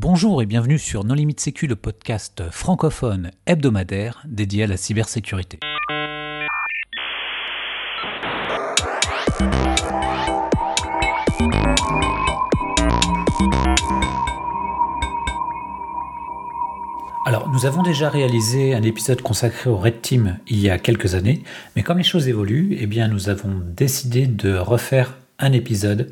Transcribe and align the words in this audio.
Bonjour 0.00 0.40
et 0.42 0.46
bienvenue 0.46 0.78
sur 0.78 1.02
Non 1.02 1.14
Limite 1.14 1.40
Sécu, 1.40 1.66
le 1.66 1.74
podcast 1.74 2.44
francophone 2.52 3.32
hebdomadaire 3.46 4.22
dédié 4.28 4.62
à 4.62 4.66
la 4.68 4.76
cybersécurité. 4.76 5.58
Alors, 17.26 17.48
nous 17.52 17.66
avons 17.66 17.82
déjà 17.82 18.08
réalisé 18.08 18.74
un 18.74 18.82
épisode 18.84 19.20
consacré 19.20 19.68
au 19.68 19.78
Red 19.78 20.00
Team 20.00 20.38
il 20.46 20.60
y 20.60 20.70
a 20.70 20.78
quelques 20.78 21.16
années, 21.16 21.42
mais 21.74 21.82
comme 21.82 21.98
les 21.98 22.04
choses 22.04 22.28
évoluent, 22.28 22.76
eh 22.78 22.86
bien, 22.86 23.08
nous 23.08 23.30
avons 23.30 23.60
décidé 23.64 24.28
de 24.28 24.56
refaire 24.56 25.16
un 25.40 25.50
épisode 25.50 26.08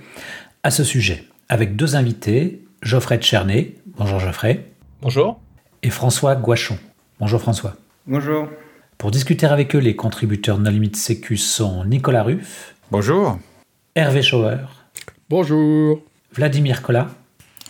à 0.64 0.72
ce 0.72 0.82
sujet, 0.82 1.22
avec 1.48 1.76
deux 1.76 1.94
invités, 1.94 2.65
Geoffrey 2.86 3.18
Tchernet. 3.18 3.74
Bonjour 3.98 4.20
Geoffrey. 4.20 4.64
Bonjour. 5.02 5.40
Et 5.82 5.90
François 5.90 6.36
Guachon. 6.36 6.78
Bonjour 7.18 7.40
François. 7.40 7.74
Bonjour. 8.06 8.48
Pour 8.96 9.10
discuter 9.10 9.44
avec 9.46 9.74
eux, 9.74 9.80
les 9.80 9.96
contributeurs 9.96 10.58
No 10.58 10.70
Limit 10.70 10.94
Sécu 10.94 11.36
sont 11.36 11.84
Nicolas 11.84 12.22
Ruff. 12.22 12.76
Bonjour. 12.92 13.40
Hervé 13.96 14.22
Schauer. 14.22 14.58
Bonjour. 15.28 16.00
Vladimir 16.30 16.80
Collat. 16.80 17.08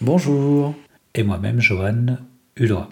Bonjour. 0.02 0.74
Et 1.14 1.22
moi-même, 1.22 1.60
Johan 1.60 2.18
Hulot. 2.58 2.84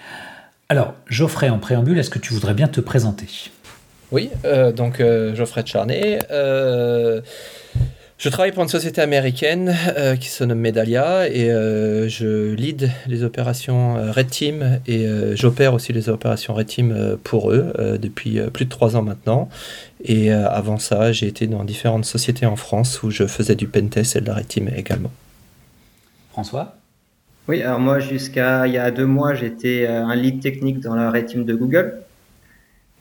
Alors, 0.70 0.95
Geoffrey, 1.06 1.51
en 1.51 1.59
préambule, 1.59 1.98
est-ce 1.98 2.09
que 2.09 2.19
tu 2.19 2.33
voudrais 2.33 2.55
bien 2.55 2.69
te 2.69 2.81
présenter? 2.81 3.51
Oui, 4.12 4.31
euh, 4.47 4.73
donc 4.73 5.01
euh, 5.01 5.34
Geoffrey 5.34 5.65
Charnay. 5.67 6.20
Euh, 6.31 7.20
je 8.19 8.29
travaille 8.29 8.53
pour 8.53 8.63
une 8.63 8.69
société 8.69 9.01
américaine 9.01 9.75
qui 10.21 10.29
se 10.29 10.45
nomme 10.45 10.61
Medalia 10.61 11.29
et 11.29 11.49
je 12.09 12.55
lead 12.55 12.91
les 13.07 13.23
opérations 13.23 13.95
Red 14.13 14.29
Team 14.29 14.81
et 14.87 15.07
j'opère 15.35 15.75
aussi 15.75 15.93
les 15.93 16.09
opérations 16.09 16.55
Red 16.55 16.67
Team 16.67 17.19
pour 17.25 17.51
eux 17.51 17.98
depuis 18.01 18.41
plus 18.53 18.65
de 18.65 18.71
trois 18.71 18.97
ans 18.97 19.03
maintenant. 19.03 19.48
Et 20.05 20.31
avant 20.31 20.79
ça, 20.79 21.12
j'ai 21.12 21.27
été 21.27 21.47
dans 21.47 21.65
différentes 21.65 22.05
sociétés 22.05 22.47
en 22.47 22.56
France 22.56 23.03
où 23.03 23.11
je 23.11 23.27
faisais 23.27 23.56
du 23.56 23.67
pentest 23.67 24.17
et 24.17 24.21
de 24.21 24.27
la 24.27 24.34
Red 24.37 24.49
Team 24.49 24.71
également. 24.75 25.11
François? 26.31 26.77
Oui, 27.47 27.62
alors 27.62 27.78
moi, 27.78 27.99
jusqu'à 27.99 28.67
il 28.67 28.73
y 28.73 28.78
a 28.78 28.91
deux 28.91 29.05
mois, 29.05 29.34
j'étais 29.34 29.87
euh, 29.87 30.05
un 30.05 30.17
lead 30.17 30.41
technique 30.41 30.81
dans 30.81 30.95
la 30.95 31.11
Red 31.11 31.27
Team 31.27 31.45
de 31.45 31.55
Google. 31.55 31.99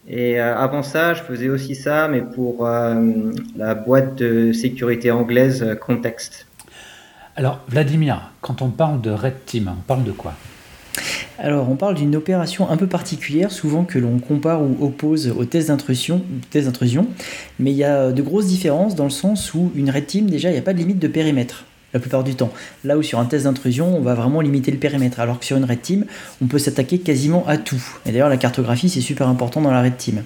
Et 0.08 0.40
euh, 0.40 0.58
avant 0.58 0.84
ça, 0.84 1.14
je 1.14 1.22
faisais 1.22 1.50
aussi 1.50 1.76
ça, 1.76 2.08
mais 2.08 2.22
pour 2.22 2.68
euh, 2.68 3.32
la 3.56 3.74
boîte 3.74 4.16
de 4.16 4.52
sécurité 4.52 5.12
anglaise 5.12 5.66
Context. 5.80 6.48
Alors, 7.36 7.62
Vladimir, 7.68 8.32
quand 8.42 8.62
on 8.62 8.70
parle 8.70 9.02
de 9.02 9.12
Red 9.12 9.46
Team, 9.46 9.72
on 9.72 9.82
parle 9.82 10.04
de 10.04 10.12
quoi? 10.12 10.34
Alors, 11.40 11.70
on 11.70 11.76
parle 11.76 11.96
d'une 11.96 12.16
opération 12.16 12.70
un 12.70 12.78
peu 12.78 12.86
particulière, 12.86 13.52
souvent 13.52 13.86
que 13.86 13.98
l'on 13.98 14.20
compare 14.20 14.62
ou 14.62 14.78
oppose 14.82 15.34
aux 15.36 15.46
tests 15.46 15.70
d'intrusion, 15.70 16.22
mais 17.60 17.72
il 17.72 17.78
y 17.78 17.84
a 17.84 18.12
de 18.12 18.22
grosses 18.22 18.48
différences 18.48 18.96
dans 18.96 19.06
le 19.06 19.10
sens 19.10 19.54
où 19.54 19.72
une 19.76 19.90
red 19.90 20.06
team, 20.06 20.30
déjà, 20.30 20.50
il 20.50 20.54
n'y 20.54 20.60
a 20.60 20.62
pas 20.64 20.74
de 20.74 20.78
limite 20.78 21.00
de 21.00 21.08
périmètre 21.08 21.66
la 21.94 22.00
plupart 22.00 22.24
du 22.24 22.36
temps. 22.36 22.52
Là 22.84 22.98
où 22.98 23.04
sur 23.04 23.20
un 23.20 23.26
test 23.26 23.46
d'intrusion, 23.46 23.96
on 23.96 24.02
va 24.02 24.14
vraiment 24.14 24.42
limiter 24.42 24.72
le 24.72 24.78
périmètre, 24.78 25.20
alors 25.20 25.40
que 25.40 25.46
sur 25.46 25.58
une 25.58 25.66
red 25.66 25.82
team, 25.82 26.06
on 26.42 26.48
peut 26.48 26.60
s'attaquer 26.60 27.00
quasiment 27.00 27.46
à 27.48 27.58
tout. 27.58 27.82
Et 28.06 28.12
d'ailleurs, 28.12 28.30
la 28.30 28.38
cartographie, 28.38 28.90
c'est 28.90 29.02
super 29.02 29.28
important 29.28 29.62
dans 29.62 29.72
la 29.72 29.82
red 29.82 29.98
team. 29.98 30.24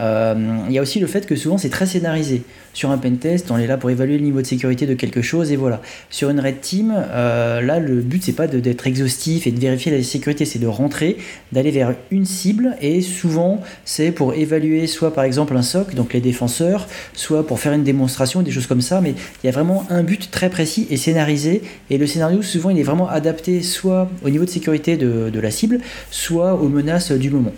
Euh, 0.00 0.34
il 0.68 0.72
y 0.72 0.78
a 0.78 0.82
aussi 0.82 0.98
le 0.98 1.06
fait 1.06 1.26
que 1.26 1.36
souvent 1.36 1.58
c'est 1.58 1.68
très 1.68 1.86
scénarisé. 1.86 2.42
Sur 2.72 2.90
un 2.90 2.98
pentest, 2.98 3.50
on 3.50 3.58
est 3.58 3.66
là 3.66 3.76
pour 3.76 3.90
évaluer 3.90 4.16
le 4.16 4.24
niveau 4.24 4.40
de 4.40 4.46
sécurité 4.46 4.86
de 4.86 4.94
quelque 4.94 5.22
chose 5.22 5.50
et 5.52 5.56
voilà. 5.56 5.80
Sur 6.08 6.30
une 6.30 6.40
red 6.40 6.60
team, 6.60 6.94
euh, 6.96 7.60
là 7.60 7.80
le 7.80 7.96
but 8.00 8.22
c'est 8.22 8.32
pas 8.32 8.46
d'être 8.46 8.86
exhaustif 8.86 9.46
et 9.46 9.50
de 9.50 9.60
vérifier 9.60 9.92
la 9.92 10.02
sécurité, 10.02 10.44
c'est 10.44 10.58
de 10.58 10.66
rentrer, 10.66 11.18
d'aller 11.52 11.70
vers 11.70 11.94
une 12.10 12.24
cible 12.24 12.76
et 12.80 13.02
souvent 13.02 13.60
c'est 13.84 14.12
pour 14.12 14.34
évaluer 14.34 14.86
soit 14.86 15.12
par 15.12 15.24
exemple 15.24 15.56
un 15.56 15.62
SOC, 15.62 15.94
donc 15.94 16.12
les 16.12 16.20
défenseurs, 16.20 16.86
soit 17.12 17.46
pour 17.46 17.60
faire 17.60 17.72
une 17.72 17.84
démonstration, 17.84 18.42
des 18.42 18.52
choses 18.52 18.66
comme 18.66 18.80
ça, 18.80 19.00
mais 19.00 19.14
il 19.42 19.46
y 19.46 19.48
a 19.48 19.52
vraiment 19.52 19.84
un 19.90 20.02
but 20.02 20.30
très 20.30 20.48
précis 20.48 20.86
et 20.90 20.96
scénarisé 20.96 21.62
et 21.90 21.98
le 21.98 22.06
scénario 22.06 22.42
souvent 22.42 22.70
il 22.70 22.78
est 22.78 22.84
vraiment 22.84 23.08
adapté 23.08 23.62
soit 23.62 24.08
au 24.24 24.30
niveau 24.30 24.44
de 24.44 24.50
sécurité 24.50 24.96
de 24.96 25.40
la 25.40 25.50
cible, 25.50 25.80
soit 26.10 26.54
aux 26.54 26.68
menaces 26.68 27.12
du 27.12 27.30
moment. 27.30 27.52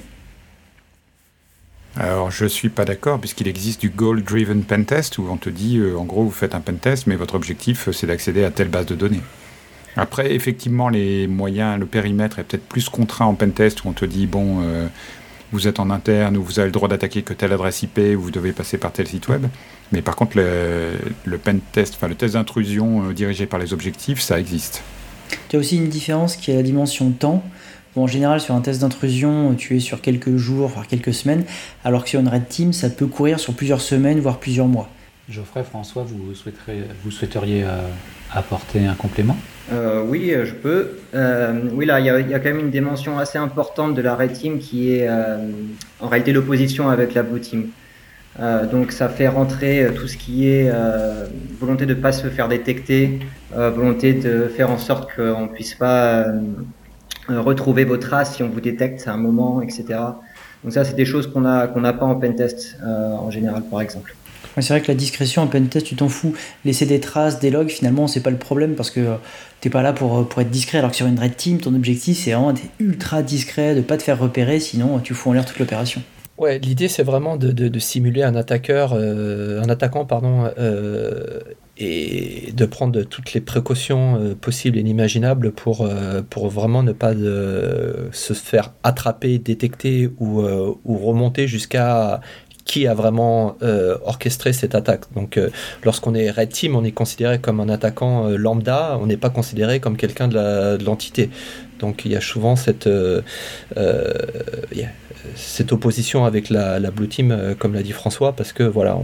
Alors, 1.98 2.30
je 2.30 2.44
ne 2.44 2.48
suis 2.48 2.70
pas 2.70 2.84
d'accord, 2.84 3.18
puisqu'il 3.20 3.48
existe 3.48 3.80
du 3.80 3.90
goal-driven 3.90 4.62
pentest, 4.64 5.18
où 5.18 5.26
on 5.30 5.36
te 5.36 5.50
dit, 5.50 5.76
euh, 5.76 5.98
en 5.98 6.04
gros, 6.04 6.24
vous 6.24 6.30
faites 6.30 6.54
un 6.54 6.60
pentest, 6.60 7.06
mais 7.06 7.16
votre 7.16 7.34
objectif, 7.34 7.88
euh, 7.88 7.92
c'est 7.92 8.06
d'accéder 8.06 8.44
à 8.44 8.50
telle 8.50 8.68
base 8.68 8.86
de 8.86 8.94
données. 8.94 9.20
Après, 9.96 10.34
effectivement, 10.34 10.88
les 10.88 11.26
moyens, 11.26 11.78
le 11.78 11.84
périmètre 11.84 12.38
est 12.38 12.44
peut-être 12.44 12.66
plus 12.66 12.88
contraint 12.88 13.26
en 13.26 13.34
pentest, 13.34 13.84
où 13.84 13.88
on 13.88 13.92
te 13.92 14.06
dit, 14.06 14.26
bon, 14.26 14.60
euh, 14.62 14.88
vous 15.52 15.68
êtes 15.68 15.80
en 15.80 15.90
interne, 15.90 16.38
ou 16.38 16.42
vous 16.42 16.58
avez 16.58 16.68
le 16.68 16.72
droit 16.72 16.88
d'attaquer 16.88 17.22
que 17.22 17.34
telle 17.34 17.52
adresse 17.52 17.82
IP, 17.82 17.98
ou 18.16 18.22
vous 18.22 18.30
devez 18.30 18.52
passer 18.52 18.78
par 18.78 18.92
tel 18.92 19.06
site 19.06 19.28
web. 19.28 19.44
Mais 19.92 20.00
par 20.00 20.16
contre, 20.16 20.38
le, 20.38 21.38
pentest, 21.38 21.94
enfin, 21.94 22.08
le 22.08 22.14
test 22.14 22.32
d'intrusion 22.34 23.10
dirigé 23.10 23.44
par 23.44 23.60
les 23.60 23.74
objectifs, 23.74 24.22
ça 24.22 24.40
existe. 24.40 24.82
Tu 25.50 25.56
as 25.56 25.58
aussi 25.58 25.76
une 25.76 25.90
différence 25.90 26.36
qui 26.36 26.50
est 26.50 26.54
la 26.54 26.62
dimension 26.62 27.10
temps 27.10 27.44
en 27.96 28.06
général, 28.06 28.40
sur 28.40 28.54
un 28.54 28.60
test 28.60 28.80
d'intrusion, 28.80 29.54
tu 29.54 29.76
es 29.76 29.80
sur 29.80 30.00
quelques 30.00 30.36
jours, 30.36 30.68
voire 30.68 30.86
quelques 30.86 31.14
semaines, 31.14 31.44
alors 31.84 32.04
que 32.04 32.10
sur 32.10 32.20
une 32.20 32.28
Red 32.28 32.48
Team, 32.48 32.72
ça 32.72 32.88
peut 32.88 33.06
courir 33.06 33.38
sur 33.38 33.54
plusieurs 33.54 33.80
semaines, 33.80 34.20
voire 34.20 34.38
plusieurs 34.38 34.66
mois. 34.66 34.88
Geoffrey, 35.28 35.62
François, 35.62 36.02
vous, 36.02 36.34
vous 37.04 37.10
souhaiteriez 37.10 37.62
euh, 37.64 37.80
apporter 38.32 38.86
un 38.86 38.94
complément? 38.94 39.36
Euh, 39.72 40.04
Oui, 40.06 40.32
euh, 40.32 40.44
je 40.44 40.52
peux. 40.52 40.90
oui, 41.74 41.86
là, 41.86 42.00
il 42.00 42.06
y, 42.06 42.34
a 42.34 42.38
quand 42.38 42.48
même 42.48 42.60
une 42.60 42.70
dimension 42.70 43.18
assez 43.18 43.38
importante 43.38 43.94
de 43.94 44.02
la 44.02 44.14
Red 44.16 44.32
Team 44.32 44.58
qui 44.58 44.94
est 44.94 45.08
en 46.00 46.08
réalité 46.08 46.32
l'opposition 46.32 46.88
avec 46.88 47.14
la 47.14 47.22
Blue 47.22 47.40
Team. 47.40 47.68
donc 48.72 48.92
ça 48.92 49.08
fait 49.08 49.28
rentrer 49.28 49.88
tout 49.94 50.08
ce 50.08 50.16
qui 50.16 50.48
est 50.48 50.70
volonté 51.60 51.86
de 51.86 51.94
ne 51.94 52.00
pas 52.00 52.12
se 52.12 52.26
faire 52.28 52.48
détecter, 52.48 53.20
volonté 53.54 54.14
de 54.14 54.48
faire 54.48 54.70
en 54.70 54.78
sorte 54.78 55.14
qu'on 55.14 55.42
ne 55.42 55.48
puisse 55.48 55.74
pas 55.74 56.22
euh, 56.22 56.40
retrouver 57.40 57.84
vos 57.84 57.96
traces 57.96 58.36
si 58.36 58.42
on 58.42 58.48
vous 58.48 58.60
détecte 58.60 59.06
à 59.06 59.12
un 59.12 59.16
moment, 59.16 59.62
etc. 59.62 59.84
Donc 60.64 60.72
ça, 60.72 60.84
c'est 60.84 60.94
des 60.94 61.04
choses 61.04 61.26
qu'on 61.26 61.40
n'a 61.40 61.66
qu'on 61.66 61.82
pas 61.82 62.04
en 62.04 62.14
pentest 62.14 62.76
euh, 62.82 63.12
en 63.14 63.30
général, 63.30 63.62
par 63.70 63.80
exemple. 63.80 64.14
c'est 64.56 64.68
vrai 64.68 64.80
que 64.80 64.88
la 64.88 64.94
discrétion 64.94 65.42
en 65.42 65.46
pentest, 65.46 65.86
tu 65.86 65.96
t'en 65.96 66.08
fous. 66.08 66.34
Laisser 66.64 66.86
des 66.86 67.00
traces, 67.00 67.40
des 67.40 67.50
logs, 67.50 67.68
finalement, 67.68 68.06
c'est 68.06 68.20
pas 68.20 68.30
le 68.30 68.36
problème 68.36 68.74
parce 68.74 68.90
que 68.90 69.00
tu 69.00 69.06
euh, 69.06 69.14
t'es 69.60 69.70
pas 69.70 69.82
là 69.82 69.92
pour, 69.92 70.28
pour 70.28 70.40
être 70.40 70.50
discret. 70.50 70.78
Alors 70.78 70.90
que 70.90 70.96
sur 70.96 71.06
une 71.06 71.18
red 71.18 71.36
team, 71.36 71.58
ton 71.58 71.74
objectif, 71.74 72.18
c'est 72.18 72.32
vraiment 72.32 72.52
d'être 72.52 72.70
ultra 72.78 73.22
discret, 73.22 73.74
de 73.74 73.80
pas 73.80 73.96
te 73.96 74.02
faire 74.02 74.18
repérer, 74.18 74.60
sinon 74.60 75.00
tu 75.00 75.14
fous 75.14 75.30
en 75.30 75.32
l'air 75.32 75.44
toute 75.44 75.58
l'opération. 75.58 76.02
Ouais, 76.38 76.58
l'idée 76.58 76.88
c'est 76.88 77.02
vraiment 77.02 77.36
de, 77.36 77.52
de, 77.52 77.78
simuler 77.78 78.22
un 78.22 78.34
attaqueur, 78.34 78.94
un 78.94 79.68
attaquant 79.68 80.06
pardon, 80.06 80.50
et 81.78 82.52
de 82.52 82.66
prendre 82.66 83.02
toutes 83.02 83.32
les 83.32 83.40
précautions 83.40 84.16
euh, 84.16 84.34
possibles 84.34 84.76
et 84.76 84.80
inimaginables 84.80 85.52
pour, 85.52 85.82
euh, 85.82 86.20
pour 86.28 86.48
vraiment 86.48 86.82
ne 86.82 86.92
pas 86.92 87.14
de, 87.14 88.08
se 88.12 88.34
faire 88.34 88.72
attraper, 88.82 89.38
détecter 89.38 90.10
ou, 90.18 90.42
euh, 90.42 90.74
ou 90.84 90.98
remonter 90.98 91.48
jusqu'à 91.48 92.20
qui 92.64 92.86
a 92.86 92.94
vraiment 92.94 93.56
orchestré 94.04 94.52
cette 94.52 94.76
attaque. 94.76 95.12
Donc 95.16 95.38
lorsqu'on 95.82 96.14
est 96.14 96.30
Red 96.30 96.50
Team, 96.50 96.76
on 96.76 96.84
est 96.84 96.92
considéré 96.92 97.40
comme 97.40 97.58
un 97.58 97.68
attaquant 97.68 98.28
lambda, 98.28 98.98
on 99.02 99.06
n'est 99.06 99.16
pas 99.16 99.30
considéré 99.30 99.80
comme 99.80 99.96
quelqu'un 99.96 100.28
de 100.28 100.82
l'entité. 100.84 101.28
Donc 101.82 102.06
il 102.06 102.12
y 102.12 102.16
a 102.16 102.20
souvent 102.20 102.56
cette, 102.56 102.88
cette 105.34 105.72
opposition 105.72 106.24
avec 106.24 106.50
la, 106.50 106.78
Blue 106.90 107.08
Team, 107.08 107.30
euh, 107.30 107.54
comme 107.54 107.74
l'a 107.74 107.82
dit 107.82 107.92
François, 107.92 108.34
parce 108.34 108.52
que 108.52 108.62
voilà, 108.62 108.98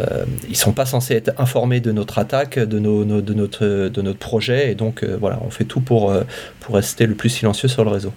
euh, 0.00 0.24
ils 0.48 0.56
sont 0.56 0.72
pas 0.72 0.86
censés 0.86 1.14
être 1.14 1.32
informés 1.38 1.80
de 1.80 1.92
notre 1.92 2.18
attaque, 2.18 2.58
de, 2.58 2.78
nos, 2.78 3.04
de, 3.04 3.34
notre, 3.34 3.88
de 3.88 4.02
notre 4.02 4.18
projet, 4.18 4.72
et 4.72 4.74
donc 4.74 5.02
euh, 5.02 5.16
voilà, 5.18 5.40
on 5.44 5.50
fait 5.50 5.64
tout 5.64 5.80
pour, 5.80 6.12
pour 6.60 6.74
rester 6.74 7.06
le 7.06 7.14
plus 7.14 7.28
silencieux 7.28 7.68
sur 7.68 7.84
le 7.84 7.90
réseau. 7.90 8.12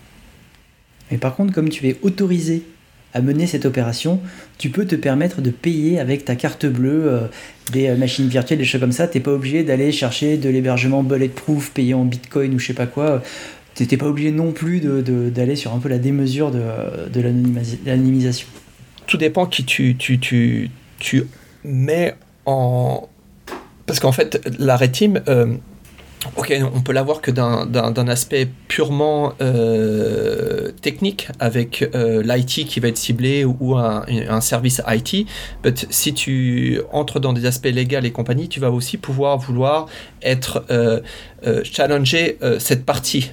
Mais 1.11 1.17
par 1.17 1.35
contre, 1.35 1.53
comme 1.53 1.69
tu 1.69 1.87
es 1.87 1.97
autorisé 2.01 2.63
à 3.13 3.21
mener 3.21 3.45
cette 3.45 3.65
opération, 3.65 4.19
tu 4.57 4.71
peux 4.71 4.85
te 4.85 4.95
permettre 4.95 5.41
de 5.41 5.51
payer 5.51 5.99
avec 5.99 6.25
ta 6.25 6.35
carte 6.35 6.65
bleue 6.65 7.29
des 7.71 7.91
machines 7.91 8.27
virtuelles, 8.27 8.57
des 8.57 8.65
choses 8.65 8.81
comme 8.81 8.91
ça. 8.91 9.07
Tu 9.07 9.19
n'es 9.19 9.23
pas 9.23 9.31
obligé 9.33 9.63
d'aller 9.63 9.91
chercher 9.91 10.37
de 10.37 10.49
l'hébergement 10.49 11.03
bulletproof 11.03 11.69
payé 11.71 11.93
en 11.93 12.05
bitcoin 12.05 12.55
ou 12.55 12.59
je 12.59 12.67
sais 12.67 12.73
pas 12.73 12.87
quoi 12.87 13.21
t'étais 13.75 13.97
pas 13.97 14.07
obligé 14.07 14.31
non 14.31 14.51
plus 14.51 14.79
d'aller 14.79 15.55
sur 15.55 15.73
un 15.73 15.79
peu 15.79 15.89
la 15.89 15.97
démesure 15.97 16.51
de, 16.51 16.61
de 17.11 17.21
l'anonymisation. 17.85 18.47
Tout 19.07 19.17
dépend 19.17 19.45
qui 19.45 19.65
tu, 19.65 19.95
tu, 19.97 20.19
tu, 20.19 20.69
tu 20.99 21.23
mets 21.63 22.15
en... 22.45 23.07
Parce 23.85 23.99
qu'en 23.99 24.11
fait, 24.11 24.41
la 24.59 24.77
Team, 24.87 25.21
euh, 25.27 25.55
Ok, 26.37 26.53
on 26.73 26.81
peut 26.81 26.93
l'avoir 26.93 27.21
que 27.21 27.31
d'un 27.31 28.07
aspect 28.07 28.47
purement 28.67 29.33
euh, 29.41 30.71
technique 30.81 31.27
avec 31.39 31.89
euh, 31.95 32.23
l'IT 32.23 32.65
qui 32.65 32.79
va 32.79 32.87
être 32.87 32.97
ciblé 32.97 33.43
ou 33.43 33.75
un, 33.75 34.05
un 34.29 34.41
service 34.41 34.81
IT. 34.87 35.27
Mais 35.63 35.73
si 35.89 36.13
tu 36.13 36.81
entres 36.91 37.19
dans 37.19 37.33
des 37.33 37.45
aspects 37.45 37.65
légaux 37.65 37.99
et 38.03 38.11
compagnie, 38.11 38.47
tu 38.47 38.59
vas 38.59 38.71
aussi 38.71 38.97
pouvoir 38.97 39.37
vouloir 39.37 39.87
être 40.21 40.65
euh, 40.71 41.01
challenger 41.63 42.37
cette 42.59 42.85
partie 42.85 43.31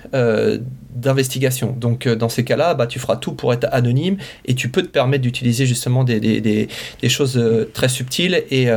d'investigation. 0.91 1.77
Donc 1.79 2.09
dans 2.09 2.29
ces 2.29 2.45
cas-là, 2.45 2.75
bah, 2.75 2.89
tu 2.89 2.99
feras 2.99 3.17
tout 3.17 3.33
pour 3.33 3.53
être 3.53 3.69
anonyme 3.71 4.17
et 4.47 4.55
tu 4.55 4.69
peux 4.69 4.83
te 4.83 4.89
permettre 4.89 5.23
d'utiliser 5.23 5.65
justement 5.65 6.03
des, 6.03 6.19
des, 6.19 6.41
des, 6.41 7.09
choses 7.09 7.41
très 7.73 7.89
subtiles 7.89 8.43
et 8.51 8.69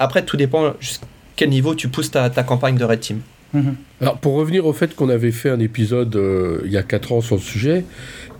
après 0.00 0.24
tout 0.24 0.36
dépend 0.36 0.72
quel 1.38 1.50
niveau 1.50 1.74
tu 1.74 1.88
pousses 1.88 2.10
ta, 2.10 2.28
ta 2.28 2.42
campagne 2.42 2.76
de 2.76 2.84
Red 2.84 3.00
Team. 3.00 3.20
Mhm. 3.54 3.76
Alors, 4.02 4.18
pour 4.18 4.34
revenir 4.34 4.66
au 4.66 4.72
fait 4.72 4.94
qu'on 4.94 5.08
avait 5.08 5.30
fait 5.30 5.48
un 5.48 5.60
épisode 5.60 6.14
euh, 6.16 6.60
il 6.64 6.72
y 6.72 6.76
a 6.76 6.82
4 6.82 7.12
ans 7.12 7.20
sur 7.20 7.36
le 7.36 7.40
sujet, 7.40 7.84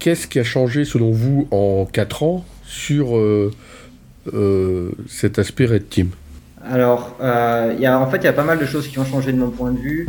qu'est-ce 0.00 0.27
qui 0.27 0.39
a 0.39 0.45
changé 0.45 0.85
selon 0.85 1.12
vous 1.12 1.49
en 1.50 1.87
4 1.91 2.23
ans 2.25 2.45
sur 2.65 3.17
euh, 3.17 3.53
euh, 4.35 4.91
cet 5.09 5.39
aspect 5.39 5.65
Red 5.65 5.89
Team? 5.89 6.11
Alors, 6.71 7.17
y 7.23 7.87
a, 7.87 7.99
en 7.99 8.11
fait, 8.11 8.19
il 8.19 8.25
y 8.25 8.29
a 8.29 8.33
pas 8.33 8.45
mal 8.45 8.59
de 8.59 8.67
choses 8.67 8.89
qui 8.89 8.99
ont 8.99 9.05
changé 9.05 9.33
de 9.33 9.39
mon 9.39 9.49
point 9.49 9.71
de 9.71 9.79
vue. 9.79 10.09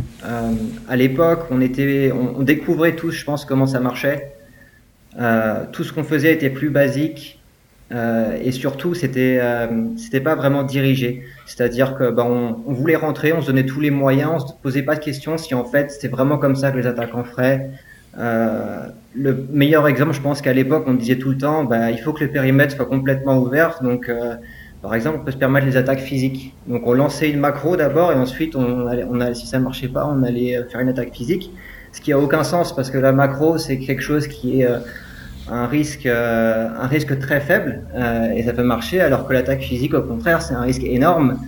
à 0.88 0.96
l'époque, 0.96 1.46
on, 1.50 1.60
était, 1.60 2.12
on, 2.12 2.42
découvrait 2.42 2.96
tous, 2.96 3.12
je 3.12 3.24
pense, 3.24 3.44
comment 3.44 3.66
ça 3.66 3.78
marchait. 3.78 4.32
tout 5.72 5.84
ce 5.84 5.92
qu'on 5.92 6.04
faisait 6.04 6.34
était 6.34 6.50
plus 6.50 6.68
basique. 6.68 7.39
Euh, 7.92 8.38
et 8.40 8.52
surtout, 8.52 8.94
c'était 8.94 9.38
euh, 9.40 9.66
c'était 9.96 10.20
pas 10.20 10.36
vraiment 10.36 10.62
dirigé. 10.62 11.24
C'est-à-dire 11.46 11.96
que 11.96 12.10
ben, 12.10 12.24
on, 12.24 12.62
on, 12.66 12.72
voulait 12.72 12.96
rentrer, 12.96 13.32
on 13.32 13.40
se 13.40 13.48
donnait 13.48 13.66
tous 13.66 13.80
les 13.80 13.90
moyens, 13.90 14.30
on 14.34 14.38
se 14.38 14.52
posait 14.62 14.82
pas 14.82 14.94
de 14.94 15.00
questions 15.00 15.36
si 15.36 15.54
en 15.54 15.64
fait 15.64 15.90
c'était 15.90 16.08
vraiment 16.08 16.38
comme 16.38 16.54
ça 16.54 16.70
que 16.70 16.78
les 16.78 16.86
attaquants 16.86 17.24
feraient. 17.24 17.70
Euh, 18.18 18.86
le 19.14 19.46
meilleur 19.50 19.88
exemple, 19.88 20.12
je 20.12 20.20
pense 20.20 20.40
qu'à 20.40 20.52
l'époque, 20.52 20.84
on 20.86 20.94
disait 20.94 21.16
tout 21.16 21.30
le 21.30 21.38
temps, 21.38 21.64
ben, 21.64 21.90
il 21.90 21.98
faut 21.98 22.12
que 22.12 22.24
le 22.24 22.30
périmètre 22.30 22.74
soit 22.76 22.86
complètement 22.86 23.38
ouvert. 23.38 23.80
Donc, 23.82 24.08
euh, 24.08 24.34
par 24.82 24.94
exemple, 24.94 25.18
on 25.20 25.24
peut 25.24 25.32
se 25.32 25.36
permettre 25.36 25.66
les 25.66 25.76
attaques 25.76 26.00
physiques. 26.00 26.54
Donc, 26.66 26.86
on 26.86 26.92
lançait 26.92 27.30
une 27.30 27.40
macro 27.40 27.76
d'abord 27.76 28.12
et 28.12 28.14
ensuite, 28.14 28.56
on 28.56 28.86
allait, 28.86 29.04
on 29.08 29.20
allait, 29.20 29.34
si 29.34 29.46
ça 29.46 29.58
marchait 29.58 29.88
pas, 29.88 30.06
on 30.06 30.22
allait 30.22 30.62
faire 30.70 30.80
une 30.80 30.88
attaque 30.88 31.12
physique. 31.12 31.52
Ce 31.92 32.00
qui 32.00 32.12
a 32.12 32.18
aucun 32.18 32.44
sens 32.44 32.74
parce 32.74 32.90
que 32.90 32.98
la 32.98 33.12
macro, 33.12 33.58
c'est 33.58 33.78
quelque 33.78 34.02
chose 34.02 34.28
qui 34.28 34.62
est 34.62 34.68
un 35.50 35.66
risque, 35.66 36.06
euh, 36.06 36.68
un 36.78 36.86
risque 36.86 37.18
très 37.18 37.40
faible 37.40 37.82
euh, 37.94 38.30
et 38.30 38.42
ça 38.44 38.52
peut 38.52 38.62
marcher, 38.62 39.00
alors 39.00 39.26
que 39.26 39.32
l'attaque 39.32 39.60
physique, 39.60 39.94
au 39.94 40.02
contraire, 40.02 40.42
c'est 40.42 40.54
un 40.54 40.62
risque 40.62 40.84
énorme 40.84 41.38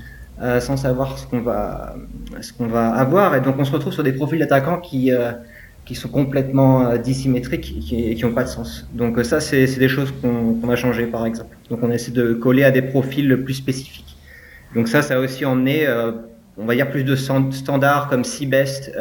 euh, 0.43 0.61
sans 0.61 0.77
savoir 0.77 1.19
ce 1.19 1.27
qu'on 1.27 1.41
va, 1.41 1.95
ce 2.41 2.53
qu'on 2.53 2.67
va 2.67 2.89
avoir. 2.91 3.37
Et 3.37 3.41
donc, 3.41 3.57
on 3.59 3.65
se 3.65 3.73
retrouve 3.73 3.93
sur 3.93 4.03
des 4.03 4.13
profils 4.13 4.39
d'attaquants 4.39 4.79
qui, 4.79 5.13
qui 5.85 5.95
sont 5.95 6.09
complètement 6.09 6.97
dissymétriques 6.97 7.93
et 7.93 8.15
qui 8.15 8.25
n'ont 8.25 8.33
pas 8.33 8.43
de 8.43 8.49
sens. 8.49 8.89
Donc, 8.93 9.25
ça, 9.25 9.41
c'est 9.41 9.79
des 9.79 9.89
choses 9.89 10.13
qu'on 10.21 10.69
a 10.69 10.77
changé, 10.77 11.07
par 11.07 11.25
exemple. 11.25 11.57
Donc, 11.71 11.81
on 11.83 11.91
essaie 11.93 12.11
de 12.11 12.33
coller 12.33 12.65
à 12.65 12.73
des 12.73 12.83
profils 12.83 13.41
plus 13.45 13.55
spécifiques. 13.55 14.17
Donc, 14.75 14.89
ça, 14.89 15.03
ça 15.03 15.15
a 15.15 15.19
aussi 15.21 15.45
emmené, 15.45 15.87
on 16.59 16.65
va 16.65 16.75
dire, 16.75 16.91
plus 16.91 17.05
de 17.05 17.15
standards 17.15 18.09
comme 18.09 18.25
Seabest, 18.25 18.93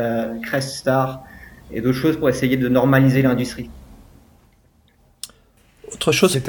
Crest 0.44 0.70
Star 0.76 1.24
et 1.72 1.82
d'autres 1.82 1.98
choses 1.98 2.18
pour 2.18 2.30
essayer 2.30 2.58
de 2.58 2.70
normaliser 2.70 3.24
l'industrie. 3.24 3.70
Autre 5.94 6.12
chose 6.12 6.40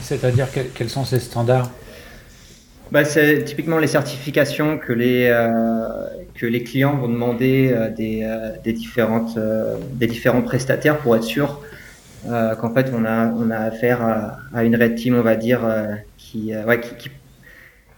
C'est-à-dire, 0.00 0.46
quels 0.74 0.88
sont 0.88 1.04
ces 1.04 1.18
standards 1.18 1.70
bah, 2.92 3.04
C'est 3.04 3.44
typiquement 3.44 3.78
les 3.78 3.88
certifications 3.88 4.78
que 4.78 4.92
les, 4.92 5.26
euh, 5.28 5.88
que 6.34 6.46
les 6.46 6.62
clients 6.62 6.96
vont 6.96 7.08
demander 7.08 7.70
euh, 7.72 7.90
des, 7.90 8.22
euh, 8.22 8.50
des, 8.62 8.72
différentes, 8.72 9.38
des 9.92 10.06
différents 10.06 10.42
prestataires 10.42 10.98
pour 10.98 11.16
être 11.16 11.24
sûr 11.24 11.60
qu'en 12.26 12.72
fait 12.72 12.90
on 12.94 13.04
a, 13.04 13.28
on 13.32 13.50
a 13.50 13.58
affaire 13.58 14.00
à, 14.54 14.64
une 14.64 14.76
red 14.76 14.94
team, 14.94 15.14
on 15.14 15.20
va 15.20 15.36
dire, 15.36 15.60
qui, 16.16 16.52
qui, 16.98 17.10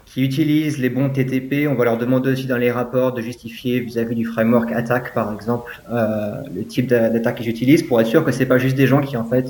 qui, 0.05 0.25
utilise 0.25 0.79
les 0.79 0.91
bons 0.91 1.11
TTP. 1.11 1.69
On 1.69 1.75
va 1.75 1.85
leur 1.85 1.97
demander 1.97 2.33
aussi 2.33 2.47
dans 2.47 2.57
les 2.57 2.73
rapports 2.73 3.13
de 3.13 3.23
justifier 3.23 3.79
vis-à-vis 3.79 4.17
du 4.17 4.25
framework 4.25 4.73
attaque, 4.73 5.15
par 5.15 5.33
exemple, 5.33 5.81
le 5.93 6.65
type 6.65 6.89
d'attaque 6.89 7.37
qu'ils 7.37 7.49
utilisent 7.49 7.85
pour 7.85 8.01
être 8.01 8.09
sûr 8.09 8.25
que 8.25 8.33
c'est 8.33 8.47
pas 8.47 8.59
juste 8.59 8.75
des 8.77 8.89
gens 8.89 9.01
qui 9.01 9.17
en 9.17 9.25
fait 9.25 9.47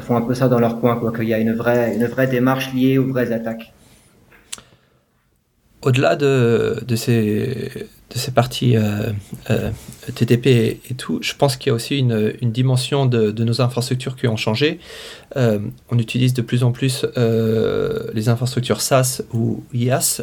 font 0.00 0.16
un 0.16 0.22
peu 0.22 0.34
ça 0.34 0.48
dans 0.48 0.58
leur 0.58 0.80
coin, 0.80 0.96
quoi, 0.96 1.12
qu'il 1.12 1.28
y 1.28 1.34
a 1.34 1.38
une 1.38 1.54
vraie, 1.54 1.94
une 1.94 2.06
vraie 2.06 2.26
démarche 2.26 2.72
liée 2.74 2.98
aux 2.98 3.06
vraies 3.06 3.32
attaques. 3.32 3.72
Au-delà 5.86 6.16
de, 6.16 6.96
ces, 6.96 7.70
parties 8.34 8.76
euh, 8.76 9.12
euh, 9.50 9.70
TTP 10.12 10.46
et, 10.90 10.94
tout, 10.98 11.20
je 11.22 11.32
pense 11.34 11.56
qu'il 11.56 11.70
y 11.70 11.72
a 11.72 11.74
aussi 11.74 11.98
une, 11.98 12.32
dimension 12.42 13.06
de, 13.06 13.30
nos 13.44 13.60
infrastructures 13.60 14.16
qui 14.16 14.26
ont 14.26 14.36
changé. 14.36 14.80
Euh, 15.36 15.60
on 15.88 15.98
utilise 16.00 16.34
de 16.34 16.42
plus 16.42 16.64
en 16.64 16.72
plus 16.72 17.06
les 17.16 18.28
infrastructures 18.28 18.80
SaaS 18.80 19.22
ou 19.32 19.62
IaaS, 19.72 20.22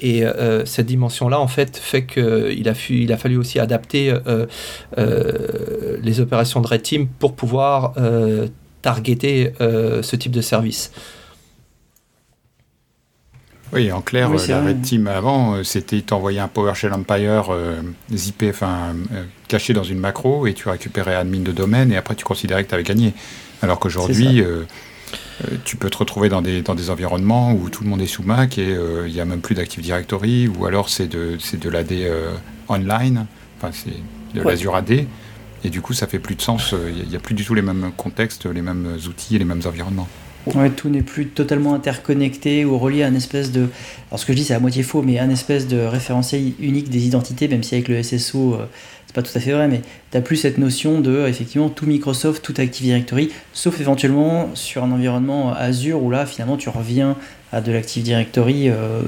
et 0.00 0.24
cette 0.64 0.86
dimension-là, 0.86 1.38
en 1.38 1.48
fait, 1.48 1.76
fait 1.76 2.04
qu'il 2.04 2.66
il 2.90 3.12
a 3.12 3.16
fallu 3.16 3.36
aussi 3.36 3.60
adapter 3.60 4.12
les 4.96 6.20
opérations 6.20 6.60
de 6.60 6.66
Red 6.66 6.82
Team 6.82 7.06
pour 7.06 7.36
pouvoir 7.36 7.94
targeter 8.82 9.52
ce 9.60 10.16
type 10.16 10.32
de 10.32 10.40
service. 10.40 10.90
Oui, 13.72 13.90
en 13.90 14.00
clair, 14.00 14.30
la 14.30 14.60
Red 14.60 14.82
Team 14.82 15.08
avant, 15.08 15.54
euh, 15.54 15.64
c'était 15.64 16.00
t'envoyer 16.00 16.38
un 16.38 16.48
PowerShell 16.48 16.92
Empire 16.92 17.46
euh, 17.50 17.80
zippé, 18.12 18.50
enfin 18.50 18.94
euh, 19.12 19.24
caché 19.48 19.72
dans 19.72 19.82
une 19.82 19.98
macro 19.98 20.46
et 20.46 20.54
tu 20.54 20.68
récupérais 20.68 21.16
admin 21.16 21.40
de 21.40 21.52
domaine 21.52 21.90
et 21.90 21.96
après 21.96 22.14
tu 22.14 22.24
considérais 22.24 22.62
que 22.62 22.68
tu 22.68 22.74
avais 22.74 22.84
gagné. 22.84 23.12
Alors 23.62 23.80
qu'aujourd'hui, 23.80 24.44
tu 25.64 25.76
peux 25.76 25.88
te 25.88 25.96
retrouver 25.96 26.28
dans 26.28 26.42
des, 26.42 26.60
dans 26.60 26.74
des 26.74 26.90
environnements 26.90 27.52
où 27.52 27.70
tout 27.70 27.82
le 27.82 27.88
monde 27.88 28.02
est 28.02 28.06
sous 28.06 28.22
Mac 28.22 28.58
et 28.58 28.76
il 29.06 29.12
n'y 29.12 29.20
a 29.20 29.24
même 29.24 29.40
plus 29.40 29.54
d'Active 29.54 29.82
Directory 29.82 30.46
ou 30.46 30.66
alors 30.66 30.90
c'est 30.90 31.06
de, 31.06 31.38
de 31.58 31.70
l'AD 31.70 31.94
online, 32.68 33.26
enfin 33.56 33.70
c'est 33.72 34.38
de 34.38 34.42
l'Azure 34.42 34.76
AD. 34.76 35.06
Et 35.64 35.70
du 35.70 35.80
coup, 35.80 35.94
ça 35.94 36.06
fait 36.06 36.18
plus 36.18 36.34
de 36.34 36.42
sens. 36.42 36.74
Il 37.02 37.08
n'y 37.08 37.16
a 37.16 37.18
plus 37.18 37.34
du 37.34 37.46
tout 37.46 37.54
les 37.54 37.62
mêmes 37.62 37.92
contextes, 37.96 38.44
les 38.44 38.60
mêmes 38.60 38.98
outils 39.08 39.36
et 39.36 39.38
les 39.38 39.46
mêmes 39.46 39.62
environnements. 39.64 40.08
Ouais, 40.54 40.70
tout 40.70 40.88
n'est 40.88 41.02
plus 41.02 41.26
totalement 41.26 41.74
interconnecté 41.74 42.64
ou 42.64 42.78
relié 42.78 43.02
à 43.02 43.08
un 43.08 43.14
espèce 43.14 43.50
de. 43.50 43.68
Alors, 44.10 44.20
ce 44.20 44.26
que 44.26 44.32
je 44.32 44.38
dis, 44.38 44.44
c'est 44.44 44.54
à 44.54 44.60
moitié 44.60 44.84
faux, 44.84 45.02
mais 45.02 45.18
un 45.18 45.28
espèce 45.28 45.66
de 45.66 45.78
référentiel 45.78 46.52
unique 46.60 46.88
des 46.88 47.06
identités, 47.06 47.48
même 47.48 47.64
si 47.64 47.74
avec 47.74 47.88
le 47.88 48.00
SSO, 48.00 48.54
euh, 48.54 48.66
c'est 49.06 49.14
pas 49.14 49.22
tout 49.22 49.32
à 49.34 49.40
fait 49.40 49.52
vrai, 49.52 49.66
mais 49.66 49.80
tu 50.12 50.20
plus 50.20 50.36
cette 50.36 50.58
notion 50.58 51.00
de, 51.00 51.26
effectivement, 51.26 51.68
tout 51.68 51.86
Microsoft, 51.86 52.44
tout 52.44 52.54
Active 52.58 52.86
Directory, 52.86 53.30
sauf 53.52 53.80
éventuellement 53.80 54.50
sur 54.54 54.84
un 54.84 54.92
environnement 54.92 55.52
Azure 55.52 56.00
où 56.00 56.10
là, 56.10 56.26
finalement, 56.26 56.56
tu 56.56 56.68
reviens 56.68 57.16
à 57.52 57.60
de 57.60 57.72
l'Active 57.72 58.04
Directory 58.04 58.68
euh, 58.68 59.00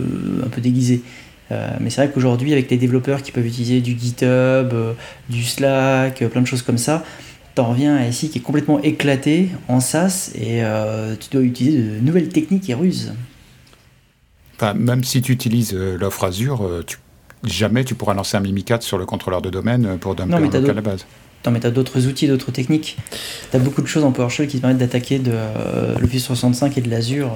un 0.44 0.48
peu 0.48 0.60
déguisé. 0.60 1.02
Euh, 1.52 1.68
mais 1.80 1.90
c'est 1.90 2.02
vrai 2.02 2.10
qu'aujourd'hui, 2.12 2.52
avec 2.52 2.68
les 2.68 2.76
développeurs 2.78 3.22
qui 3.22 3.30
peuvent 3.30 3.46
utiliser 3.46 3.80
du 3.80 3.96
GitHub, 3.96 4.74
du 5.28 5.44
Slack, 5.44 6.24
plein 6.28 6.42
de 6.42 6.46
choses 6.46 6.62
comme 6.62 6.78
ça, 6.78 7.04
t'en 7.58 7.70
reviens 7.70 7.96
à 7.96 8.06
ici 8.06 8.30
qui 8.30 8.38
est 8.38 8.40
complètement 8.40 8.80
éclaté 8.82 9.48
en 9.66 9.80
SaaS 9.80 10.30
et 10.36 10.62
euh, 10.62 11.16
tu 11.18 11.28
dois 11.30 11.42
utiliser 11.42 11.82
de 11.82 11.98
nouvelles 11.98 12.28
techniques 12.28 12.70
et 12.70 12.74
ruses. 12.74 13.14
Enfin, 14.54 14.74
même 14.74 15.02
si 15.02 15.22
tu 15.22 15.32
utilises 15.32 15.74
euh, 15.74 15.98
l'offre 15.98 16.22
Azure, 16.22 16.64
euh, 16.64 16.84
tu, 16.86 16.98
jamais 17.42 17.82
tu 17.82 17.96
pourras 17.96 18.14
lancer 18.14 18.36
un 18.36 18.40
Mimikat 18.40 18.80
sur 18.82 18.96
le 18.96 19.06
contrôleur 19.06 19.42
de 19.42 19.50
domaine 19.50 19.98
pour 19.98 20.14
dumper 20.14 20.34
un 20.34 20.64
à 20.68 20.72
la 20.72 20.80
base. 20.80 21.04
Non, 21.44 21.50
mais 21.50 21.58
tu 21.58 21.66
as 21.66 21.72
d'autres 21.72 22.06
outils, 22.06 22.28
d'autres 22.28 22.52
techniques. 22.52 22.96
Tu 23.50 23.56
as 23.56 23.58
beaucoup 23.58 23.82
de 23.82 23.88
choses 23.88 24.04
en 24.04 24.12
PowerShell 24.12 24.46
qui 24.46 24.58
te 24.58 24.60
permettent 24.60 24.78
d'attaquer 24.78 25.18
de 25.18 25.32
l'Office 25.98 26.26
65 26.26 26.78
et 26.78 26.80
de 26.80 26.90
l'Azure. 26.90 27.32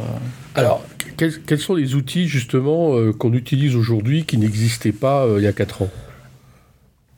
Alors, 0.55 0.85
quels, 1.17 1.41
quels, 1.41 1.59
sont 1.59 1.75
les 1.75 1.97
outils 1.97 2.29
justement 2.29 2.95
qu'on 3.15 3.33
utilise 3.33 3.75
aujourd'hui 3.75 4.25
qui 4.25 4.39
n'existaient 4.39 4.93
pas 4.93 5.27
il 5.37 5.43
y 5.43 5.49
a 5.49 5.53
4 5.53 5.83
ans? 5.83 5.91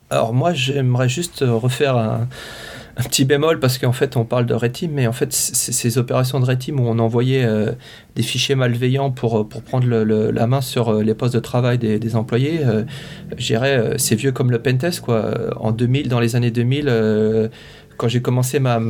Alors, 0.08 0.32
moi, 0.32 0.54
j'aimerais 0.54 1.08
juste 1.08 1.44
refaire 1.46 1.96
un 1.96 2.28
un 2.96 3.02
petit 3.02 3.24
bémol 3.24 3.58
parce 3.58 3.78
qu'en 3.78 3.92
fait 3.92 4.16
on 4.16 4.24
parle 4.24 4.46
de 4.46 4.54
Red 4.54 4.74
mais 4.90 5.06
en 5.06 5.12
fait 5.12 5.32
ces 5.32 5.98
opérations 5.98 6.40
de 6.40 6.44
Red 6.44 6.62
où 6.70 6.80
on 6.80 6.98
envoyait 6.98 7.44
euh, 7.44 7.72
des 8.14 8.22
fichiers 8.22 8.54
malveillants 8.54 9.10
pour, 9.10 9.40
euh, 9.40 9.44
pour 9.44 9.62
prendre 9.62 9.86
la 9.86 10.46
main 10.46 10.60
sur 10.60 10.88
euh, 10.88 11.02
les 11.02 11.14
postes 11.14 11.34
de 11.34 11.40
travail 11.40 11.78
des, 11.78 12.16
employés, 12.16 12.60
je 13.36 13.46
dirais 13.46 13.94
c'est 13.96 14.14
vieux 14.14 14.30
comme 14.30 14.50
le 14.50 14.60
pentest 14.60 15.00
quoi. 15.00 15.34
En 15.58 15.72
2000, 15.72 16.08
dans 16.08 16.20
les 16.20 16.36
années 16.36 16.50
2000, 16.50 17.50
quand 17.96 18.08
j'ai 18.08 18.22
commencé 18.22 18.60
ma 18.60 18.80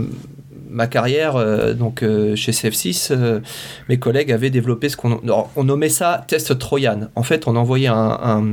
ma 0.68 0.86
carrière 0.88 1.34
donc 1.74 2.00
chez 2.00 2.52
CF6, 2.52 3.40
mes 3.88 3.98
collègues 3.98 4.32
avaient 4.32 4.50
développé 4.50 4.88
ce 4.88 4.96
qu'on 4.96 5.20
on 5.56 5.64
nommait 5.64 5.88
ça 5.88 6.24
test 6.26 6.58
Trojan. 6.58 7.08
En 7.14 7.22
fait, 7.22 7.46
on 7.46 7.56
envoyait 7.56 7.88
un 7.88 8.52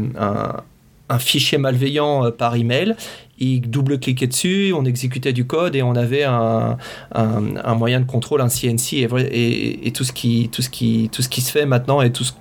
fichier 1.19 1.57
malveillant 1.57 2.31
par 2.31 2.55
email 2.55 2.95
il 3.41 3.61
double-cliquait 3.61 4.27
dessus, 4.27 4.71
on 4.75 4.85
exécutait 4.85 5.33
du 5.33 5.45
code 5.45 5.75
et 5.75 5.81
on 5.81 5.95
avait 5.95 6.23
un, 6.23 6.77
un, 7.13 7.73
moyen 7.73 7.99
de 7.99 8.05
contrôle, 8.05 8.39
un 8.39 8.49
CNC 8.49 8.93
et, 8.93 9.87
et, 9.87 9.91
tout, 9.91 10.03
ce 10.03 10.11
qui, 10.11 10.49
tout, 10.51 10.61
ce 10.61 10.69
qui, 10.69 11.09
tout 11.11 11.23
ce 11.23 11.29
qui 11.29 11.41
se 11.41 11.51
fait 11.51 11.65
maintenant 11.65 12.01
et 12.01 12.11
tout 12.11 12.23
ce 12.23 12.33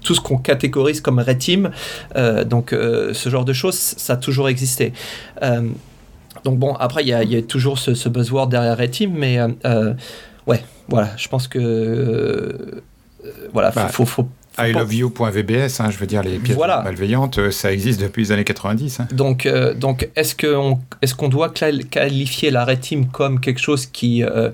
tout 0.00 0.16
ce 0.16 0.20
qu'on 0.20 0.36
catégorise 0.36 1.00
comme 1.00 1.20
red 1.20 1.38
team. 1.38 1.70
donc 2.46 2.70
ce 2.70 3.28
genre 3.28 3.44
de 3.44 3.52
choses, 3.52 3.74
ça 3.74 4.14
a 4.14 4.16
toujours 4.16 4.48
existé. 4.48 4.92
donc 6.44 6.58
bon, 6.58 6.74
après, 6.74 7.02
il 7.02 7.06
y, 7.06 7.34
y, 7.34 7.36
a 7.36 7.42
toujours 7.42 7.78
ce, 7.78 7.94
ce, 7.94 8.08
buzzword 8.08 8.48
derrière 8.48 8.76
red 8.76 8.90
team, 8.90 9.12
mais 9.14 9.38
ouais, 10.46 10.64
voilà, 10.88 11.10
je 11.16 11.28
pense 11.28 11.46
que 11.48 12.82
voilà, 13.52 13.70
bah, 13.70 13.88
faut, 13.88 14.04
faut, 14.04 14.28
I 14.58 14.72
love 14.72 14.92
you.vbs, 14.92 15.80
hein, 15.80 15.90
je 15.90 15.98
veux 15.98 16.06
dire, 16.06 16.22
les 16.22 16.38
pièces 16.38 16.58
malveillantes, 16.58 17.38
euh, 17.38 17.50
ça 17.50 17.72
existe 17.72 18.00
depuis 18.00 18.24
les 18.24 18.32
années 18.32 18.44
90. 18.44 19.00
Hein. 19.00 19.08
Donc, 19.12 19.46
euh, 19.46 19.74
donc 19.74 20.08
est-ce 20.16 20.34
qu'on 20.34 20.80
est 21.00 21.14
qu'on 21.14 21.28
doit 21.28 21.50
qualifier 21.50 22.50
la 22.50 22.64
red 22.64 22.80
team 22.80 23.06
comme 23.06 23.40
quelque 23.40 23.60
chose 23.60 23.86
qui, 23.86 24.22
euh, 24.22 24.50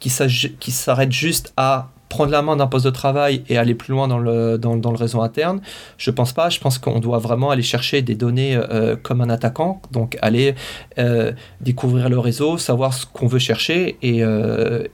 qui 0.00 0.10
s'arrête 0.10 1.12
juste 1.12 1.52
à 1.56 1.90
prendre 2.12 2.30
la 2.30 2.42
main 2.42 2.56
d'un 2.56 2.66
poste 2.66 2.84
de 2.84 2.90
travail 2.90 3.42
et 3.48 3.56
aller 3.56 3.74
plus 3.74 3.92
loin 3.92 4.06
dans 4.06 4.18
le, 4.18 4.58
dans, 4.58 4.76
dans 4.76 4.90
le 4.90 4.98
réseau 4.98 5.22
interne, 5.22 5.62
je 5.96 6.10
pense 6.10 6.34
pas. 6.34 6.50
Je 6.50 6.60
pense 6.60 6.76
qu'on 6.76 7.00
doit 7.00 7.18
vraiment 7.18 7.50
aller 7.50 7.62
chercher 7.62 8.02
des 8.02 8.14
données 8.14 8.54
euh, 8.54 8.96
comme 9.02 9.22
un 9.22 9.30
attaquant, 9.30 9.80
donc 9.92 10.18
aller 10.20 10.54
euh, 10.98 11.32
découvrir 11.62 12.10
le 12.10 12.18
réseau, 12.18 12.58
savoir 12.58 12.92
ce 12.92 13.06
qu'on 13.06 13.26
veut 13.26 13.38
chercher, 13.38 13.96
et, 14.02 14.22
euh, 14.22 14.84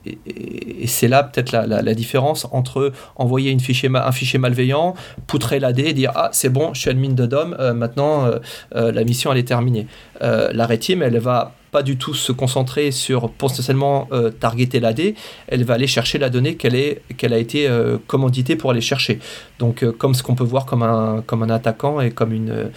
c'est 0.86 1.08
là 1.08 1.24
peut-être 1.24 1.50
la, 1.50 1.66
la, 1.66 1.94
différence 1.94 2.46
entre 2.52 2.92
envoyer 3.16 3.50
une 3.50 3.58
fichier, 3.58 3.90
un 3.92 4.12
fichier 4.12 4.38
malveillant, 4.38 4.94
poutrer 5.26 5.58
l'AD 5.58 5.80
et 5.80 5.92
dire 5.94 6.12
ah 6.14 6.28
c'est 6.30 6.50
bon, 6.50 6.72
je 6.72 6.80
suis 6.82 6.90
admin 6.90 7.14
de 7.14 7.26
DOM, 7.26 7.56
maintenant 7.74 8.30
la 8.72 9.04
mission 9.04 9.32
elle 9.32 9.38
est 9.38 9.48
terminée. 9.48 9.88
la 10.20 10.76
team 10.76 11.02
elle 11.02 11.18
va 11.18 11.57
pas 11.70 11.82
du 11.82 11.96
tout 11.96 12.14
se 12.14 12.32
concentrer 12.32 12.90
sur 12.90 13.30
potentiellement 13.30 14.08
euh, 14.12 14.30
targeter 14.30 14.80
l'AD, 14.80 15.14
elle 15.48 15.64
va 15.64 15.74
aller 15.74 15.86
chercher 15.86 16.18
la 16.18 16.30
donnée 16.30 16.56
qu'elle 16.56 16.96
qu'elle 17.16 17.32
a 17.32 17.38
été 17.38 17.68
euh, 17.68 17.98
commanditée 18.06 18.56
pour 18.56 18.70
aller 18.70 18.80
chercher. 18.80 19.18
Donc 19.58 19.82
euh, 19.82 19.92
comme 19.92 20.14
ce 20.14 20.22
qu'on 20.22 20.34
peut 20.34 20.44
voir 20.44 20.66
comme 20.66 20.82
un, 20.82 21.22
comme 21.26 21.42
un 21.42 21.50
attaquant 21.50 22.00
et 22.00 22.10
comme 22.10 22.32
une, 22.32 22.70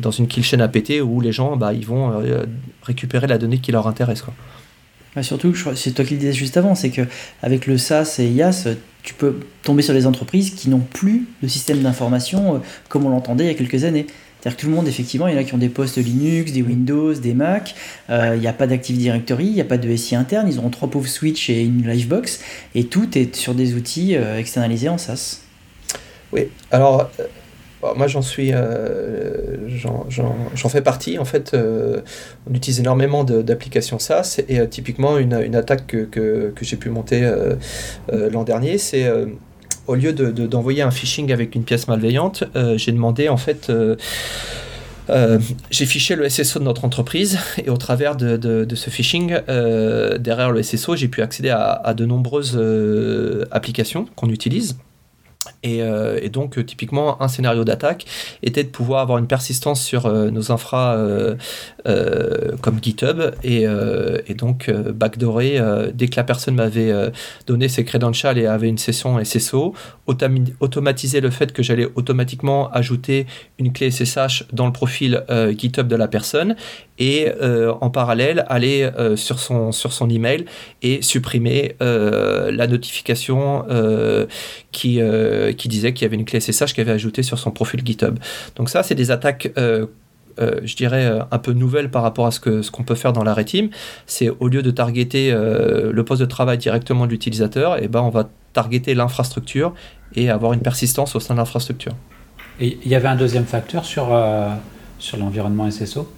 dans 0.00 0.10
une 0.10 0.26
kill 0.26 0.44
chain 0.44 0.60
APT 0.60 1.00
où 1.02 1.20
les 1.20 1.32
gens 1.32 1.56
bah, 1.56 1.72
ils 1.72 1.86
vont 1.86 2.22
récupérer 2.82 3.26
la 3.26 3.38
donnée 3.38 3.58
qui 3.58 3.72
leur 3.72 3.86
intéresse. 3.86 4.22
Quoi. 4.22 4.34
Bah, 5.14 5.22
surtout, 5.22 5.54
c'est 5.74 5.92
toi 5.92 6.04
qui 6.04 6.14
le 6.14 6.20
disais 6.20 6.32
juste 6.32 6.56
avant, 6.56 6.74
c'est 6.74 6.90
que 6.90 7.02
avec 7.42 7.66
le 7.66 7.78
SAS 7.78 8.18
et 8.18 8.26
IAS, 8.26 8.66
tu 9.02 9.14
peux 9.14 9.40
tomber 9.62 9.82
sur 9.82 9.94
des 9.94 10.06
entreprises 10.06 10.50
qui 10.54 10.68
n'ont 10.68 10.80
plus 10.80 11.26
de 11.42 11.48
système 11.48 11.80
d'information 11.80 12.60
comme 12.88 13.06
on 13.06 13.10
l'entendait 13.10 13.44
il 13.44 13.48
y 13.48 13.50
a 13.50 13.54
quelques 13.54 13.84
années. 13.84 14.06
C'est-à-dire 14.44 14.58
que 14.58 14.60
tout 14.60 14.68
le 14.68 14.76
monde, 14.76 14.88
effectivement, 14.88 15.26
il 15.26 15.32
y 15.32 15.38
en 15.38 15.40
a 15.40 15.44
qui 15.44 15.54
ont 15.54 15.58
des 15.58 15.70
postes 15.70 15.96
Linux, 15.96 16.52
des 16.52 16.60
Windows, 16.60 17.14
des 17.14 17.32
Mac, 17.32 17.74
euh, 18.10 18.32
il 18.34 18.42
n'y 18.42 18.46
a 18.46 18.52
pas 18.52 18.66
d'Active 18.66 18.98
Directory, 18.98 19.46
il 19.46 19.54
n'y 19.54 19.62
a 19.62 19.64
pas 19.64 19.78
de 19.78 19.96
SI 19.96 20.16
interne, 20.16 20.46
ils 20.46 20.60
ont 20.60 20.68
trois 20.68 20.90
pauvres 20.90 21.08
switch 21.08 21.48
et 21.48 21.62
une 21.62 21.90
Livebox, 21.90 22.40
et 22.74 22.84
tout 22.84 23.16
est 23.16 23.34
sur 23.34 23.54
des 23.54 23.72
outils 23.72 24.14
euh, 24.14 24.38
externalisés 24.38 24.90
en 24.90 24.98
SaaS. 24.98 25.40
Oui, 26.30 26.48
alors 26.70 27.10
euh, 27.20 27.94
moi 27.96 28.06
j'en 28.06 28.20
suis, 28.20 28.52
j'en 29.78 30.68
fais 30.68 30.82
partie. 30.82 31.18
En 31.18 31.24
fait, 31.24 31.56
on 32.46 32.54
utilise 32.54 32.80
énormément 32.80 33.24
d'applications 33.24 33.98
SaaS 33.98 34.40
et 34.46 34.68
typiquement 34.68 35.16
une, 35.16 35.54
attaque 35.54 35.86
que, 35.86 36.04
que, 36.04 36.52
que 36.54 36.64
j'ai 36.66 36.76
pu 36.76 36.90
monter 36.90 37.30
l'an 38.10 38.44
dernier, 38.44 38.76
c'est 38.76 39.10
au 39.86 39.94
lieu 39.94 40.12
d'envoyer 40.12 40.82
un 40.82 40.90
phishing 40.90 41.32
avec 41.32 41.54
une 41.54 41.64
pièce 41.64 41.88
malveillante, 41.88 42.44
euh, 42.56 42.78
j'ai 42.78 42.92
demandé 42.92 43.28
en 43.28 43.36
fait. 43.36 43.70
Euh, 43.70 43.96
euh, 45.10 45.38
j'ai 45.70 45.84
fiché 45.84 46.16
le 46.16 46.26
SSO 46.30 46.60
de 46.60 46.64
notre 46.64 46.86
entreprise 46.86 47.38
et 47.62 47.68
au 47.68 47.76
travers 47.76 48.16
de, 48.16 48.66
ce 48.74 48.88
phishing, 48.88 49.36
derrière 49.46 50.50
le 50.50 50.62
SSO, 50.62 50.96
j'ai 50.96 51.08
pu 51.08 51.20
accéder 51.20 51.50
à 51.50 51.92
de 51.94 52.06
nombreuses 52.06 52.58
applications 53.50 54.06
qu'on 54.16 54.30
utilise. 54.30 54.78
Euh, 55.64 56.18
et, 56.22 56.28
donc, 56.28 56.58
euh, 56.58 56.64
typiquement, 56.64 57.20
un 57.22 57.28
scénario 57.28 57.64
d'attaque 57.64 58.06
était 58.42 58.64
de 58.64 58.68
pouvoir 58.68 59.00
avoir 59.02 59.18
une 59.18 59.26
persistance 59.26 59.82
sur 59.82 60.06
euh, 60.06 60.30
nos 60.30 60.52
infras 60.52 60.74
comme 62.60 62.78
GitHub. 62.82 63.34
Et, 63.42 63.64
et 63.64 64.34
donc 64.34 64.70
backdoorer 64.70 65.60
dès 65.92 66.08
que 66.08 66.16
la 66.16 66.24
personne 66.24 66.54
m'avait 66.54 66.92
donné 67.46 67.68
ses 67.68 67.84
credentials 67.84 68.38
et 68.38 68.46
avait 68.46 68.68
une 68.68 68.78
session 68.78 69.22
SSO, 69.22 69.74
automatiser 70.60 71.20
le 71.20 71.30
fait 71.30 71.52
que 71.52 71.62
j'allais 71.62 71.88
automatiquement 71.94 72.70
ajouter 72.70 73.26
une 73.58 73.72
clé 73.72 73.90
SSH 73.90 74.44
dans 74.52 74.66
le 74.66 74.72
profil 74.72 75.24
GitHub 75.56 75.86
de 75.86 75.96
la 75.96 76.08
personne 76.08 76.56
et 76.98 77.28
en 77.80 77.90
parallèle 77.90 78.44
aller 78.48 78.88
sur, 79.16 79.38
son, 79.38 79.72
sur 79.72 79.92
son 79.92 80.08
email 80.08 80.44
et 80.82 81.02
supprimer 81.02 81.74
la 81.80 82.66
notification 82.66 83.64
qui 84.70 85.00
euh, 85.00 85.52
qui 85.52 85.68
disait 85.68 85.92
qu'il 85.92 86.04
y 86.04 86.06
avait 86.06 86.16
une 86.16 86.24
clé 86.24 86.40
SSH 86.40 86.74
qui 86.74 86.80
avait 86.80 86.92
ajouté 86.92 87.22
sur 87.22 87.38
son 87.38 87.50
profil 87.50 87.80
GitHub. 87.84 88.18
Donc 88.56 88.68
ça, 88.68 88.82
c'est 88.82 88.94
des 88.94 89.10
attaques 89.10 89.52
euh, 89.56 89.86
euh, 90.40 90.60
je 90.64 90.74
dirais, 90.74 91.20
un 91.30 91.38
peu 91.38 91.52
nouvelles 91.52 91.90
par 91.90 92.02
rapport 92.02 92.26
à 92.26 92.32
ce 92.32 92.40
qu'on 92.40 92.62
ce 92.62 92.70
qu'on 92.70 92.82
peut 92.82 92.96
faire 92.96 93.12
dans 93.12 93.22
la 93.22 93.44
Team. 93.44 93.70
C'est 94.06 94.28
au 94.28 94.48
lieu 94.48 94.62
de 94.62 94.70
targeter 94.70 95.30
le 95.32 96.02
poste 96.04 96.20
de 96.20 96.26
travail 96.26 96.58
directement 96.58 97.06
de 97.06 97.12
l'utilisateur, 97.12 97.76
et 97.76 97.82
eh 97.84 97.88
ben, 97.88 98.00
on 98.00 98.10
va 98.10 98.28
targeter 98.52 98.94
l'infrastructure 98.94 99.74
et 100.16 100.30
avoir 100.30 100.52
une 100.52 100.60
persistance 100.60 101.14
au 101.14 101.20
sein 101.20 101.34
de 101.34 101.38
l'infrastructure. 101.38 101.92
Et 102.60 102.78
il 102.84 102.90
y 102.90 102.94
avait 102.96 103.08
un 103.08 103.16
deuxième 103.16 103.44
facteur 103.44 103.84
sur, 103.84 104.06
sur 104.98 105.18
l'environnement 105.18 105.70
SSO 105.70 106.08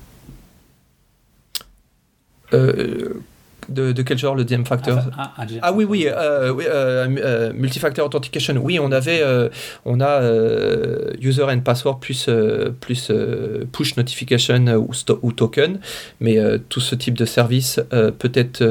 euh, 2.54 3.20
de, 3.68 3.92
de, 3.92 4.02
quel 4.02 4.18
genre 4.18 4.34
le 4.34 4.44
DM 4.44 4.64
factor 4.64 4.98
Ah 5.62 5.72
oui, 5.72 5.84
oui, 5.84 6.06
euh, 6.06 6.52
oui 6.52 6.64
euh, 6.68 7.06
euh, 7.18 7.52
multifactor 7.52 8.06
authentication. 8.06 8.56
Oui, 8.62 8.78
on 8.78 8.92
avait, 8.92 9.22
on 9.84 10.00
a 10.00 10.20
user 11.20 11.44
and 11.44 11.60
password 11.60 12.00
plus, 12.00 12.28
plus 12.80 13.12
push 13.72 13.96
notification 13.96 14.66
ou, 14.76 14.90
ou, 15.22 15.32
token, 15.32 15.78
mais 16.20 16.38
tout 16.68 16.80
ce 16.80 16.94
type 16.94 17.16
de 17.16 17.24
service 17.24 17.80
peut 17.90 18.32
être 18.34 18.64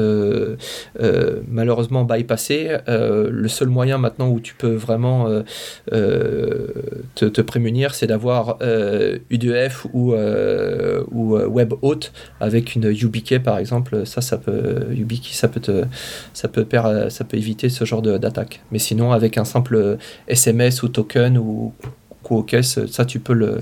malheureusement 1.48 2.04
bypassé. 2.04 2.76
le 2.86 3.48
seul 3.48 3.68
moyen 3.68 3.98
maintenant 3.98 4.28
où 4.28 4.40
tu 4.40 4.54
peux 4.54 4.74
vraiment 4.74 5.28
te, 5.90 7.24
te, 7.24 7.40
prémunir, 7.40 7.94
c'est 7.94 8.06
d'avoir 8.06 8.58
UDF 9.30 9.86
ou, 9.92 10.14
ou 10.14 11.36
WebAuth 11.36 12.12
avec 12.40 12.74
une 12.74 12.92
YubiKey 12.92 13.38
par 13.40 13.58
exemple. 13.58 14.06
Ça, 14.06 14.20
ça 14.20 14.38
peut 14.38 14.85
YubiKey, 14.92 15.32
ça 15.32 15.48
peut, 15.48 15.60
te, 15.60 15.84
ça, 16.32 16.48
peut 16.48 16.66
éviter 17.32 17.68
ce 17.68 17.84
genre 17.84 18.02
d'attaque. 18.02 18.62
Mais 18.72 18.78
sinon, 18.78 19.12
avec 19.12 19.38
un 19.38 19.44
simple 19.44 19.98
SMS 20.28 20.82
ou 20.82 20.88
token 20.88 21.38
ou 21.38 21.72
caisse, 22.46 22.84
ça 22.86 23.04
tu 23.04 23.20
peux, 23.20 23.32
le, 23.32 23.60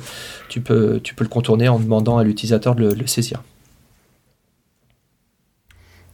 tu, 0.48 0.60
peux, 0.60 1.00
le 1.18 1.28
contourner 1.28 1.68
en 1.68 1.78
demandant 1.78 2.18
à 2.18 2.24
l'utilisateur 2.24 2.74
de 2.74 2.92
le, 2.92 3.06
saisir. 3.06 3.42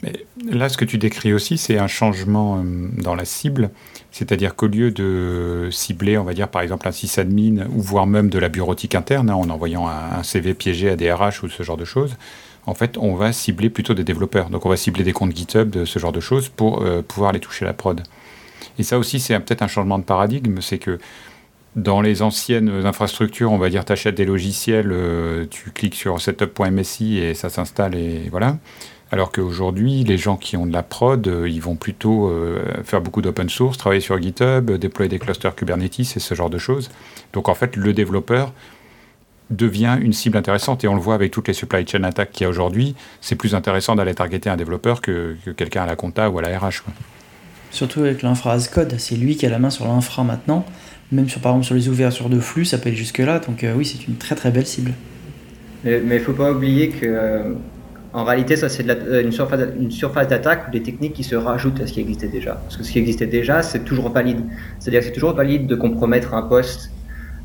Mais 0.02 0.12
là, 0.50 0.68
ce 0.68 0.78
que 0.78 0.84
tu 0.84 0.98
décris 0.98 1.32
aussi, 1.32 1.58
c'est 1.58 1.78
un 1.78 1.86
changement 1.86 2.58
euh, 2.58 2.88
dans 3.02 3.14
la 3.14 3.26
cible. 3.26 3.70
C'est-à-dire 4.10 4.56
qu'au 4.56 4.66
lieu 4.66 4.90
de 4.90 5.68
cibler, 5.70 6.16
on 6.16 6.24
va 6.24 6.32
dire 6.32 6.48
par 6.48 6.62
exemple 6.62 6.88
un 6.88 6.92
sysadmin 6.92 7.66
ou 7.66 7.80
voire 7.80 8.06
même 8.06 8.30
de 8.30 8.38
la 8.38 8.48
bureautique 8.48 8.94
interne, 8.94 9.30
hein, 9.30 9.34
en 9.34 9.50
envoyant 9.50 9.86
un, 9.88 10.22
CV 10.22 10.54
piégé 10.54 10.88
à 10.88 10.96
des 10.96 11.12
RH 11.12 11.44
ou 11.44 11.48
ce 11.48 11.62
genre 11.62 11.76
de 11.76 11.84
choses, 11.84 12.16
en 12.66 12.74
fait, 12.74 12.98
on 12.98 13.14
va 13.14 13.32
cibler 13.32 13.70
plutôt 13.70 13.94
des 13.94 14.04
développeurs. 14.04 14.50
Donc 14.50 14.66
on 14.66 14.68
va 14.68 14.76
cibler 14.76 15.04
des 15.04 15.12
comptes 15.12 15.34
GitHub, 15.34 15.70
de 15.70 15.84
ce 15.84 15.98
genre 15.98 16.12
de 16.12 16.20
choses, 16.20 16.48
pour 16.48 16.82
euh, 16.82 17.02
pouvoir 17.02 17.32
les 17.32 17.40
toucher 17.40 17.64
la 17.64 17.72
prod. 17.72 18.02
Et 18.78 18.82
ça 18.82 18.98
aussi, 18.98 19.20
c'est 19.20 19.38
peut-être 19.40 19.62
un 19.62 19.68
changement 19.68 19.98
de 19.98 20.04
paradigme, 20.04 20.60
c'est 20.60 20.78
que 20.78 20.98
dans 21.76 22.00
les 22.00 22.22
anciennes 22.22 22.68
infrastructures, 22.84 23.52
on 23.52 23.58
va 23.58 23.70
dire, 23.70 23.84
tu 23.84 23.92
achètes 23.92 24.16
des 24.16 24.24
logiciels, 24.24 24.90
euh, 24.92 25.46
tu 25.48 25.70
cliques 25.70 25.94
sur 25.94 26.20
setup.msi 26.20 27.18
et 27.18 27.34
ça 27.34 27.48
s'installe 27.48 27.94
et 27.94 28.28
voilà. 28.30 28.58
Alors 29.12 29.32
qu'aujourd'hui, 29.32 30.04
les 30.04 30.18
gens 30.18 30.36
qui 30.36 30.56
ont 30.56 30.66
de 30.66 30.72
la 30.72 30.84
prod, 30.84 31.26
euh, 31.26 31.48
ils 31.48 31.60
vont 31.60 31.74
plutôt 31.74 32.32
faire 32.84 33.00
beaucoup 33.00 33.22
d'open 33.22 33.48
source, 33.48 33.78
travailler 33.78 34.00
sur 34.00 34.20
GitHub, 34.20 34.70
déployer 34.70 35.08
des 35.08 35.18
clusters 35.18 35.54
Kubernetes 35.54 36.00
et 36.00 36.20
ce 36.20 36.34
genre 36.34 36.50
de 36.50 36.58
choses. 36.58 36.90
Donc 37.32 37.48
en 37.48 37.54
fait, 37.54 37.76
le 37.76 37.92
développeur, 37.92 38.52
devient 39.50 39.98
une 40.00 40.12
cible 40.12 40.36
intéressante. 40.36 40.84
Et 40.84 40.88
on 40.88 40.94
le 40.94 41.00
voit 41.00 41.14
avec 41.14 41.30
toutes 41.30 41.48
les 41.48 41.54
supply 41.54 41.86
chain 41.86 42.04
attaques 42.04 42.30
qu'il 42.30 42.44
y 42.44 42.46
a 42.46 42.48
aujourd'hui. 42.48 42.94
C'est 43.20 43.36
plus 43.36 43.54
intéressant 43.54 43.96
d'aller 43.96 44.14
targeter 44.14 44.48
un 44.48 44.56
développeur 44.56 45.00
que, 45.00 45.36
quelqu'un 45.56 45.82
à 45.82 45.86
la 45.86 45.96
compta 45.96 46.30
ou 46.30 46.38
à 46.38 46.42
la 46.42 46.58
RH. 46.58 46.82
Surtout 47.70 48.00
avec 48.00 48.22
l'infra 48.22 48.52
as 48.54 48.68
code, 48.68 48.94
c'est 48.98 49.16
lui 49.16 49.36
qui 49.36 49.46
a 49.46 49.48
la 49.48 49.58
main 49.58 49.70
sur 49.70 49.86
l'infra 49.86 50.24
maintenant. 50.24 50.64
Même 51.12 51.28
sur, 51.28 51.40
par 51.40 51.52
exemple 51.52 51.66
sur 51.66 51.74
les 51.74 51.88
ouvertures 51.88 52.28
de 52.28 52.40
flux, 52.40 52.64
ça 52.64 52.78
peut 52.78 52.88
être 52.88 52.96
jusque-là. 52.96 53.40
Donc 53.40 53.64
euh, 53.64 53.74
oui, 53.76 53.84
c'est 53.84 54.06
une 54.06 54.16
très 54.16 54.34
très 54.34 54.50
belle 54.50 54.66
cible. 54.66 54.92
Mais 55.84 55.98
il 55.98 56.06
ne 56.06 56.18
faut 56.18 56.32
pas 56.32 56.52
oublier 56.52 56.90
que 56.90 57.06
euh, 57.06 57.54
en 58.12 58.24
réalité, 58.24 58.56
ça 58.56 58.68
c'est 58.68 58.88
euh, 58.88 59.22
une 59.22 59.32
surface, 59.32 59.60
une 59.78 59.90
surface 59.90 60.28
d'attaque 60.28 60.68
ou 60.68 60.70
des 60.70 60.82
techniques 60.82 61.14
qui 61.14 61.24
se 61.24 61.34
rajoutent 61.34 61.80
à 61.80 61.86
ce 61.86 61.92
qui 61.92 62.00
existait 62.00 62.28
déjà. 62.28 62.54
Parce 62.54 62.76
que 62.76 62.84
ce 62.84 62.92
qui 62.92 62.98
existait 62.98 63.26
déjà, 63.26 63.62
c'est 63.62 63.84
toujours 63.84 64.10
valide. 64.10 64.44
C'est-à-dire 64.78 65.00
que 65.00 65.06
c'est 65.06 65.12
toujours 65.12 65.34
valide 65.34 65.66
de 65.66 65.74
compromettre 65.74 66.34
un 66.34 66.42
poste 66.42 66.90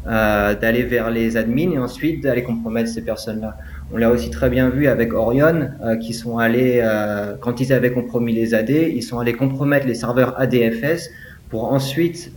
euh, 0.07 0.53
d'aller 0.53 0.83
vers 0.83 1.09
les 1.09 1.35
admins 1.35 1.71
et 1.71 1.79
ensuite 1.79 2.21
d'aller 2.21 2.43
compromettre 2.43 2.89
ces 2.89 3.01
personnes-là. 3.01 3.57
On 3.91 3.97
l'a 3.97 4.11
aussi 4.11 4.29
très 4.29 4.51
bien 4.51 4.69
vu 4.69 4.87
avec 4.87 5.13
Orion, 5.13 5.69
euh, 5.83 5.95
qui 5.97 6.13
sont 6.13 6.37
allés, 6.37 6.79
euh, 6.83 7.35
quand 7.41 7.59
ils 7.59 7.73
avaient 7.73 7.91
compromis 7.91 8.31
les 8.31 8.53
AD, 8.53 8.69
ils 8.69 9.01
sont 9.01 9.17
allés 9.17 9.33
compromettre 9.33 9.87
les 9.87 9.95
serveurs 9.95 10.39
ADFS 10.39 11.09
pour 11.49 11.71
ensuite, 11.73 12.31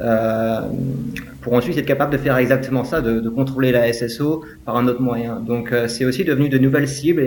pour 1.41 1.53
ensuite 1.55 1.77
être 1.77 1.87
capable 1.87 2.13
de 2.13 2.19
faire 2.19 2.37
exactement 2.37 2.85
ça, 2.85 3.01
de, 3.01 3.29
contrôler 3.29 3.73
la 3.73 3.93
SSO 3.93 4.45
par 4.65 4.77
un 4.77 4.87
autre 4.87 5.01
moyen. 5.01 5.41
Donc 5.41 5.75
c'est 5.89 6.05
aussi 6.05 6.25
devenu 6.25 6.49
de 6.49 6.59
nouvelles 6.59 6.89
cibles 6.89 7.27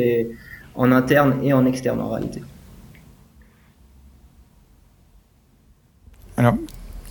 en 0.75 0.91
interne 0.91 1.39
et 1.43 1.53
en 1.53 1.65
externe 1.65 2.00
en 2.00 2.10
réalité. 2.10 2.41
Alors, 6.38 6.55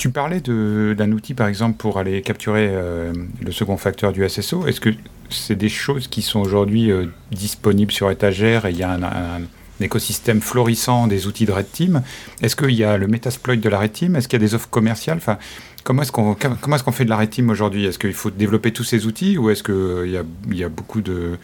tu 0.00 0.09
parlais 0.09 0.40
d'un 0.40 1.12
outil, 1.12 1.35
par 1.35 1.47
exemple, 1.47 1.76
pour 1.76 1.99
aller 1.99 2.23
capturer 2.23 2.71
euh, 2.73 3.12
le 3.42 3.52
second 3.52 3.76
facteur 3.76 4.12
du 4.12 4.26
SSO. 4.26 4.66
Est-ce 4.66 4.80
que 4.80 4.88
c'est 5.28 5.57
des 5.57 5.69
choses 5.69 6.09
qui 6.09 6.23
sont 6.23 6.40
aujourd'hui 6.40 6.90
euh, 6.90 7.04
disponibles 7.33 7.92
sur 7.92 8.11
étagère 8.11 8.64
et 8.64 8.71
il 8.71 8.78
y 8.78 8.83
a 8.83 8.92
un, 8.92 9.42
écosystème 9.78 10.40
florissant 10.40 11.07
des 11.07 11.26
outils 11.26 11.45
de 11.45 11.52
Red 11.52 11.71
Team? 11.71 12.02
Est-ce 12.40 12.57
qu'il 12.57 12.71
y 12.71 12.83
a 12.83 12.97
le 12.97 13.09
Metasploit 13.09 13.57
de 13.57 13.69
la 13.69 13.78
Red 13.78 13.92
Team? 13.92 14.16
Est-ce 14.16 14.26
qu'il 14.26 14.40
y 14.40 14.42
a 14.42 14.47
des 14.47 14.54
offres 14.54 14.71
commerciales? 14.71 15.19
Enfin, 15.19 15.37
Comment 15.85 16.00
est-ce 16.00 16.12
qu'on 16.12 16.33
est 16.33 16.83
qu'on 16.83 16.92
fait 16.92 17.04
de 17.04 17.11
la 17.11 17.19
Red 17.19 17.28
Team 17.28 17.50
aujourd'hui? 17.50 17.85
Est-ce 17.85 17.99
qu'il 17.99 18.14
faut 18.14 18.30
développer 18.30 18.73
tous 18.73 18.85
ces 18.85 19.04
outils 19.04 19.37
ou 19.37 19.50
est-ce 19.50 19.62
qu'il 19.62 20.11
y 20.11 20.16
a, 20.16 20.23
y 20.50 20.64
a 20.64 20.71
beaucoup 20.71 21.02
de... 21.02 21.37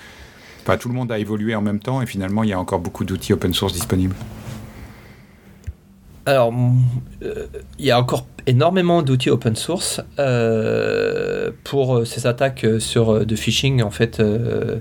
Enfin, 0.62 0.78
tout 0.78 0.88
le 0.88 0.94
monde 0.94 1.12
a 1.12 1.18
évolué 1.18 1.54
en 1.54 1.62
même 1.62 1.80
temps 1.80 2.00
et 2.00 2.06
finalement, 2.06 2.42
il 2.42 2.48
y 2.48 2.54
a 2.54 2.58
encore 2.58 2.78
beaucoup 2.78 3.04
d'outils 3.04 3.34
open 3.34 3.52
source 3.52 3.75
disponibles? 3.75 4.14
Alors, 6.26 6.52
euh, 7.23 7.47
il 7.78 7.87
y 7.87 7.92
a 7.92 8.00
encore 8.00 8.26
énormément 8.49 9.02
d'outils 9.02 9.30
open 9.30 9.54
source 9.54 10.00
euh, 10.18 11.52
pour 11.62 12.04
ces 12.04 12.26
attaques 12.26 12.66
sur 12.80 13.25
de 13.25 13.37
phishing. 13.37 13.80
En 13.83 13.92
fait, 13.92 14.18
euh, 14.18 14.80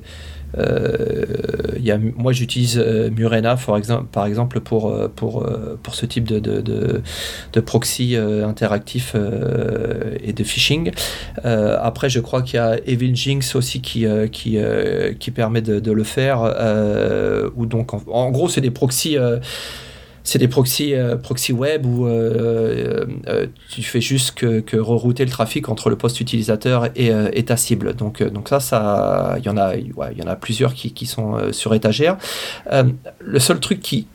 y 1.78 1.92
a, 1.92 2.00
moi 2.00 2.32
j'utilise 2.32 2.78
Murena 2.78 3.58
exemple, 3.78 4.06
par 4.12 4.26
exemple 4.26 4.60
pour, 4.60 4.96
pour, 5.16 5.48
pour 5.84 5.96
ce 5.96 6.08
type 6.08 6.24
de, 6.28 6.40
de, 6.40 6.62
de, 7.54 7.60
proxy 7.60 8.16
interactif 8.16 9.16
et 10.24 10.34
de 10.34 10.44
phishing. 10.44 10.92
après, 11.44 12.10
je 12.10 12.22
crois 12.22 12.42
qu'il 12.42 12.56
y 12.56 12.60
a 12.60 12.78
Evil 12.88 13.16
Jinx 13.16 13.54
aussi 13.56 13.82
qui, 13.82 14.06
qui, 14.32 14.58
qui 15.20 15.32
permet 15.32 15.62
de, 15.62 15.92
le 15.92 16.04
faire. 16.04 16.42
ou 17.56 17.66
donc, 17.68 17.94
en, 17.94 18.02
en 18.08 18.32
gros, 18.32 18.50
c'est 18.50 18.62
des 18.62 18.72
proxys 18.72 19.18
c'est 20.26 20.40
des 20.40 20.48
proxys 20.48 20.96
euh, 20.96 21.16
proxy 21.16 21.54
web 21.54 21.86
où 21.86 22.08
euh, 22.08 23.06
euh, 23.28 23.46
tu 23.70 23.84
fais 23.84 24.02
juste 24.02 24.32
que, 24.32 24.60
que, 24.60 24.76
rerouter 24.76 25.24
le 25.24 25.30
trafic 25.30 25.70
entre 25.70 25.90
le 25.90 25.96
poste 25.96 26.20
utilisateur 26.20 26.90
et, 26.96 27.12
et 27.34 27.46
ta 27.46 27.56
cible. 27.56 27.94
Donc, 27.94 28.22
donc 28.24 28.50
ça, 28.50 28.60
ça, 28.60 29.36
il 29.38 29.46
y 29.46 29.50
en 29.50 29.58
a, 29.58 29.76
y 29.78 29.94
en 29.96 30.28
a 30.28 30.36
plusieurs 30.36 30.74
qui, 30.74 30.92
qui 30.94 31.06
sont 31.06 31.54
sur 31.54 31.74
étagère. 31.74 32.18
le 33.20 33.40
seul 33.40 33.60
truc 33.60 33.80
qui, 33.80 34.08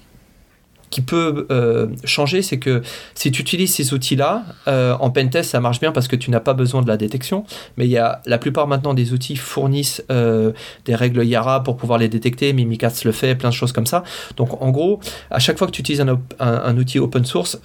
qui 0.90 1.00
peut 1.00 1.46
euh, 1.50 1.86
changer, 2.04 2.42
c'est 2.42 2.58
que 2.58 2.82
si 3.14 3.30
tu 3.30 3.40
utilises 3.40 3.74
ces 3.74 3.94
outils-là, 3.94 4.44
euh, 4.66 4.94
en 4.98 5.10
pentest, 5.10 5.50
ça 5.50 5.60
marche 5.60 5.80
bien 5.80 5.92
parce 5.92 6.08
que 6.08 6.16
tu 6.16 6.30
n'as 6.30 6.40
pas 6.40 6.52
besoin 6.52 6.82
de 6.82 6.88
la 6.88 6.96
détection. 6.96 7.44
Mais 7.76 7.86
il 7.86 7.90
y 7.90 7.98
a 7.98 8.20
la 8.26 8.38
plupart 8.38 8.66
maintenant 8.66 8.92
des 8.92 9.12
outils 9.12 9.36
fournissent 9.36 10.02
euh, 10.10 10.52
des 10.84 10.94
règles 10.94 11.24
Yara 11.24 11.62
pour 11.62 11.76
pouvoir 11.76 11.98
les 11.98 12.08
détecter. 12.08 12.52
Mimikatz 12.52 13.04
le 13.04 13.12
fait, 13.12 13.36
plein 13.36 13.50
de 13.50 13.54
choses 13.54 13.72
comme 13.72 13.86
ça. 13.86 14.02
Donc 14.36 14.60
en 14.60 14.70
gros, 14.70 15.00
à 15.30 15.38
chaque 15.38 15.58
fois 15.58 15.68
que 15.68 15.72
tu 15.72 15.80
utilises 15.80 16.00
un, 16.00 16.18
un 16.40 16.76
outil 16.76 16.98
open 16.98 17.24
source, 17.24 17.60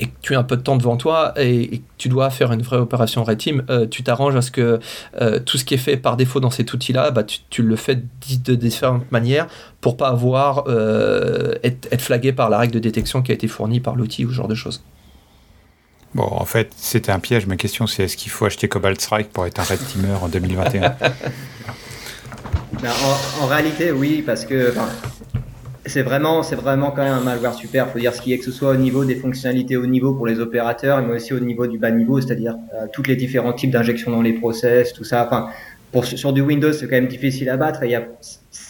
et 0.00 0.06
que 0.06 0.14
tu 0.20 0.34
as 0.34 0.38
un 0.38 0.44
peu 0.44 0.56
de 0.56 0.62
temps 0.62 0.76
devant 0.76 0.96
toi 0.96 1.32
et, 1.36 1.78
que 1.78 1.84
tu 1.96 2.08
dois 2.08 2.30
faire 2.30 2.52
une 2.52 2.62
vraie 2.62 2.76
opération 2.78 3.24
Red 3.24 3.38
Team, 3.38 3.64
euh, 3.70 3.86
tu 3.86 4.02
t'arranges 4.02 4.36
à 4.36 4.42
ce 4.42 4.50
que 4.50 4.78
euh, 5.20 5.40
tout 5.40 5.58
ce 5.58 5.64
qui 5.64 5.74
est 5.74 5.78
fait 5.78 5.96
par 5.96 6.16
défaut 6.16 6.40
dans 6.40 6.50
cet 6.50 6.72
outil-là, 6.72 7.10
bah, 7.10 7.24
tu, 7.24 7.62
le 7.62 7.76
fais 7.76 7.96
de 7.96 8.54
différentes 8.54 9.10
manières 9.10 9.48
pour 9.80 9.96
pas 9.96 10.08
avoir 10.08 10.64
euh, 10.68 11.54
être, 11.64 11.88
être, 11.90 12.02
flagué 12.02 12.32
par 12.32 12.50
la 12.50 12.58
règle 12.58 12.74
de 12.74 12.78
détection 12.78 13.22
qui 13.22 13.32
a 13.32 13.34
été 13.34 13.48
fournie 13.48 13.80
par 13.80 13.96
l'outil 13.96 14.24
ou 14.24 14.30
ce 14.30 14.34
genre 14.34 14.48
de 14.48 14.54
choses. 14.54 14.84
Bon, 16.14 16.28
en 16.30 16.44
fait, 16.44 16.72
c'était 16.76 17.12
un 17.12 17.18
piège. 17.18 17.46
Ma 17.46 17.56
question, 17.56 17.86
c'est 17.86 18.04
est-ce 18.04 18.16
qu'il 18.16 18.30
faut 18.30 18.46
acheter 18.46 18.68
Cobalt 18.68 19.00
Strike 19.00 19.30
pour 19.30 19.46
être 19.46 19.60
un 19.60 19.64
Red 19.64 19.80
Teamer 19.86 20.22
en 20.22 20.28
2021 20.28 20.80
ben, 22.80 22.90
en, 22.90 23.44
en, 23.44 23.46
réalité, 23.46 23.92
oui, 23.92 24.22
parce 24.24 24.46
que 24.46 24.72
c'est 25.88 26.02
vraiment, 26.02 26.42
c'est 26.42 26.56
vraiment 26.56 26.90
quand 26.90 27.02
même 27.02 27.14
un 27.14 27.20
malware 27.20 27.54
super. 27.54 27.88
Faut 27.88 27.98
dire 27.98 28.14
ce 28.14 28.22
qui 28.22 28.32
est 28.32 28.38
que 28.38 28.44
ce 28.44 28.52
soit 28.52 28.70
au 28.70 28.76
niveau 28.76 29.04
des 29.04 29.14
fonctionnalités 29.14 29.76
au 29.76 29.86
niveau 29.86 30.14
pour 30.14 30.26
les 30.26 30.40
opérateurs, 30.40 31.02
mais 31.02 31.14
aussi 31.14 31.32
au 31.34 31.40
niveau 31.40 31.66
du 31.66 31.78
bas 31.78 31.90
niveau, 31.90 32.20
c'est-à-dire 32.20 32.56
euh, 32.74 32.86
tous 32.92 33.02
les 33.04 33.16
différents 33.16 33.52
types 33.52 33.70
d'injections 33.70 34.10
dans 34.10 34.22
les 34.22 34.32
process, 34.32 34.92
tout 34.92 35.04
ça. 35.04 35.24
Enfin, 35.26 35.48
pour, 35.92 36.04
sur 36.04 36.32
du 36.32 36.42
Windows, 36.42 36.72
c'est 36.72 36.86
quand 36.86 36.96
même 36.96 37.08
difficile 37.08 37.48
à 37.48 37.56
battre. 37.56 37.80
Il 37.84 37.90
y 37.90 37.94
a, 37.94 38.06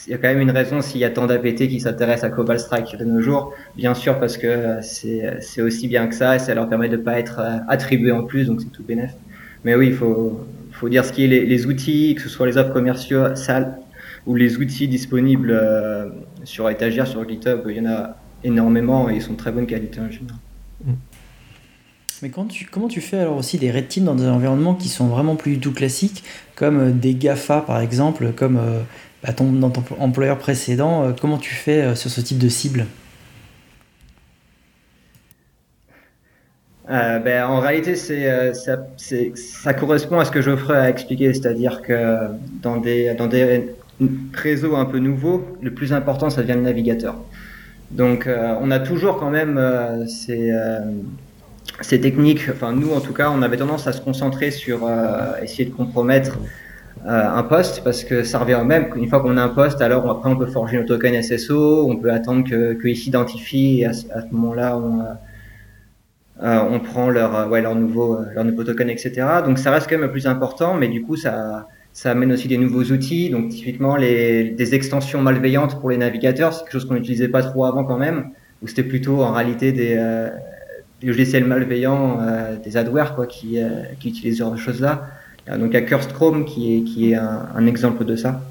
il 0.06 0.10
y 0.10 0.14
a 0.14 0.18
quand 0.18 0.28
même 0.28 0.40
une 0.40 0.50
raison 0.50 0.80
s'il 0.80 1.00
y 1.00 1.04
a 1.04 1.10
tant 1.10 1.26
d'APT 1.26 1.68
qui 1.68 1.80
s'intéressent 1.80 2.24
à 2.24 2.30
Cobalt 2.30 2.60
Strike 2.60 2.96
de 2.96 3.04
nos 3.04 3.20
jours. 3.20 3.52
Bien 3.76 3.94
sûr, 3.94 4.18
parce 4.20 4.36
que 4.36 4.78
c'est, 4.82 5.38
c'est 5.40 5.62
aussi 5.62 5.88
bien 5.88 6.06
que 6.06 6.14
ça 6.14 6.36
et 6.36 6.38
ça 6.38 6.54
leur 6.54 6.68
permet 6.68 6.88
de 6.88 6.96
pas 6.96 7.18
être 7.18 7.40
euh, 7.40 7.58
attribué 7.68 8.12
en 8.12 8.24
plus, 8.24 8.46
donc 8.46 8.60
c'est 8.60 8.70
tout 8.70 8.84
bénéf. 8.84 9.10
Mais 9.64 9.74
oui, 9.74 9.88
il 9.88 9.94
faut, 9.94 10.40
faut 10.70 10.88
dire 10.88 11.04
ce 11.04 11.12
qui 11.12 11.24
est 11.24 11.28
les, 11.28 11.44
les 11.44 11.66
outils, 11.66 12.14
que 12.14 12.22
ce 12.22 12.28
soit 12.28 12.46
les 12.46 12.56
offres 12.56 12.72
commerciaux, 12.72 13.34
ça, 13.34 13.76
ou 14.26 14.34
les 14.36 14.58
outils 14.58 14.86
disponibles 14.86 15.50
euh, 15.50 16.06
sur 16.48 16.70
étagère, 16.70 17.06
sur 17.06 17.28
GitHub, 17.28 17.60
il 17.68 17.76
y 17.76 17.80
en 17.80 17.90
a 17.90 18.16
énormément 18.42 19.10
et 19.10 19.16
ils 19.16 19.22
sont 19.22 19.34
de 19.34 19.38
très 19.38 19.52
bonne 19.52 19.66
qualité 19.66 20.00
en 20.00 20.10
général. 20.10 20.38
Mm. 20.82 20.92
Mais 22.22 22.30
quand 22.30 22.46
tu, 22.46 22.64
comment 22.64 22.88
tu 22.88 23.00
fais 23.00 23.18
alors 23.18 23.36
aussi 23.36 23.58
des 23.58 23.70
red 23.70 23.86
teams 23.86 24.04
dans 24.04 24.14
des 24.14 24.26
environnements 24.26 24.74
qui 24.74 24.88
sont 24.88 25.06
vraiment 25.06 25.36
plus 25.36 25.52
du 25.52 25.60
tout 25.60 25.72
classiques, 25.72 26.24
comme 26.56 26.80
euh, 26.80 26.90
des 26.90 27.14
GAFA 27.14 27.60
par 27.60 27.80
exemple, 27.80 28.32
comme 28.32 28.56
euh, 28.56 28.80
bah, 29.22 29.32
ton, 29.34 29.52
dans 29.52 29.70
ton 29.70 29.82
employeur 30.00 30.38
précédent, 30.38 31.14
comment 31.20 31.38
tu 31.38 31.54
fais 31.54 31.94
sur 31.94 32.10
ce 32.10 32.20
type 32.20 32.38
de 32.38 32.48
cible? 32.48 32.86
Ben, 36.88 37.44
en 37.44 37.60
réalité, 37.60 37.96
c'est, 37.96 38.54
ça, 38.54 38.78
ça, 38.96 39.74
correspond 39.74 40.20
à 40.20 40.24
ce 40.24 40.30
que 40.30 40.40
Geoffrey 40.40 40.74
a 40.74 40.88
expliqué, 40.88 41.34
c'est-à-dire 41.34 41.82
que 41.82 42.28
dans 42.62 42.78
des, 42.78 43.12
dans 43.12 43.26
des 43.26 43.66
réseau 44.34 44.76
un 44.76 44.84
peu 44.84 44.98
nouveau, 44.98 45.44
le 45.60 45.72
plus 45.72 45.92
important, 45.92 46.30
ça 46.30 46.42
devient 46.42 46.54
le 46.54 46.62
navigateur. 46.62 47.16
Donc, 47.90 48.26
euh, 48.26 48.54
on 48.60 48.70
a 48.70 48.78
toujours 48.78 49.18
quand 49.18 49.30
même 49.30 49.56
euh, 49.56 50.06
ces, 50.06 50.50
euh, 50.52 50.80
ces, 51.80 52.00
techniques. 52.00 52.42
Enfin, 52.50 52.72
nous, 52.72 52.92
en 52.92 53.00
tout 53.00 53.14
cas, 53.14 53.30
on 53.30 53.42
avait 53.42 53.56
tendance 53.56 53.86
à 53.86 53.92
se 53.92 54.00
concentrer 54.00 54.50
sur 54.50 54.88
essayer 55.42 55.64
de 55.64 55.74
compromettre 55.74 56.38
un 57.06 57.42
poste 57.44 57.82
parce 57.84 58.04
que 58.04 58.24
ça 58.24 58.40
revient 58.40 58.56
au 58.56 58.64
même. 58.64 58.88
Une 58.96 59.08
fois 59.08 59.20
qu'on 59.20 59.36
a 59.36 59.42
un 59.42 59.48
poste, 59.48 59.80
alors 59.80 60.10
après, 60.10 60.28
on 60.28 60.36
peut 60.36 60.46
forger 60.46 60.76
nos 60.78 60.84
tokens 60.84 61.24
SSO, 61.24 61.88
on 61.88 61.96
peut 61.96 62.10
attendre 62.10 62.44
qu'ils 62.80 62.96
s'identifient 62.96 63.82
et 63.82 63.86
à, 63.86 63.92
ce 63.92 64.06
moment-là, 64.32 64.76
on, 64.76 65.04
on 66.40 66.80
prend 66.80 67.08
leur, 67.08 67.48
ouais, 67.48 67.62
leur, 67.62 67.74
nouveau, 67.74 68.18
leur 68.34 68.44
nouveau 68.44 68.64
token, 68.64 68.90
etc. 68.90 69.26
Donc, 69.46 69.58
ça 69.58 69.70
reste 69.70 69.88
quand 69.88 69.96
même 69.96 70.06
le 70.06 70.10
plus 70.10 70.26
important, 70.26 70.74
mais 70.74 70.88
du 70.88 71.02
coup, 71.02 71.16
ça 71.16 71.68
ça 71.98 72.12
amène 72.12 72.30
aussi 72.30 72.46
des 72.46 72.58
nouveaux 72.58 72.84
outils, 72.92 73.28
donc 73.28 73.48
typiquement 73.48 73.98
des 73.98 74.70
extensions 74.72 75.20
malveillantes 75.20 75.80
pour 75.80 75.90
les 75.90 75.96
navigateurs, 75.96 76.54
c'est 76.54 76.60
quelque 76.60 76.70
chose 76.70 76.84
qu'on 76.84 76.94
n'utilisait 76.94 77.26
pas 77.26 77.42
trop 77.42 77.64
avant 77.64 77.82
quand 77.82 77.98
même, 77.98 78.30
où 78.62 78.68
c'était 78.68 78.84
plutôt 78.84 79.24
en 79.24 79.32
réalité 79.32 79.72
des, 79.72 79.96
euh, 79.98 80.30
logiciels 81.02 81.44
malveillants, 81.44 82.20
euh, 82.20 82.54
des 82.54 82.76
adwares 82.76 83.16
quoi, 83.16 83.26
qui, 83.26 83.60
euh, 83.60 83.82
qui 83.98 84.10
utilisent 84.10 84.34
ce 84.34 84.44
genre 84.44 84.52
de 84.52 84.58
choses-là. 84.58 85.08
donc 85.48 85.70
il 85.70 85.74
y 85.74 85.76
a 85.76 85.80
Cursed 85.80 86.12
Chrome 86.12 86.44
qui 86.44 87.10
est, 87.10 87.16
un, 87.16 87.66
exemple 87.66 88.04
de 88.04 88.14
ça. 88.14 88.42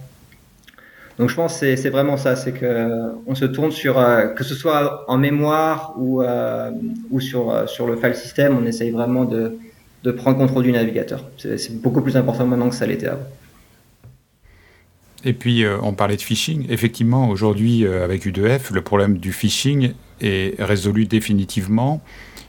Donc 1.18 1.30
je 1.30 1.36
pense 1.36 1.58
que 1.62 1.74
c'est 1.78 1.90
vraiment 1.90 2.18
ça, 2.18 2.36
c'est 2.36 2.52
que 2.52 3.14
on 3.28 3.34
se 3.34 3.46
tourne 3.46 3.72
sur 3.72 3.96
que 4.36 4.44
ce 4.44 4.56
soit 4.56 5.06
en 5.10 5.18
mémoire 5.18 5.94
ou 5.98 6.22
ou 7.12 7.20
sur 7.22 7.70
sur 7.70 7.88
le 7.88 7.96
file 7.96 8.14
system, 8.14 8.58
on 8.62 8.66
essaye 8.66 8.92
vraiment 8.92 9.24
de 9.24 9.58
de 10.04 10.12
prendre 10.12 10.38
contrôle 10.38 10.64
du 10.64 10.72
navigateur. 10.72 11.26
C'est 11.38 11.82
beaucoup 11.82 12.02
plus 12.02 12.16
important 12.18 12.46
maintenant 12.46 12.70
que 12.70 12.76
ça 12.76 12.86
l'était 12.86 13.08
avant. 13.08 13.24
Et 15.26 15.34
puis, 15.34 15.64
euh, 15.64 15.78
on 15.82 15.94
parlait 15.94 16.16
de 16.16 16.22
phishing. 16.22 16.68
Effectivement, 16.70 17.30
aujourd'hui, 17.30 17.86
euh, 17.86 18.04
avec 18.04 18.26
U2F, 18.26 18.72
le 18.72 18.82
problème 18.82 19.18
du 19.18 19.34
phishing 19.34 19.94
est 20.22 20.62
résolu 20.62 21.06
définitivement 21.06 22.02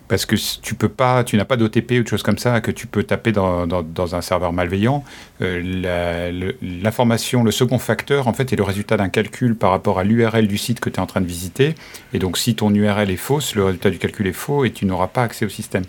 parce 0.08 0.24
que 0.24 0.36
tu 0.62 0.74
peux 0.74 0.88
pas, 0.88 1.22
tu 1.22 1.36
n'as 1.36 1.44
pas 1.44 1.56
d'OTP 1.56 1.92
ou 2.00 2.02
de 2.02 2.08
choses 2.08 2.22
comme 2.22 2.38
ça 2.38 2.60
que 2.60 2.70
tu 2.70 2.86
peux 2.86 3.02
taper 3.02 3.30
dans, 3.30 3.66
dans, 3.66 4.14
un 4.14 4.22
serveur 4.22 4.54
malveillant. 4.54 5.04
Euh, 5.42 6.52
l'information, 6.62 7.44
le, 7.44 7.50
second 7.50 7.78
facteur, 7.78 8.26
en 8.26 8.32
fait, 8.32 8.52
est 8.52 8.56
le 8.56 8.62
résultat 8.62 8.96
d'un 8.96 9.10
calcul 9.10 9.54
par 9.54 9.70
rapport 9.70 9.98
à 9.98 10.04
l'URL 10.04 10.48
du 10.48 10.56
site 10.56 10.80
que 10.80 10.88
tu 10.88 10.96
es 10.96 11.00
en 11.00 11.06
train 11.06 11.20
de 11.20 11.26
visiter. 11.26 11.74
Et 12.14 12.18
donc, 12.18 12.38
si 12.38 12.54
ton 12.54 12.74
URL 12.74 13.10
est 13.10 13.16
fausse, 13.16 13.54
le 13.54 13.64
résultat 13.64 13.90
du 13.90 13.98
calcul 13.98 14.26
est 14.26 14.32
faux 14.32 14.64
et 14.64 14.70
tu 14.70 14.86
n'auras 14.86 15.08
pas 15.08 15.24
accès 15.24 15.44
au 15.44 15.50
système. 15.50 15.84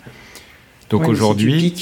Donc 0.90 1.08
aujourd'hui. 1.08 1.74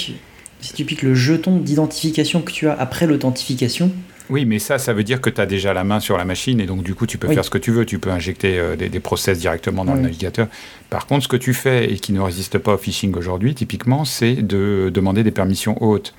Si, 0.60 0.74
tu 0.74 0.84
piques 0.84 1.02
le 1.02 1.14
jeton 1.14 1.58
d'identification 1.58 2.42
que 2.42 2.50
tu 2.50 2.68
as 2.68 2.72
après 2.72 3.06
l'authentification. 3.06 3.92
Oui, 4.28 4.44
mais 4.44 4.58
ça, 4.58 4.78
ça 4.78 4.92
veut 4.92 5.04
dire 5.04 5.20
que 5.20 5.30
tu 5.30 5.40
as 5.40 5.46
déjà 5.46 5.72
la 5.72 5.84
main 5.84 6.00
sur 6.00 6.18
la 6.18 6.24
machine 6.24 6.60
et 6.60 6.66
donc 6.66 6.82
du 6.82 6.94
coup, 6.94 7.06
tu 7.06 7.16
peux 7.16 7.28
faire 7.28 7.44
ce 7.44 7.50
que 7.50 7.58
tu 7.58 7.70
veux. 7.70 7.86
Tu 7.86 7.98
peux 7.98 8.10
injecter 8.10 8.58
euh, 8.58 8.76
des, 8.76 9.00
process 9.00 9.38
directement 9.38 9.84
dans 9.84 9.94
le 9.94 10.02
navigateur. 10.02 10.48
Par 10.90 11.06
contre, 11.06 11.24
ce 11.24 11.28
que 11.28 11.36
tu 11.36 11.54
fais 11.54 11.90
et 11.90 11.96
qui 11.96 12.12
ne 12.12 12.20
résiste 12.20 12.58
pas 12.58 12.74
au 12.74 12.76
phishing 12.76 13.14
aujourd'hui, 13.14 13.54
typiquement, 13.54 14.04
c'est 14.04 14.34
de 14.34 14.90
demander 14.92 15.22
des 15.22 15.30
permissions 15.30 15.82
hautes. 15.82 16.12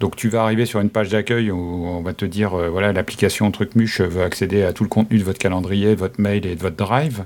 Donc 0.00 0.16
tu 0.16 0.28
vas 0.28 0.42
arriver 0.42 0.66
sur 0.66 0.80
une 0.80 0.90
page 0.90 1.08
d'accueil 1.08 1.50
où 1.50 1.86
on 1.86 2.02
va 2.02 2.12
te 2.12 2.26
dire, 2.26 2.54
euh, 2.54 2.68
voilà, 2.68 2.92
l'application 2.92 3.50
Trucmuche 3.50 4.02
veut 4.02 4.22
accéder 4.22 4.62
à 4.62 4.74
tout 4.74 4.82
le 4.82 4.90
contenu 4.90 5.18
de 5.18 5.24
votre 5.24 5.38
calendrier, 5.38 5.94
votre 5.94 6.20
mail 6.20 6.44
et 6.44 6.54
de 6.54 6.60
votre 6.60 6.76
drive. 6.76 7.24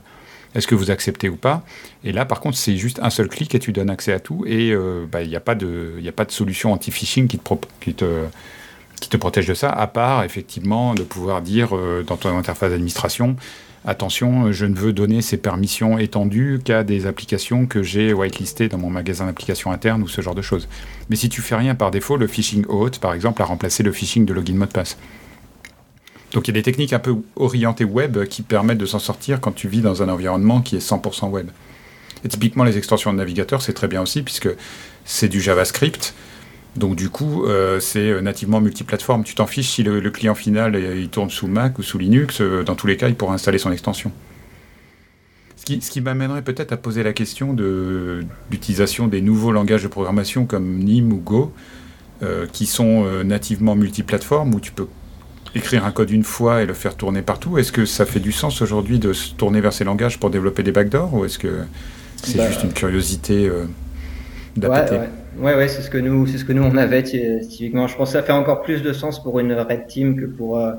Est-ce 0.54 0.66
que 0.66 0.74
vous 0.74 0.90
acceptez 0.90 1.28
ou 1.28 1.36
pas 1.36 1.62
Et 2.04 2.12
là, 2.12 2.24
par 2.24 2.40
contre, 2.40 2.56
c'est 2.56 2.76
juste 2.76 2.98
un 3.02 3.10
seul 3.10 3.28
clic 3.28 3.54
et 3.54 3.58
tu 3.58 3.72
donnes 3.72 3.90
accès 3.90 4.12
à 4.12 4.20
tout. 4.20 4.44
Et 4.46 4.74
bah, 5.10 5.22
il 5.22 5.28
n'y 5.28 5.36
a, 5.36 5.40
pas 5.40 5.54
de, 5.54 6.00
solution 6.28 6.72
anti-phishing 6.72 7.28
qui 7.28 7.38
te, 7.94 9.16
protège 9.16 9.46
de 9.46 9.54
ça, 9.54 9.70
à 9.70 9.86
part 9.86 10.24
effectivement 10.24 10.94
de 10.94 11.02
pouvoir 11.02 11.40
dire 11.40 11.70
dans 12.06 12.16
ton 12.16 12.36
interface 12.36 12.70
d'administration 12.70 13.36
attention, 13.84 14.52
je 14.52 14.66
ne 14.66 14.74
veux 14.74 14.92
donner 14.92 15.22
ces 15.22 15.36
permissions 15.36 15.98
étendues 15.98 16.60
qu'à 16.62 16.84
des 16.84 17.06
applications 17.06 17.66
que 17.66 17.82
j'ai 17.82 18.12
whitelistées 18.12 18.68
dans 18.68 18.78
mon 18.78 18.90
magasin 18.90 19.26
d'applications 19.26 19.72
interne 19.72 20.02
ou 20.02 20.08
ce 20.08 20.20
genre 20.20 20.34
de 20.34 20.42
choses. 20.42 20.68
Mais 21.08 21.16
si 21.16 21.28
tu 21.28 21.40
fais 21.40 21.56
rien 21.56 21.74
par 21.74 21.90
défaut, 21.90 22.16
le 22.16 22.26
phishing 22.26 22.64
auth, 22.66 22.98
par 22.98 23.14
exemple, 23.14 23.42
a 23.42 23.44
remplacé 23.44 23.82
le 23.82 23.92
phishing 23.92 24.26
de 24.26 24.34
login 24.34 24.54
mot 24.54 24.66
de 24.66 24.72
passe. 24.72 24.98
Donc 26.32 26.46
il 26.46 26.54
y 26.54 26.56
a 26.56 26.60
des 26.60 26.62
techniques 26.62 26.92
un 26.92 26.98
peu 26.98 27.16
orientées 27.36 27.84
web 27.84 28.24
qui 28.26 28.42
permettent 28.42 28.78
de 28.78 28.86
s'en 28.86 28.98
sortir 28.98 29.40
quand 29.40 29.52
tu 29.52 29.68
vis 29.68 29.80
dans 29.80 30.02
un 30.02 30.08
environnement 30.08 30.60
qui 30.60 30.76
est 30.76 30.86
100% 30.86 31.28
web. 31.28 31.50
Et 32.24 32.28
typiquement 32.28 32.64
les 32.64 32.76
extensions 32.78 33.12
de 33.12 33.18
navigateur, 33.18 33.62
c'est 33.62 33.72
très 33.72 33.88
bien 33.88 34.02
aussi 34.02 34.22
puisque 34.22 34.48
c'est 35.04 35.28
du 35.28 35.40
JavaScript. 35.40 36.14
Donc 36.76 36.94
du 36.94 37.08
coup, 37.08 37.44
euh, 37.44 37.80
c'est 37.80 38.10
euh, 38.10 38.20
nativement 38.20 38.60
multiplateforme. 38.60 39.24
Tu 39.24 39.34
t'en 39.34 39.46
fiches 39.46 39.68
si 39.68 39.82
le, 39.82 40.00
client 40.10 40.34
final 40.34 40.76
il 40.76 41.08
tourne 41.08 41.30
sous 41.30 41.48
Mac 41.48 41.78
ou 41.78 41.82
sous 41.82 41.98
Linux. 41.98 42.40
Euh, 42.40 42.62
dans 42.62 42.76
tous 42.76 42.86
les 42.86 42.96
cas, 42.96 43.08
il 43.08 43.16
pourra 43.16 43.34
installer 43.34 43.58
son 43.58 43.72
extension. 43.72 44.12
Ce 45.56 45.64
qui, 45.64 45.80
ce 45.82 45.90
qui 45.90 46.00
m'amènerait 46.00 46.42
peut-être 46.42 46.72
à 46.72 46.76
poser 46.76 47.02
la 47.02 47.12
question 47.12 47.52
de 47.52 48.24
l'utilisation 48.50 49.08
des 49.08 49.20
nouveaux 49.20 49.52
langages 49.52 49.82
de 49.82 49.88
programmation 49.88 50.46
comme 50.46 50.78
NIM 50.78 51.12
ou 51.12 51.18
Go, 51.18 51.52
qui 52.52 52.66
sont 52.66 53.04
nativement 53.24 53.76
multiplateformes, 53.76 54.54
où 54.54 54.60
tu 54.60 54.72
peux 54.72 54.86
écrire 55.54 55.84
un 55.84 55.90
code 55.90 56.10
une 56.10 56.24
fois 56.24 56.62
et 56.62 56.66
le 56.66 56.74
faire 56.74 56.96
tourner 56.96 57.22
partout. 57.22 57.58
Est-ce 57.58 57.72
que 57.72 57.84
ça 57.84 58.06
fait 58.06 58.20
du 58.20 58.32
sens 58.32 58.62
aujourd'hui 58.62 58.98
de 58.98 59.12
se 59.12 59.34
tourner 59.34 59.60
vers 59.60 59.72
ces 59.72 59.84
langages 59.84 60.18
pour 60.18 60.30
développer 60.30 60.62
des 60.62 60.72
backdoors, 60.72 61.12
ou 61.14 61.24
est-ce 61.24 61.38
que 61.38 61.60
c'est 62.16 62.38
bah, 62.38 62.48
juste 62.48 62.62
une 62.64 62.72
curiosité 62.72 63.50
d'APT 64.56 64.94
Ouais, 65.38 65.54
ouais, 65.54 65.68
c'est 65.68 65.82
ce 65.82 65.90
que 65.90 65.98
nous, 65.98 66.26
c'est 66.26 66.38
ce 66.38 66.44
que 66.44 66.52
nous 66.52 66.62
on 66.62 66.76
avait 66.76 67.02
typiquement. 67.02 67.86
Je 67.86 67.96
pense 67.96 68.10
que 68.10 68.18
ça 68.18 68.22
fait 68.22 68.32
encore 68.32 68.62
plus 68.62 68.82
de 68.82 68.92
sens 68.92 69.22
pour 69.22 69.38
une 69.38 69.52
red 69.52 69.86
team 69.86 70.20
que 70.20 70.26
pour 70.26 70.58
euh, 70.58 70.72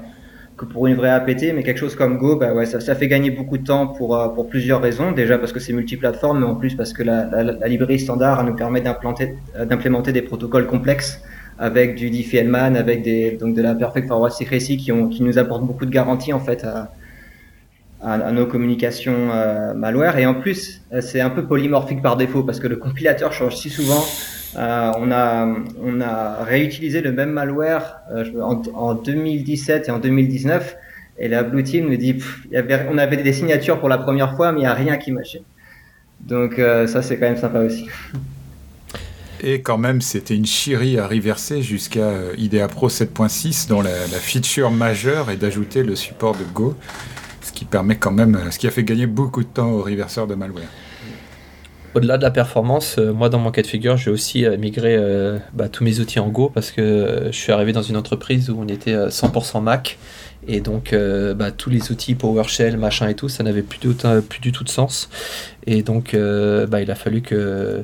que 0.58 0.66
pour 0.66 0.88
une 0.88 0.96
vraie 0.96 1.10
APT, 1.10 1.54
mais 1.56 1.64
quelque 1.64 1.80
chose 1.80 1.96
comme 1.96 2.18
Go, 2.18 2.36
bah 2.36 2.54
ouais, 2.54 2.66
ça, 2.66 2.82
ça 2.82 2.94
fait 2.94 3.08
gagner 3.08 3.32
beaucoup 3.32 3.58
de 3.58 3.64
temps 3.64 3.88
pour 3.88 4.16
euh, 4.16 4.28
pour 4.28 4.50
plusieurs 4.50 4.82
raisons. 4.82 5.14
Déjà 5.14 5.38
parce 5.38 5.54
que 5.54 5.60
c'est 5.62 5.72
multiplateforme, 5.72 6.42
mais 6.42 6.46
en 6.46 6.56
plus 6.56 6.76
parce 6.76 6.92
que 6.92 7.02
la, 7.02 7.44
la, 7.44 7.68
librairie 7.68 8.00
standard 8.00 8.44
nous 8.44 8.54
permet 8.54 8.84
euh, 8.86 9.66
d'implémenter 9.66 10.12
des 10.12 10.22
protocoles 10.22 10.68
complexes 10.68 11.22
avec 11.60 11.96
du 11.96 12.10
Diffie-Hellman, 12.10 12.76
avec 12.76 13.04
des 13.04 13.32
donc 13.32 13.56
de 13.56 13.62
la 13.62 13.76
Perfect 13.76 14.08
Forward 14.08 14.32
Secrecy 14.32 14.78
qui 14.78 14.92
nous 14.92 15.38
apportent 15.38 15.66
beaucoup 15.66 15.86
de 15.86 15.92
garanties 15.92 16.34
en 16.34 16.40
fait 16.40 16.66
à 18.04 18.32
nos 18.32 18.48
communications 18.48 19.30
malware. 19.76 20.18
Et 20.18 20.26
en 20.26 20.34
plus, 20.34 20.82
c'est 21.02 21.22
un 21.22 21.30
peu 21.30 21.46
polymorphique 21.46 22.02
par 22.02 22.18
défaut 22.18 22.44
parce 22.44 22.60
que 22.60 22.68
le 22.68 22.78
compilateur 22.78 23.32
change 23.32 23.58
si 23.58 23.70
souvent 23.70 24.04
euh, 24.58 24.92
on, 24.98 25.12
a, 26.02 26.44
réutilisé 26.44 27.02
le 27.02 27.12
même 27.12 27.32
malware 27.32 28.02
euh, 28.12 28.26
en, 28.42 28.94
2017 28.96 29.88
et 29.88 29.92
en 29.92 30.00
2019. 30.00 30.76
Et 31.20 31.28
la 31.28 31.44
Blue 31.44 31.64
Team 31.64 31.90
nous 31.90 31.98
dit, 31.98 32.22
on 32.90 32.98
avait 32.98 33.18
des 33.18 33.34
signatures 33.34 33.80
pour 33.80 33.90
la 33.90 33.98
première 33.98 34.36
fois, 34.36 34.52
mais 34.52 34.60
il 34.60 34.64
n'y 34.64 34.68
a 34.68 34.74
rien 34.74 34.98
qui 34.98 35.12
marchait. 35.12 35.44
Donc 36.20 36.60
euh, 36.60 36.88
ça, 36.88 37.02
c'est 37.02 37.18
quand 37.18 37.28
même 37.28 37.38
sympa 37.38 37.60
aussi. 37.60 37.88
Et 39.43 39.62
quand 39.62 39.77
même, 39.77 40.01
c'était 40.01 40.36
une 40.36 40.45
chirie 40.45 40.99
à 40.99 41.08
reverser 41.08 41.62
jusqu'à 41.62 42.12
IDEA 42.38 42.67
Pro 42.67 42.89
7.6, 42.89 43.67
dont 43.67 43.82
la, 43.82 43.89
feature 43.89 44.69
majeure 44.69 45.32
est 45.32 45.38
d'ajouter 45.38 45.82
le 45.84 45.95
support 45.95 46.36
de 46.36 46.43
Go, 46.54 46.75
ce 47.41 47.51
qui 47.51 47.65
permet 47.65 47.97
quand 47.97 48.12
même, 48.12 48.39
ce 48.51 48.60
qui 48.60 48.67
a 48.67 48.71
fait 48.71 48.84
gagner 48.84 49.08
beaucoup 49.08 49.41
de 49.41 49.49
temps 49.49 49.71
aux 49.71 49.82
reverseurs 49.82 50.27
de 50.27 50.36
malware 50.36 50.69
au-delà 51.93 52.17
de 52.17 52.23
la 52.23 52.32
performance, 52.32 52.95
euh, 52.97 53.12
moi 53.12 53.30
dans 53.30 53.39
mon 53.39 53.51
cas 53.51 53.62
de 53.62 53.67
figure, 53.67 53.97
j'ai 53.97 54.12
aussi 54.12 54.45
euh, 54.45 54.58
migré 54.58 54.95
euh, 54.97 55.38
bah, 55.54 55.67
tous 55.67 55.84
mes 55.84 55.99
outils 55.99 56.19
en 56.19 56.30
Go 56.30 56.49
parce 56.54 56.71
que 56.71 57.27
je 57.27 57.38
suis 57.38 57.51
arrivé 57.51 57.73
dans 57.73 57.82
une 57.82 57.97
entreprise 57.97 58.49
où 58.49 58.58
on 58.60 58.67
était 58.67 58.95
100% 58.95 59.62
Mac 59.62 59.97
et 60.47 60.60
donc 60.60 60.95
bah, 61.36 61.51
tous 61.51 61.69
les 61.69 61.91
outils 61.91 62.15
PowerShell, 62.15 62.75
machin 62.75 63.08
et 63.08 63.13
tout, 63.13 63.30
ça 63.30 63.43
n'avait 63.43 63.62
plus, 63.62 63.80
plus, 64.27 64.39
du 64.39 64.51
tout 64.51 64.63
de 64.63 64.69
sens. 64.69 65.08
Et 65.67 65.84
donc 65.84 66.15
bah, 66.15 66.82
il 66.82 66.89
a 66.89 66.95
fallu 66.95 67.21
que 67.21 67.84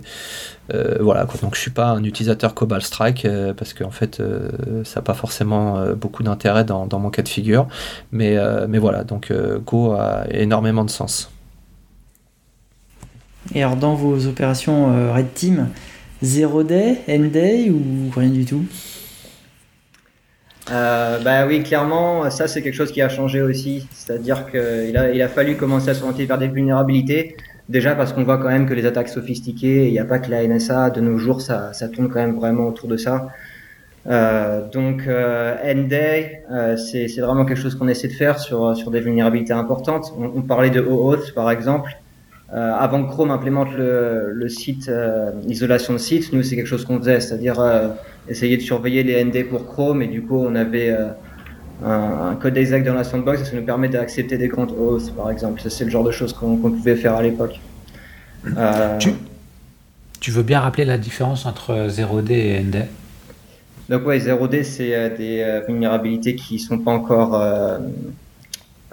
voilà, 0.99 1.25
donc 1.41 1.56
je 1.56 1.62
suis 1.62 1.71
pas 1.71 1.88
un 1.88 2.03
utilisateur 2.03 2.53
Cobalt 2.53 2.84
Strike 2.84 3.27
parce 3.56 3.73
qu'en 3.73 3.88
en 3.88 3.91
fait 3.91 4.21
ça 4.84 4.99
n'a 4.99 5.03
pas 5.03 5.13
forcément 5.13 5.82
beaucoup 5.95 6.23
d'intérêt 6.23 6.63
dans, 6.63 6.86
dans, 6.86 6.99
mon 6.99 7.10
cas 7.10 7.21
de 7.21 7.30
figure. 7.30 7.67
Mais, 8.12 8.38
mais 8.67 8.77
voilà, 8.77 9.03
donc 9.03 9.32
Go 9.65 9.93
a 9.93 10.25
énormément 10.30 10.84
de 10.84 10.89
sens. 10.89 11.32
Et 13.56 13.63
alors, 13.63 13.75
dans 13.75 13.95
vos 13.95 14.27
opérations 14.27 14.93
euh, 14.93 15.13
Red 15.13 15.34
Team, 15.34 15.69
0 16.21 16.63
day, 16.63 16.97
end 17.10 17.30
day 17.32 17.69
ou 17.69 18.10
rien 18.15 18.30
du 18.30 18.45
tout? 18.45 18.65
Euh, 20.69 21.19
bah 21.19 21.45
oui, 21.47 21.63
clairement, 21.63 22.30
ça 22.30 22.47
c'est 22.49 22.62
quelque 22.62 22.75
chose 22.75 22.91
qui 22.91 23.01
a 23.01 23.08
changé 23.08 23.41
aussi. 23.41 23.88
C'est-à-dire 23.91 24.51
qu'il 24.51 24.97
a, 24.97 25.12
il 25.12 25.21
a 25.21 25.30
fallu 25.30 25.56
commencer 25.56 25.89
à 25.89 25.93
s'orienter 25.93 26.25
vers 26.25 26.38
des 26.38 26.49
vulnérabilités. 26.49 27.38
Déjà 27.69 27.95
parce 27.95 28.13
qu'on 28.13 28.23
voit 28.23 28.38
quand 28.38 28.47
même 28.47 28.65
que 28.65 28.73
les 28.73 28.86
attaques 28.86 29.10
sophistiquées, 29.10 29.88
il 29.88 29.91
n'y 29.91 29.99
a 29.99 30.06
pas 30.06 30.19
que 30.19 30.32
la 30.32 30.47
NSA, 30.47 30.89
de 30.89 31.01
nos 31.01 31.17
jours, 31.17 31.41
ça, 31.41 31.73
ça 31.73 31.89
tourne 31.89 32.08
quand 32.10 32.19
même 32.19 32.36
vraiment 32.36 32.67
autour 32.67 32.88
de 32.88 32.97
ça. 32.97 33.27
Euh, 34.08 34.67
donc, 34.69 35.03
euh, 35.08 35.56
End-Day, 35.65 36.43
euh, 36.49 36.77
c'est 36.77 37.08
vraiment 37.19 37.45
quelque 37.45 37.60
chose 37.60 37.75
qu'on 37.75 37.89
essaie 37.89 38.08
de 38.08 38.13
faire 38.13 38.39
sur, 38.39 38.89
des 38.89 39.01
vulnérabilités 39.01 39.53
importantes. 39.53 40.13
On, 40.17 40.41
parlait 40.43 40.69
de 40.69 40.82
OAuth, 40.82 41.34
par 41.34 41.51
exemple. 41.51 41.97
Euh, 42.53 42.73
avant 42.73 43.03
que 43.03 43.10
Chrome 43.12 43.32
implémente 43.32 43.73
le, 43.77 44.47
site 44.47 44.88
euh, 44.88 45.32
isolation 45.47 45.91
de 45.93 45.97
site, 45.97 46.32
nous 46.32 46.43
c'est 46.43 46.56
quelque 46.56 46.67
chose 46.67 46.86
qu'on 46.86 46.97
faisait, 46.97 47.19
c'est-à-dire 47.19 47.60
euh, 47.60 47.89
essayer 48.30 48.56
de 48.56 48.62
surveiller 48.62 49.03
les 49.03 49.21
ND 49.21 49.49
pour 49.49 49.65
Chrome 49.67 50.01
et 50.01 50.08
du 50.08 50.21
coup 50.21 50.38
on 50.38 50.56
avait 50.56 50.95
un, 51.83 52.29
un, 52.31 52.35
code 52.35 52.57
exact 52.57 52.85
dans 52.85 52.93
la 52.93 53.03
sandbox 53.03 53.41
et 53.41 53.45
ça 53.45 53.55
nous 53.55 53.65
permet 53.65 53.89
d'accepter 53.89 54.37
des 54.37 54.47
grandes 54.47 54.71
hausses 54.71 55.09
par 55.09 55.29
exemple. 55.29 55.61
C'est 55.69 55.83
le 55.83 55.89
genre 55.89 56.03
de 56.03 56.11
choses 56.11 56.33
qu'on 56.33 56.57
pouvait 56.57 56.95
faire 56.95 57.15
à 57.15 57.21
l'époque. 57.21 57.59
Tu, 58.99 59.09
tu, 60.19 60.31
veux 60.31 60.43
bien 60.43 60.59
rappeler 60.59 60.85
la 60.85 60.97
différence 60.97 61.45
entre 61.45 61.89
0D 61.89 62.31
et 62.31 62.63
ND 62.63 62.85
Donc 63.89 64.05
ouais, 64.05 64.19
0D 64.19 64.63
c'est 64.63 65.17
des 65.17 65.61
vulnérabilités 65.67 66.35
qui 66.35 66.59
sont 66.59 66.79
pas 66.79 66.91
encore 66.91 67.35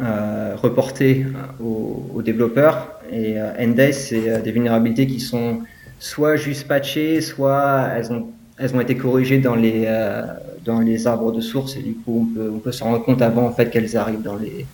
euh, 0.01 0.57
reportées 0.57 1.25
aux, 1.63 2.11
aux, 2.13 2.23
développeurs. 2.23 3.01
Et 3.13 3.39
euh, 3.39 3.93
c'est 3.93 4.29
euh, 4.29 4.41
des 4.41 4.51
vulnérabilités 4.51 5.07
qui 5.07 5.21
sont 5.21 5.61
soit 6.01 6.35
juste 6.35 6.67
patchées, 6.67 7.21
soit 7.21 7.91
elles 7.97 8.11
ont, 8.13 8.27
elles 8.59 8.75
ont 8.75 8.81
été 8.81 8.97
corrigées 8.97 9.39
dans 9.39 9.55
les, 9.55 9.85
euh, 9.87 10.23
dans 10.65 10.81
les 10.81 11.07
arbres 11.07 11.33
de 11.33 11.41
source. 11.41 11.77
Et 11.77 11.83
du 11.83 11.95
coup, 11.95 12.29
on 12.31 12.35
peut, 12.35 12.53
on 12.55 12.59
peut 12.59 12.73
s'en 12.73 12.87
rendre 12.87 13.05
compte 13.05 13.23
avant 13.23 13.47
en 13.47 13.53
fait, 13.53 13.71
qu'elles 13.71 13.97
arrivent 13.97 14.23
dans 14.23 14.37
les, 14.37 14.67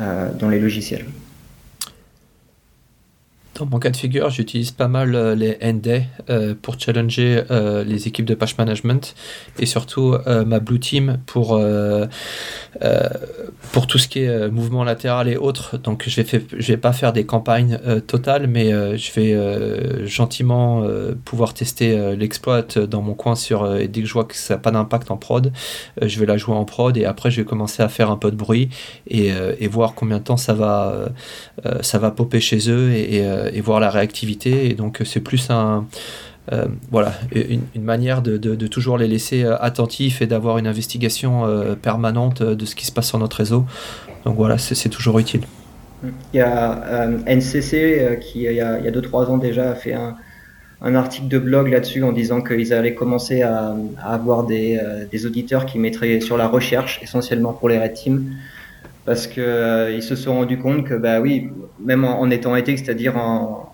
euh, 0.00 0.32
dans 0.34 0.48
les 0.48 0.60
logiciels. 0.60 1.06
Dans 3.58 3.66
mon 3.66 3.80
cas 3.80 3.90
de 3.90 3.96
figure, 3.96 4.30
j'utilise 4.30 4.70
pas 4.70 4.86
mal 4.86 5.16
euh, 5.16 5.34
les 5.34 5.58
ND 5.60 6.04
euh, 6.30 6.54
pour 6.60 6.78
challenger 6.78 7.42
euh, 7.50 7.82
les 7.82 8.06
équipes 8.06 8.24
de 8.24 8.34
patch 8.34 8.56
management 8.56 9.16
et 9.58 9.66
surtout 9.66 10.16
ma 10.46 10.60
Blue 10.60 10.78
Team 10.78 11.18
pour, 11.26 11.60
pour 13.72 13.86
tout 13.86 13.98
ce 13.98 14.08
qui 14.08 14.20
est 14.20 14.48
mouvement 14.50 14.84
latéral 14.84 15.28
et 15.28 15.36
autres. 15.36 15.76
Donc 15.78 16.04
je 16.06 16.20
vais, 16.20 16.42
je 16.56 16.72
vais 16.72 16.76
pas 16.76 16.92
faire 16.92 17.12
des 17.12 17.24
campagnes 17.24 17.78
totales, 18.06 18.46
mais 18.46 18.70
je 18.96 19.12
vais 19.12 20.06
gentiment 20.06 20.86
pouvoir 21.24 21.54
tester 21.54 22.16
l'exploit 22.16 22.62
dans 22.62 23.02
mon 23.02 23.14
coin 23.14 23.34
sur, 23.34 23.76
et 23.76 23.88
dès 23.88 24.02
que 24.02 24.06
je 24.06 24.12
vois 24.12 24.24
que 24.24 24.36
ça 24.36 24.54
n'a 24.54 24.60
pas 24.60 24.70
d'impact 24.70 25.10
en 25.10 25.16
prod, 25.16 25.52
je 26.00 26.20
vais 26.20 26.26
la 26.26 26.36
jouer 26.36 26.54
en 26.54 26.64
prod 26.64 26.96
et 26.96 27.04
après 27.04 27.30
je 27.30 27.40
vais 27.40 27.46
commencer 27.46 27.82
à 27.82 27.88
faire 27.88 28.10
un 28.10 28.16
peu 28.16 28.30
de 28.30 28.36
bruit 28.36 28.68
et, 29.08 29.32
voir 29.68 29.94
combien 29.94 30.18
de 30.18 30.24
temps 30.24 30.36
ça 30.36 30.54
va, 30.54 31.08
ça 31.82 31.98
va 31.98 32.10
popper 32.10 32.40
chez 32.40 32.70
eux 32.70 32.92
et 32.92 33.22
et 33.52 33.60
voir 33.60 33.80
la 33.80 33.90
réactivité. 33.90 34.70
Et 34.70 34.74
donc 34.74 35.00
c'est 35.04 35.20
plus 35.20 35.50
un, 35.50 35.86
euh, 36.52 36.64
voilà, 36.90 37.12
une, 37.34 37.82
manière 37.82 38.22
de, 38.22 38.66
toujours 38.66 38.96
les 38.96 39.06
laisser 39.06 39.44
euh, 39.44 39.56
attentifs 39.60 40.22
et 40.22 40.26
d'avoir 40.26 40.56
une 40.56 40.66
investigation 40.66 41.44
euh, 41.44 41.74
permanente 41.74 42.42
de 42.42 42.64
ce 42.64 42.74
qui 42.74 42.86
se 42.86 42.92
passe 42.92 43.08
sur 43.08 43.18
notre 43.18 43.36
réseau. 43.36 43.66
Donc 44.24 44.36
voilà, 44.36 44.56
c'est 44.56 44.88
toujours 44.88 45.18
utile. 45.18 45.42
Il 46.32 46.38
y 46.38 46.40
a 46.40 47.08
NCC 47.26 48.18
qui, 48.20 48.44
il 48.44 48.54
y 48.54 48.60
a 48.60 48.90
2-3 48.90 49.26
ans 49.26 49.36
déjà, 49.36 49.72
a 49.72 49.74
fait 49.74 49.94
un, 49.94 50.14
article 50.94 51.28
de 51.28 51.38
blog 51.38 51.68
là-dessus 51.68 52.04
en 52.04 52.12
disant 52.12 52.40
qu'ils 52.40 52.72
allaient 52.72 52.94
commencer 52.94 53.42
à, 53.42 53.74
avoir 54.02 54.44
des, 54.44 54.80
des, 55.10 55.26
auditeurs 55.26 55.66
qui 55.66 55.78
mettraient 55.78 56.20
sur 56.20 56.36
la 56.36 56.46
recherche, 56.46 57.00
essentiellement 57.02 57.52
pour 57.52 57.68
les 57.68 57.78
Red 57.78 57.94
Team 57.94 58.36
parce 59.08 59.26
qu'ils 59.26 59.42
euh, 59.42 60.00
se 60.02 60.14
sont 60.14 60.34
rendus 60.34 60.58
compte 60.58 60.84
que, 60.84 60.92
bah 60.92 61.18
oui, 61.18 61.48
même 61.82 62.04
en, 62.04 62.28
étant 62.28 62.54
éthique, 62.56 62.78
c'est-à-dire 62.78 63.16
en, 63.16 63.64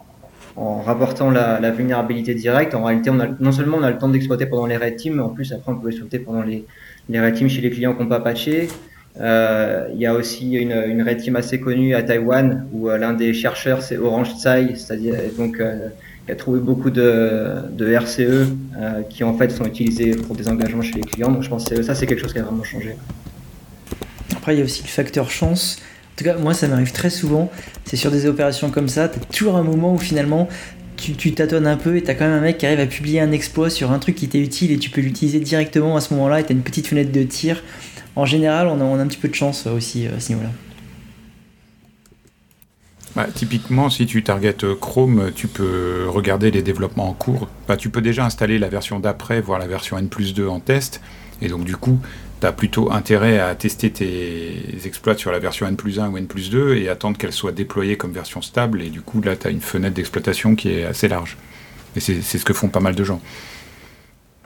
rapportant 0.87 1.33
la, 1.33 1.71
vulnérabilité 1.73 2.37
directe, 2.37 2.73
en 2.77 2.85
réalité, 2.85 3.11
non 3.41 3.51
seulement 3.51 3.79
on 3.79 3.83
a 3.83 3.91
le 3.91 3.99
temps 3.99 4.09
d'exploiter 4.09 4.47
pendant 4.47 4.67
les 4.67 4.77
red 4.77 4.95
teams, 4.95 5.17
mais 5.17 5.23
en 5.23 5.31
plus 5.31 5.53
après 5.53 5.73
on 5.73 5.77
peut 5.77 5.89
exploiter 5.89 6.21
pendant 6.21 6.43
les, 6.43 6.65
les 7.09 7.21
red 7.21 7.35
teams 7.35 7.49
chez 7.49 7.63
les 7.63 7.71
clients 7.71 7.95
qui 7.95 8.03
n'ont 8.05 8.09
pas 8.09 8.21
patché. 8.21 8.69
il 9.19 9.99
y 9.99 10.07
a 10.07 10.15
aussi 10.15 10.53
une, 10.53 10.71
une 10.87 11.03
red 11.03 11.17
team 11.17 11.35
assez 11.35 11.59
connue 11.59 11.97
à 11.97 12.05
Taïwan 12.05 12.69
où 12.73 12.89
l'un 12.89 13.13
des 13.13 13.35
chercheurs 13.35 13.83
c'est 13.83 13.99
Orange 13.99 14.37
Tsai, 14.37 14.77
c'est-à-dire 14.77 15.17
donc 15.37 15.61
qui 16.27 16.31
a 16.31 16.37
trouvé 16.37 16.61
beaucoup 16.61 16.91
de, 16.91 17.55
de 17.73 17.93
RCE 17.93 18.53
qui 19.11 19.25
en 19.25 19.37
fait 19.37 19.51
sont 19.51 19.65
utilisés 19.65 20.15
pour 20.15 20.37
des 20.37 20.49
engagements 20.49 20.83
chez 20.83 20.95
les 20.95 21.01
clients. 21.03 21.33
Donc 21.33 21.43
je 21.43 21.49
pense 21.49 21.69
que 21.69 21.83
ça 21.83 21.97
c'est 21.97 22.07
quelque 22.07 22.21
chose 22.21 22.33
qui 22.33 22.39
a 22.39 22.45
vraiment 22.45 22.63
changé. 22.63 22.95
Après 24.33 24.55
il 24.55 24.59
y 24.59 24.63
a 24.63 24.65
aussi 24.65 24.83
le 24.83 24.89
facteur 24.89 25.31
chance. 25.31 25.79
En 26.15 26.17
tout 26.17 26.25
cas, 26.25 26.37
moi, 26.37 26.55
ça 26.55 26.69
m'arrive 26.69 26.93
très 26.93 27.11
souvent. 27.11 27.51
C'est 27.87 27.97
sur 27.97 28.13
des 28.13 28.27
opérations 28.27 28.71
comme 28.71 28.89
ça, 28.89 29.09
tu 29.09 29.19
as 29.19 29.25
toujours 29.33 29.57
un 29.57 29.65
moment 29.65 29.95
où 29.95 29.99
finalement, 29.99 30.49
tu, 30.97 31.35
tâtonnes 31.35 31.67
un 31.67 31.77
peu 31.77 31.97
et 31.97 32.03
tu 32.03 32.11
as 32.11 32.15
quand 32.15 32.25
même 32.25 32.35
un 32.35 32.41
mec 32.41 32.59
qui 32.59 32.67
arrive 32.67 32.81
à 32.81 32.87
publier 32.87 33.21
un 33.21 33.33
exploit 33.33 33.69
sur 33.69 33.91
un 33.91 33.99
truc 33.99 34.15
qui 34.15 34.29
t'est 34.29 34.39
utile 34.39 34.71
et 34.71 34.79
tu 34.79 34.91
peux 34.91 35.01
l'utiliser 35.01 35.41
directement 35.41 35.97
à 35.97 36.01
ce 36.01 36.15
moment-là 36.15 36.41
et 36.41 36.45
tu 36.45 36.53
as 36.53 36.55
une 36.55 36.63
petite 36.63 36.87
fenêtre 36.87 37.11
de 37.13 37.23
tir. 37.25 37.63
En 38.17 38.27
général, 38.27 38.69
on 38.69 38.81
a, 38.81 39.03
un 39.03 39.07
petit 39.09 39.19
peu 39.19 39.29
de 39.29 39.35
chance 39.35 39.67
aussi 39.67 40.07
euh, 40.07 40.17
à 40.17 40.21
ce 40.21 40.33
niveau-là. 40.33 40.51
Bah, 43.17 43.27
typiquement, 43.33 43.91
si 43.91 44.07
tu 44.07 44.23
targetes 44.23 44.75
Chrome, 44.75 45.31
tu 45.35 45.47
peux 45.47 46.07
regarder 46.09 46.51
les 46.51 46.63
développements 46.63 47.09
en 47.09 47.13
cours. 47.13 47.49
Bah, 47.69 47.77
tu 47.77 47.89
peux 47.89 48.03
déjà 48.03 48.25
installer 48.25 48.59
la 48.59 48.69
version 48.69 48.99
d'après, 48.99 49.41
voire 49.41 49.59
la 49.59 49.67
version 49.67 49.99
N 49.99 50.09
2 50.09 50.49
en 50.49 50.61
test. 50.61 51.01
Et 51.43 51.49
donc, 51.49 51.65
du 51.65 51.77
coup, 51.77 51.99
tu 52.45 52.49
as 52.49 52.53
plutôt 52.53 52.93
intérêt 52.93 53.39
à 53.39 53.55
tester 53.55 53.91
tes 53.91 54.85
exploits 54.85 55.17
sur 55.17 55.33
la 55.33 55.39
version 55.39 55.67
N 55.67 55.79
1 55.83 56.11
ou 56.11 56.19
N 56.19 56.27
2 56.27 56.77
et 56.77 56.91
attendre 56.91 57.17
qu'elle 57.17 57.33
soit 57.33 57.53
déployée 57.53 57.97
comme 57.97 58.13
version 58.13 58.43
stable. 58.43 58.83
Et 58.83 58.91
du 58.91 59.01
coup, 59.01 59.23
là, 59.23 59.35
tu 59.35 59.47
as 59.47 59.51
une 59.51 59.63
fenêtre 59.63 59.95
d'exploitation 59.95 60.55
qui 60.55 60.69
est 60.71 60.85
assez 60.85 61.09
large. 61.09 61.39
Et 61.97 62.01
c'est 62.01 62.21
ce 62.21 62.45
que 62.45 62.53
font 62.53 62.69
pas 62.69 62.81
mal 62.81 62.95
de 62.95 63.03
gens. 63.03 63.23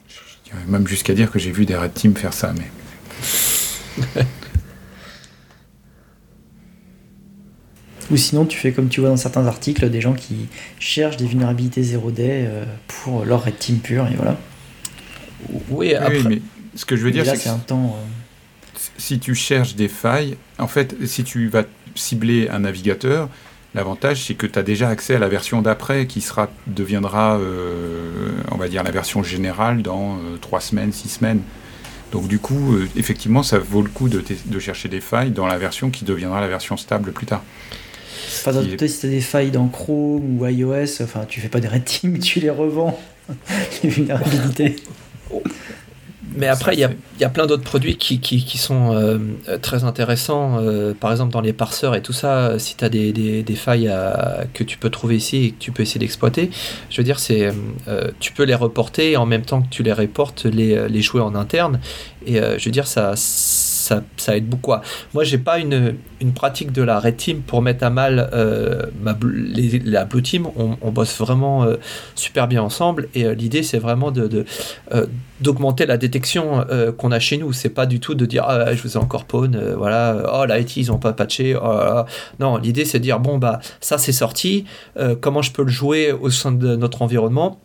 Je 0.07 0.15
dirais 0.45 0.63
même 0.69 0.87
jusqu'à 0.87 1.13
dire 1.13 1.29
que 1.29 1.41
j'ai 1.41 1.51
vu 1.51 1.67
des 1.67 1.75
red 1.75 1.93
teams 1.93 2.15
faire 2.15 2.33
ça, 2.33 2.55
mais. 2.57 2.71
Ou 8.13 8.17
sinon, 8.17 8.47
tu 8.47 8.57
fais 8.57 8.71
comme 8.71 8.89
tu 8.89 9.01
vois 9.01 9.09
dans 9.09 9.17
certains 9.17 9.47
articles, 9.47 9.91
des 9.91 10.01
gens 10.01 10.15
qui 10.15 10.47
cherchent 10.79 11.17
des 11.17 11.27
vulnérabilités 11.27 11.83
0D 11.83 12.21
euh, 12.21 12.65
pour 12.87 13.25
leur 13.25 13.45
red 13.45 13.59
team 13.59 13.79
pur, 13.79 14.07
et 14.07 14.15
voilà. 14.15 14.39
Oui, 15.69 15.95
après... 15.95 16.23
mais 16.23 16.41
ce 16.79 16.85
que 16.85 16.95
je 16.95 17.03
veux 17.03 17.11
dire, 17.11 17.27
c'est 17.27 17.37
que 17.37 17.67
temps, 17.67 17.97
euh, 17.99 18.79
si 18.99 19.19
tu 19.19 19.35
cherches 19.35 19.75
des 19.75 19.89
failles, 19.89 20.37
en 20.61 20.69
fait, 20.69 20.95
si 21.07 21.25
tu 21.25 21.49
vas 21.49 21.65
cibler 21.97 22.49
un 22.51 22.61
navigateur, 22.61 23.29
l'avantage 23.75 24.23
c'est 24.25 24.35
que 24.35 24.47
tu 24.47 24.57
as 24.61 24.63
déjà 24.63 24.89
accès 24.89 25.17
à 25.17 25.19
la 25.19 25.29
version 25.29 25.61
d'après 25.61 26.07
qui 26.07 26.21
sera 26.21 26.49
deviendra, 26.69 27.37
euh, 27.39 28.31
on 28.53 28.57
va 28.57 28.69
dire, 28.69 28.85
la 28.85 28.93
version 28.93 29.25
générale 29.25 29.83
dans 29.83 30.19
euh, 30.19 30.37
trois 30.41 30.61
semaines, 30.61 30.93
six 30.93 31.09
semaines. 31.09 31.41
Donc 32.13 32.29
du 32.29 32.39
coup, 32.39 32.79
effectivement, 32.97 33.43
ça 33.43 33.59
vaut 33.59 33.83
le 33.83 33.91
coup 33.91 34.09
de, 34.09 34.23
de, 34.47 34.59
chercher 34.61 34.89
des 34.89 35.01
failles 35.01 35.33
dans 35.33 35.49
la 35.49 35.59
version 35.59 35.91
qui 35.91 36.05
deviendra 36.05 36.41
la 36.41 36.49
version 36.49 36.77
stable 36.77 37.11
plus 37.11 37.27
tard. 37.27 37.43
Enfin, 38.47 38.63
si 38.63 38.77
tu 38.77 38.85
as 38.85 39.11
des 39.11 39.21
failles 39.21 39.51
dans 39.51 39.67
Chrome 39.67 40.41
ou 40.41 40.47
iOS, 40.47 41.03
enfin, 41.03 41.25
tu 41.29 41.41
fais 41.41 41.49
pas 41.49 41.59
des 41.59 41.69
red 41.69 41.85
teams, 41.85 42.19
tu 42.21 42.39
les 42.39 42.51
revends, 42.51 42.99
les 43.83 43.91
vulnérabilités. 43.91 44.77
Mais 46.39 46.47
après, 46.47 46.75
il 46.75 46.81
y 46.81 47.25
a, 47.25 47.29
plein 47.29 47.47
d'autres 47.47 47.65
produits 47.65 47.97
qui, 47.97 48.21
qui, 48.21 48.59
sont 48.59 48.95
euh, 48.95 49.19
très 49.61 49.85
intéressants. 49.85 50.59
Euh, 50.61 50.95
par 50.95 51.11
exemple, 51.11 51.33
dans 51.33 51.41
les 51.41 51.53
parseurs 51.53 51.95
et 51.97 52.03
tout 52.03 52.13
ça, 52.13 52.59
si 52.59 52.77
tu 52.77 52.85
as 52.85 52.89
des, 52.89 53.13
des, 53.13 53.57
failles 53.57 53.93
que 54.55 54.63
tu 54.63 54.79
peux 54.79 54.89
trouver 54.89 55.17
ici 55.17 55.45
et 55.45 55.51
que 55.51 55.59
tu 55.59 55.73
peux 55.73 55.83
essayer 55.83 55.99
d'exploiter, 55.99 56.51
je 56.91 56.97
veux 56.97 57.05
dire, 57.05 57.19
c'est 57.19 57.53
euh, 57.89 58.09
tu 58.21 58.33
peux 58.33 58.45
les 58.45 58.55
reporter 58.55 59.13
et 59.13 59.17
en 59.17 59.27
même 59.27 59.43
temps 59.43 59.63
que 59.63 59.69
tu 59.69 59.83
les 59.83 59.93
reportes, 59.93 60.45
les, 60.45 60.89
les 60.89 61.03
jouer 61.03 61.21
en 61.21 61.35
interne. 61.35 61.81
Et 62.27 62.37
je 62.37 62.65
veux 62.65 62.71
dire, 62.71 62.87
ça 62.87 62.99
ça, 63.17 63.17
aide 64.29 64.49
beaucoup. 64.49 64.73
Moi, 65.15 65.25
j'ai 65.25 65.39
pas 65.39 65.59
une, 65.59 65.97
une, 66.21 66.33
pratique 66.33 66.73
de 66.73 66.83
la 66.83 67.01
red 67.01 67.17
team 67.17 67.43
pour 67.43 67.63
mettre 67.63 67.85
à 67.85 67.91
mal 67.91 68.31
euh, 68.33 68.87
ma, 69.01 69.17
la 69.85 70.05
blue 70.05 70.23
team. 70.23 70.47
On, 70.57 70.91
bosse 70.91 71.19
vraiment 71.19 71.65
euh, 71.65 71.77
super 72.15 72.49
bien 72.49 72.63
ensemble 72.63 73.09
et 73.15 73.25
euh, 73.25 73.35
l'idée, 73.35 73.63
c'est 73.63 73.79
vraiment 73.79 74.11
de, 74.11 74.45
d'augmenter 75.41 75.87
la 75.87 75.97
détection 75.97 76.65
qu'on 76.97 77.13
a 77.13 77.19
chez 77.19 77.39
nous. 77.39 77.53
C'est 77.53 77.69
pas 77.69 77.87
du 77.87 78.01
tout 78.01 78.15
de 78.15 78.27
dire 78.27 78.45
ah, 78.47 78.75
je 78.75 78.83
vous 78.83 78.95
ai 78.95 78.97
encore 78.97 79.25
pawn, 79.25 79.57
voilà, 79.77 80.17
oh 80.35 80.45
la 80.47 80.59
IT 80.59 80.77
ils 80.77 80.93
ont 80.93 80.99
pas 80.99 81.13
patché. 81.13 81.57
Oh 81.57 82.03
non, 82.41 82.57
l'idée 82.57 82.85
c'est 82.85 82.99
de 82.99 83.05
dire 83.05 83.21
bon 83.21 83.39
bah 83.39 83.61
ça 83.81 83.99
c'est 83.99 84.13
sorti. 84.13 84.65
comment 85.21 85.43
je 85.43 85.53
peux 85.53 85.63
le 85.63 85.71
jouer 85.71 86.13
au 86.13 86.31
sein 86.31 86.53
de 86.53 86.77
notre 86.77 87.03
environnement 87.03 87.61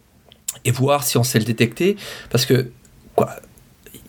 et 0.66 0.72
voir 0.72 1.04
si 1.04 1.18
on 1.18 1.24
sait 1.24 1.40
le 1.40 1.46
détecter 1.46 1.96
parce 2.30 2.46
que 2.46 2.70
quoi 3.16 3.30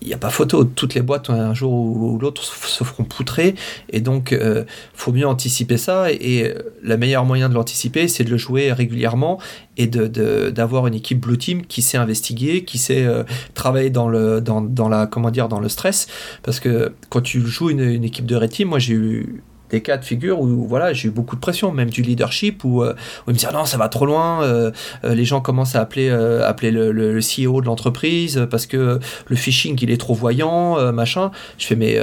il 0.03 0.09
n'y 0.09 0.15
a 0.15 0.19
pas 0.19 0.31
photo. 0.31 0.65
Toutes 0.65 0.95
les 0.95 1.03
boîtes, 1.03 1.31
un 1.31 1.55
jour 1.55 1.73
ou 1.73 2.19
l'autre, 2.19 2.43
se 2.43 2.85
feront 2.85 3.05
poutrer. 3.05 3.55
Et 3.91 4.01
donc, 4.01 4.29
il 4.33 4.39
euh, 4.39 4.65
faut 4.93 5.13
mieux 5.13 5.27
anticiper 5.27 5.77
ça. 5.77 6.13
Et, 6.13 6.45
euh, 6.45 6.59
le 6.83 6.97
meilleur 6.97 7.25
moyen 7.25 7.49
de 7.49 7.55
l'anticiper, 7.55 8.09
c'est 8.09 8.25
de 8.25 8.31
le 8.31 8.37
jouer 8.37 8.73
régulièrement 8.73 9.39
et 9.77 9.87
d'avoir 9.87 10.83
de, 10.83 10.89
une 10.89 10.95
équipe 10.95 11.21
Blue 11.21 11.39
Team 11.39 11.65
qui 11.65 11.83
sait 11.83 11.97
investiguer, 11.97 12.65
qui 12.65 12.79
sait 12.79 13.05
euh, 13.05 13.25
travailler 13.55 13.91
dans 13.91 14.09
le, 14.09 14.41
dans, 14.41 14.61
dans, 14.61 14.89
la, 14.89 15.07
comment 15.07 15.31
dire, 15.31 15.49
dans 15.49 15.61
le 15.61 15.69
stress. 15.69 16.07
Parce 16.43 16.61
que 16.61 16.93
quand 17.09 17.23
tu 17.23 17.41
joues 17.41 17.71
une 17.71 18.05
équipe 18.05 18.27
de 18.27 18.37
Red 18.37 18.51
Team, 18.51 18.69
moi 18.69 18.79
j'ai 18.79 18.95
eu 18.95 19.43
des 19.75 19.83
cas 19.83 19.97
de 19.97 20.05
figure 20.05 20.41
où 20.41 20.67
voilà 20.69 20.93
j'ai 20.93 21.09
eu 21.09 21.11
beaucoup 21.11 21.35
de 21.35 21.41
pression 21.41 21.73
même 21.73 21.91
du 21.91 22.03
leadership 22.03 22.63
où, 22.63 22.83
euh, 22.83 22.95
où 23.27 23.31
il 23.31 23.35
me 23.35 23.39
dit 23.39 23.47
non 23.53 23.65
ça 23.65 23.77
va 23.77 23.89
trop 23.89 24.07
loin 24.07 24.43
euh, 24.43 24.71
euh, 25.05 25.15
les 25.15 25.25
gens 25.25 25.41
commencent 25.41 25.75
à 25.75 25.81
appeler 25.81 26.11
appeler 26.11 26.71
le, 26.71 26.93
le, 26.93 27.21
CEO 27.21 27.61
de 27.61 27.67
l'entreprise 27.67 28.47
parce 28.51 28.67
que 28.67 29.01
le 29.27 29.37
phishing 29.37 29.77
il 29.83 29.91
est 29.91 29.97
trop 29.97 30.15
voyant 30.15 30.93
machin. 30.93 31.31
Je 31.59 31.67
fais 31.67 31.77
mais 31.77 31.99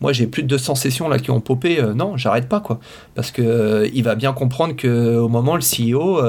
moi 0.00 0.12
j'ai 0.12 0.26
plus 0.26 0.42
de 0.42 0.48
200 0.48 0.74
sessions 0.74 1.08
là 1.08 1.18
qui 1.18 1.30
ont 1.30 1.40
popé 1.40 1.82
non 1.94 2.16
j'arrête 2.16 2.48
pas 2.48 2.60
quoi. 2.60 2.78
Parce 3.14 3.30
que 3.30 3.88
il 3.92 4.04
va 4.04 4.14
bien 4.14 4.32
comprendre 4.32 4.76
que 4.76 5.16
au 5.16 5.28
moment 5.28 5.56
le 5.56 5.62
CEO 5.62 6.20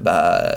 bah 0.00 0.54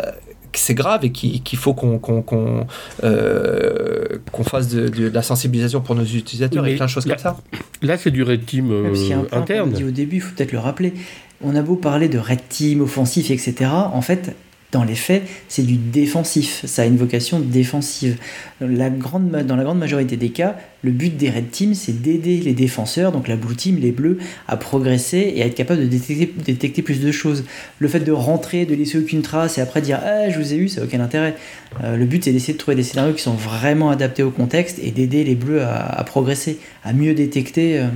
c'est 0.54 0.74
grave 0.74 1.06
et 1.06 1.12
qu'il 1.12 1.58
faut 1.58 1.74
qu'on 1.74 2.68
euh, 3.04 4.18
fasse 4.44 4.70
de, 4.70 5.10
la 5.10 5.22
sensibilisation 5.22 5.82
pour 5.82 5.96
nos 5.96 6.04
utilisateurs 6.04 6.66
et 6.66 6.76
plein 6.76 6.86
de 6.86 6.90
choses 6.90 7.06
comme 7.06 7.18
ça. 7.18 7.38
Là, 7.82 7.98
c'est 7.98 8.12
du 8.12 8.24
red 8.24 8.46
team 8.46 8.72
euh, 8.72 8.94
interne. 9.32 9.72
dit 9.72 9.84
au 9.84 9.92
début, 9.92 10.18
il 10.18 10.22
faut 10.22 10.36
peut-être 10.36 10.52
le 10.52 10.60
rappeler. 10.60 10.94
On 11.42 11.56
a 11.56 11.62
beau 11.62 11.76
parler 11.76 12.10
de 12.10 12.20
red 12.20 12.48
team 12.50 12.82
offensif, 12.82 13.32
etc. 13.32 13.70
En 13.72 14.02
fait, 14.02 14.36
dans 14.72 14.84
les 14.84 14.96
faits, 14.96 15.24
c'est 15.48 15.66
du 15.66 15.78
défensif. 15.78 16.62
Ça 16.66 16.84
a 16.84 16.86
une 16.86 16.98
vocation 16.98 17.40
défensive. 17.40 18.18
La 18.62 18.92
grande, 18.92 19.32
dans 19.32 19.56
la 19.56 19.64
grande 19.64 19.80
majorité 19.80 20.16
des 20.16 20.30
cas, 20.30 20.58
le 20.84 20.92
but 20.92 21.18
des 21.18 21.32
red 21.32 21.50
teams, 21.50 21.74
c'est 21.74 22.02
d'aider 22.02 22.38
les 22.38 22.54
défenseurs, 22.54 23.12
donc 23.12 23.28
la 23.28 23.36
blue 23.36 23.56
team, 23.56 23.78
les 23.80 23.92
bleus, 23.92 24.20
à 24.48 24.58
progresser 24.58 25.34
et 25.36 25.42
à 25.42 25.48
être 25.48 25.56
capable 25.56 25.82
de 25.82 25.88
détecter, 25.88 26.32
détecter 26.46 26.82
plus 26.84 27.02
de 27.02 27.12
choses. 27.12 27.46
Le 27.80 27.88
fait 27.88 28.02
de 28.02 28.12
rentrer, 28.12 28.66
de 28.66 28.76
laisser 28.76 29.00
aucune 29.00 29.24
trace 29.24 29.58
et 29.58 29.62
après 29.62 29.82
dire 29.82 30.00
ah 30.04 30.30
je 30.30 30.38
vous 30.38 30.54
ai 30.54 30.58
eu, 30.58 30.68
ça 30.68 30.82
n'a 30.82 30.88
aucun 30.88 31.00
intérêt. 31.00 31.36
Euh, 31.84 31.98
le 31.98 32.06
but 32.06 32.24
c'est 32.24 32.32
d'essayer 32.32 32.54
de 32.54 32.60
trouver 32.60 32.76
des 32.76 32.84
scénarios 32.84 33.14
qui 33.14 33.24
sont 33.24 33.34
vraiment 33.34 33.90
adaptés 33.90 34.24
au 34.24 34.32
contexte 34.32 34.80
et 34.84 34.92
d'aider 34.92 35.24
les 35.24 35.36
bleus 35.36 35.64
à, 35.64 36.04
progresser, 36.06 36.60
à 36.84 36.94
mieux 36.94 37.16
détecter. 37.16 37.80
Euh, 37.80 37.88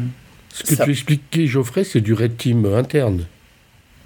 Ce 0.50 0.64
que 0.64 0.84
tu 0.84 0.90
expliquais, 0.90 1.46
Geoffrey, 1.46 1.84
c'est 1.84 2.02
du 2.02 2.14
red 2.14 2.36
team 2.36 2.66
interne. 2.66 3.26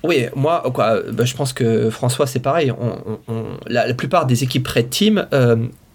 Oui, 0.04 0.26
moi, 0.36 0.64
quoi, 0.74 1.02
bah, 1.12 1.26
je 1.26 1.36
pense 1.36 1.54
que 1.54 1.90
François, 1.90 2.28
c'est 2.28 2.40
pareil. 2.40 2.72
la, 3.68 3.94
plupart 3.94 4.26
des 4.26 4.44
équipes 4.44 4.68
Red 4.68 4.90
Team 4.90 5.28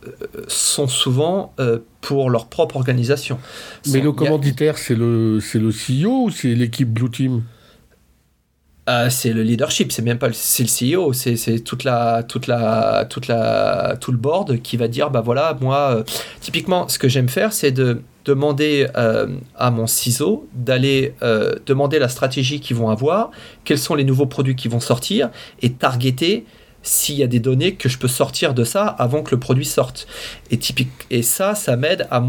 euh, 0.04 0.12
sont 0.48 0.88
souvent 0.88 1.54
euh, 1.60 1.78
pour 2.00 2.28
leur 2.28 2.46
propre 2.46 2.76
organisation. 2.76 3.38
Mais 3.86 4.00
le 4.00 4.10
commanditaire, 4.10 4.76
c'est 4.76 4.96
le, 4.96 5.38
le 5.38 5.70
CEO 5.70 6.24
ou 6.24 6.30
c'est 6.30 6.54
l'équipe 6.54 6.92
Blue 6.92 7.10
Team? 7.10 7.42
Euh, 8.90 9.10
c'est 9.10 9.32
le 9.32 9.44
leadership, 9.44 9.92
c'est 9.92 10.02
même 10.02 10.18
pas 10.18 10.32
c'est 10.32 10.64
le 10.64 10.96
CEO, 10.96 11.12
c'est 11.12 11.60
toute 11.60 11.84
la 11.84 12.24
toute 12.24 12.48
la 12.48 13.06
toute 13.08 13.28
la 13.28 13.96
tout 14.00 14.10
le 14.10 14.18
board 14.18 14.60
qui 14.60 14.76
va 14.76 14.88
dire 14.88 15.10
bah 15.10 15.20
voilà 15.20 15.56
moi 15.60 16.02
typiquement 16.40 16.88
ce 16.88 16.98
que 16.98 17.08
j'aime 17.08 17.28
faire 17.28 17.52
c'est 17.52 17.70
de 17.70 18.02
demander 18.24 18.88
euh, 18.96 19.26
à 19.56 19.70
mon 19.70 19.86
ciseau 19.86 20.48
d'aller 20.54 21.14
euh, 21.22 21.54
demander 21.66 21.98
la 21.98 22.08
stratégie 22.08 22.60
qu'ils 22.60 22.76
vont 22.76 22.90
avoir, 22.90 23.30
quels 23.64 23.78
sont 23.78 23.94
les 23.94 24.04
nouveaux 24.04 24.26
produits 24.26 24.56
qui 24.56 24.68
vont 24.68 24.80
sortir 24.80 25.30
et 25.60 25.72
targeter 25.72 26.44
s'il 26.84 27.14
y 27.14 27.22
a 27.22 27.28
des 27.28 27.38
données 27.38 27.74
que 27.74 27.88
je 27.88 27.96
peux 27.96 28.08
sortir 28.08 28.54
de 28.54 28.64
ça 28.64 28.86
avant 28.86 29.22
que 29.22 29.30
le 29.30 29.38
produit 29.38 29.64
sorte. 29.64 30.08
Et, 30.50 30.58
typique, 30.58 30.90
et 31.10 31.22
ça, 31.22 31.54
ça 31.54 31.76
m'aide 31.76 32.08
à, 32.10 32.20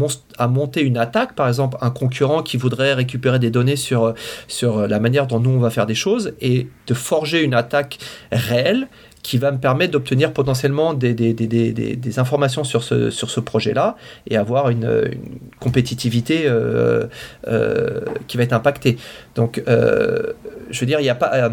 monter 0.46 0.80
une 0.80 0.96
attaque, 0.96 1.34
par 1.34 1.48
exemple 1.48 1.76
un 1.80 1.90
concurrent 1.90 2.42
qui 2.42 2.56
voudrait 2.56 2.94
récupérer 2.94 3.40
des 3.40 3.50
données 3.50 3.74
sur, 3.74 4.14
sur 4.46 4.86
la 4.86 5.00
manière 5.00 5.26
dont 5.26 5.40
nous 5.40 5.50
on 5.50 5.58
va 5.58 5.70
faire 5.70 5.86
des 5.86 5.96
choses 5.96 6.34
et 6.40 6.68
de 6.86 6.94
forger 6.94 7.42
une 7.42 7.54
attaque 7.54 7.98
réelle 8.30 8.86
qui 9.24 9.38
va 9.38 9.50
me 9.50 9.58
permettre 9.58 9.92
d'obtenir 9.92 10.34
potentiellement 10.34 10.92
des, 10.92 11.14
des, 11.14 11.32
des, 11.32 11.72
des, 11.72 12.18
informations 12.18 12.62
sur 12.62 12.84
ce, 12.84 13.08
sur 13.08 13.30
ce 13.30 13.40
projet-là 13.40 13.96
et 14.28 14.36
avoir 14.36 14.68
une, 14.68 14.84
une 14.84 15.38
compétitivité 15.60 16.42
euh, 16.46 17.06
euh, 17.48 18.02
qui 18.28 18.36
va 18.36 18.42
être 18.42 18.52
impactée. 18.52 18.98
Donc, 19.34 19.62
euh, 19.66 20.34
je 20.70 20.78
veux 20.78 20.86
dire, 20.86 21.00
il 21.00 21.04
n'y 21.04 21.08
a 21.08 21.14
pas 21.14 21.50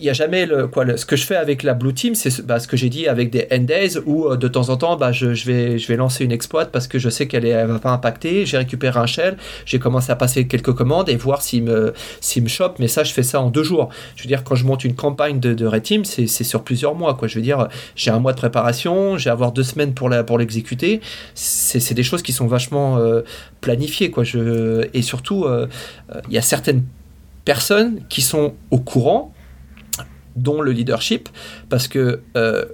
il 0.00 0.04
n'y 0.04 0.10
a 0.10 0.14
jamais 0.14 0.46
le 0.46 0.66
quoi 0.66 0.96
ce 0.96 1.04
que 1.04 1.14
je 1.14 1.24
fais 1.24 1.36
avec 1.36 1.62
la 1.62 1.74
blue 1.74 1.92
team 1.92 2.14
c'est 2.14 2.44
bah, 2.46 2.58
ce 2.58 2.66
que 2.66 2.76
j'ai 2.76 2.88
dit 2.88 3.06
avec 3.06 3.30
des 3.30 3.46
end 3.52 3.58
days 3.58 3.98
où 4.06 4.26
euh, 4.26 4.36
de 4.36 4.48
temps 4.48 4.70
en 4.70 4.76
temps 4.78 4.96
bah, 4.96 5.12
je, 5.12 5.34
je, 5.34 5.44
vais 5.44 5.78
je 5.78 5.86
vais 5.88 5.96
lancer 5.96 6.24
une 6.24 6.32
exploit 6.32 6.64
parce 6.64 6.88
que 6.88 6.98
je 6.98 7.10
sais 7.10 7.28
qu'elle 7.28 7.44
ne 7.44 7.66
va 7.66 7.78
pas 7.78 7.90
impacter. 7.90 8.46
J'ai 8.46 8.56
récupéré 8.56 8.98
un 8.98 9.06
shell 9.06 9.36
j'ai 9.66 9.78
commencé 9.78 10.10
à 10.10 10.16
passer 10.16 10.46
quelques 10.46 10.72
commandes 10.72 11.10
et 11.10 11.16
voir 11.16 11.42
s'il 11.42 11.64
me 11.64 11.92
s'il 12.20 12.42
me 12.42 12.48
chope. 12.48 12.78
Mais 12.78 12.88
ça 12.88 13.04
je 13.04 13.12
fais 13.12 13.22
ça 13.22 13.40
en 13.42 13.50
deux 13.50 13.62
jours. 13.62 13.90
Je 14.16 14.22
veux 14.22 14.28
dire 14.28 14.42
quand 14.42 14.54
je 14.54 14.64
monte 14.64 14.84
une 14.84 14.94
campagne 14.94 15.38
de, 15.38 15.52
de 15.52 15.66
red 15.66 15.82
team 15.82 16.04
c'est 16.04 16.26
sur 16.26 16.64
plusieurs 16.64 16.94
mois 16.94 17.14
quoi. 17.14 17.28
Je 17.28 17.34
veux 17.34 17.44
dire 17.44 17.68
j'ai 17.94 18.10
un 18.10 18.18
mois 18.18 18.32
de 18.32 18.38
préparation 18.38 19.18
j'ai 19.18 19.28
avoir 19.28 19.52
deux 19.52 19.62
semaines 19.62 19.92
pour 19.92 20.08
la 20.08 20.24
pour 20.24 20.38
l'exécuter. 20.38 21.02
C'est 21.34 21.94
des 21.94 22.02
choses 22.02 22.22
qui 22.22 22.32
sont 22.32 22.46
vachement 22.46 22.96
euh, 22.96 23.20
planifiées 23.60 24.10
quoi. 24.10 24.24
Je 24.24 24.88
et 24.94 25.02
surtout 25.02 25.44
euh, 25.44 25.66
il 26.28 26.34
y 26.34 26.38
a 26.38 26.42
certaines 26.42 26.84
personnes 27.44 28.00
qui 28.08 28.22
sont 28.22 28.54
au 28.70 28.78
courant 28.78 29.34
dont 30.40 30.60
le 30.60 30.72
leadership, 30.72 31.28
parce 31.68 31.88
que 31.88 32.20
euh, 32.36 32.64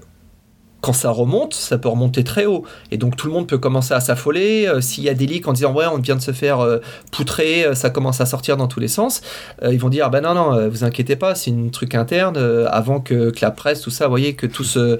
quand 0.80 0.92
ça 0.92 1.10
remonte, 1.10 1.54
ça 1.54 1.78
peut 1.78 1.88
remonter 1.88 2.22
très 2.22 2.46
haut. 2.46 2.64
Et 2.92 2.96
donc 2.96 3.16
tout 3.16 3.26
le 3.26 3.32
monde 3.32 3.48
peut 3.48 3.58
commencer 3.58 3.92
à 3.94 4.00
s'affoler. 4.00 4.66
Euh, 4.68 4.80
s'il 4.80 5.04
y 5.04 5.08
a 5.08 5.14
des 5.14 5.26
leaks 5.26 5.48
en 5.48 5.52
disant 5.52 5.72
ouais, 5.72 5.86
on 5.86 5.98
vient 5.98 6.16
de 6.16 6.20
se 6.20 6.32
faire 6.32 6.60
euh, 6.60 6.78
poutrer, 7.10 7.74
ça 7.74 7.90
commence 7.90 8.20
à 8.20 8.26
sortir 8.26 8.56
dans 8.56 8.68
tous 8.68 8.80
les 8.80 8.88
sens, 8.88 9.20
ils 9.62 9.78
vont 9.78 9.88
dire 9.88 10.10
ben 10.10 10.20
non, 10.20 10.34
non, 10.34 10.68
vous 10.68 10.84
inquiétez 10.84 11.16
pas, 11.16 11.34
c'est 11.34 11.50
un 11.50 11.68
truc 11.68 11.94
interne 11.94 12.36
avant 12.70 13.00
que, 13.00 13.32
la 13.40 13.50
presse, 13.50 13.80
tout 13.80 13.90
ça, 13.90 14.06
vous 14.06 14.12
voyez, 14.12 14.34
que 14.34 14.46
tout 14.46 14.64
ce. 14.64 14.98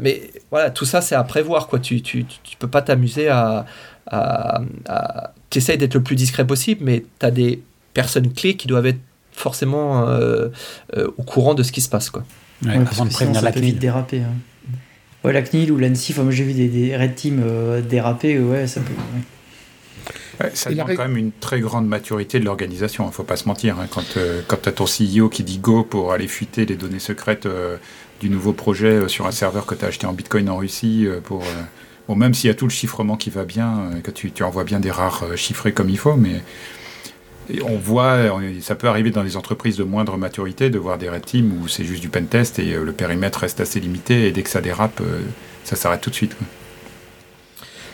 mais 0.00 0.30
voilà, 0.50 0.70
tout 0.70 0.84
ça, 0.84 1.00
c'est 1.00 1.14
à 1.14 1.24
prévoir. 1.24 1.66
Quoi. 1.68 1.78
Tu, 1.78 2.00
tu, 2.02 2.24
tu 2.24 2.56
peux 2.56 2.68
pas 2.68 2.82
t'amuser 2.82 3.28
à. 3.28 3.66
à, 4.06 4.60
à... 4.88 5.32
D'être 5.50 5.94
le 5.94 6.02
plus 6.02 6.14
discret 6.14 6.46
possible, 6.46 6.82
mais 6.84 7.04
tu 7.18 7.26
as 7.26 7.30
des 7.30 7.62
personnes 7.94 8.32
clés 8.32 8.54
qui 8.56 8.68
doivent 8.68 8.86
être 8.86 9.00
forcément 9.38 10.08
euh, 10.08 10.48
euh, 10.96 11.08
au 11.16 11.22
courant 11.22 11.54
de 11.54 11.62
ce 11.62 11.72
qui 11.72 11.80
se 11.80 11.88
passe. 11.88 12.10
Quoi. 12.10 12.24
Ouais, 12.64 12.70
ouais, 12.70 12.84
avant 12.90 13.04
de 13.04 13.10
prévenir 13.10 13.42
la 13.42 13.52
CNIL. 13.52 13.78
déraper. 13.78 14.20
Hein. 14.20 14.34
Ouais, 15.24 15.32
la 15.32 15.42
CNIL 15.42 15.72
ou 15.72 15.78
l'ANSI, 15.78 16.14
moi 16.18 16.30
j'ai 16.30 16.44
vu 16.44 16.52
des, 16.52 16.68
des, 16.68 16.96
Red 16.96 17.14
Team 17.14 17.42
euh, 17.44 17.80
déraper, 17.80 18.38
ouais, 18.38 18.66
ça 18.66 18.80
peut. 18.80 18.92
Ouais, 20.40 20.50
ça 20.54 20.70
demande 20.70 20.94
quand 20.94 21.02
même 21.02 21.16
une 21.16 21.32
très 21.32 21.60
grande 21.60 21.86
maturité 21.88 22.38
de 22.38 22.44
l'organisation, 22.44 23.04
il 23.04 23.08
ne 23.08 23.12
faut 23.12 23.24
pas 23.24 23.36
se 23.36 23.48
mentir. 23.48 23.78
Hein. 23.78 23.86
Quand, 23.90 24.16
euh, 24.16 24.42
quand 24.46 24.62
tu 24.62 24.68
as 24.68 24.72
ton 24.72 24.84
CEO 24.84 25.28
qui 25.28 25.42
dit 25.42 25.58
go 25.58 25.82
pour 25.82 26.12
aller 26.12 26.28
fuiter 26.28 26.64
les 26.64 26.76
données 26.76 27.00
secrètes 27.00 27.46
euh, 27.46 27.76
du 28.20 28.30
nouveau 28.30 28.52
projet 28.52 28.92
euh, 28.92 29.08
sur 29.08 29.26
un 29.26 29.32
serveur 29.32 29.66
que 29.66 29.74
tu 29.74 29.84
as 29.84 29.88
acheté 29.88 30.06
en 30.06 30.12
Bitcoin 30.12 30.48
en 30.48 30.58
Russie, 30.58 31.08
pour, 31.24 31.42
bon, 32.06 32.14
même 32.14 32.34
s'il 32.34 32.48
y 32.48 32.50
a 32.50 32.54
tout 32.54 32.66
le 32.66 32.70
chiffrement 32.70 33.16
qui 33.16 33.30
va 33.30 33.44
bien, 33.44 33.90
que 34.04 34.10
tu, 34.10 34.30
tu 34.30 34.44
envoies 34.44 34.64
bien 34.64 34.78
des 34.78 34.90
rares 34.90 35.24
chiffrés 35.36 35.72
comme 35.72 35.90
il 35.90 35.98
faut, 35.98 36.16
mais 36.16 36.42
on 37.62 37.76
voit, 37.78 38.30
ça 38.60 38.74
peut 38.74 38.88
arriver 38.88 39.10
dans 39.10 39.24
des 39.24 39.36
entreprises 39.36 39.76
de 39.76 39.84
moindre 39.84 40.16
maturité 40.16 40.70
de 40.70 40.78
voir 40.78 40.98
des 40.98 41.08
red 41.08 41.24
teams 41.24 41.52
où 41.60 41.68
c'est 41.68 41.84
juste 41.84 42.02
du 42.02 42.08
pen 42.08 42.26
test 42.26 42.58
et 42.58 42.74
euh, 42.74 42.84
le 42.84 42.92
périmètre 42.92 43.40
reste 43.40 43.60
assez 43.60 43.80
limité 43.80 44.26
et 44.26 44.32
dès 44.32 44.42
que 44.42 44.50
ça 44.50 44.60
dérape, 44.60 45.00
euh, 45.00 45.20
ça 45.64 45.76
s'arrête 45.76 46.00
tout 46.00 46.10
de 46.10 46.14
suite. 46.14 46.36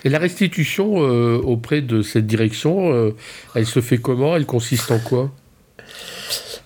Et 0.05 0.09
la 0.09 0.19
restitution 0.19 0.97
euh, 0.99 1.39
auprès 1.39 1.81
de 1.81 2.03
cette 2.03 2.27
direction, 2.27 3.15
elle 3.55 3.67
se 3.67 3.81
fait 3.81 3.99
comment? 3.99 4.37
Elle 4.37 4.45
consiste 4.45 4.91
en 4.91 4.99
quoi? 4.99 5.31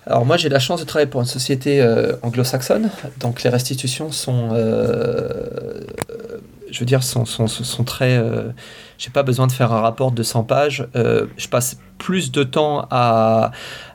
Alors 0.05 0.25
moi 0.25 0.37
j'ai 0.37 0.49
la 0.49 0.59
chance 0.59 0.81
de 0.81 0.85
travailler 0.85 1.09
pour 1.09 1.21
une 1.21 1.27
société 1.27 1.81
anglo-saxonne, 2.21 2.89
donc 3.19 3.43
les 3.43 3.49
restitutions 3.49 4.11
sont, 4.11 4.49
je 6.71 6.79
veux 6.79 6.85
dire, 6.85 7.03
sont, 7.03 7.25
sont, 7.25 7.47
sont 7.47 7.83
très 7.83 8.21
j'ai 8.99 9.09
pas 9.09 9.23
besoin 9.23 9.47
de 9.47 9.51
faire 9.51 9.71
un 9.71 9.79
rapport 9.79 10.11
de 10.11 10.21
100 10.21 10.43
pages. 10.43 10.87
Euh, 10.95 11.25
je 11.37 11.47
passe 11.47 11.79
plus 11.97 12.31
de 12.31 12.43
temps 12.43 12.85
à, 12.91 13.51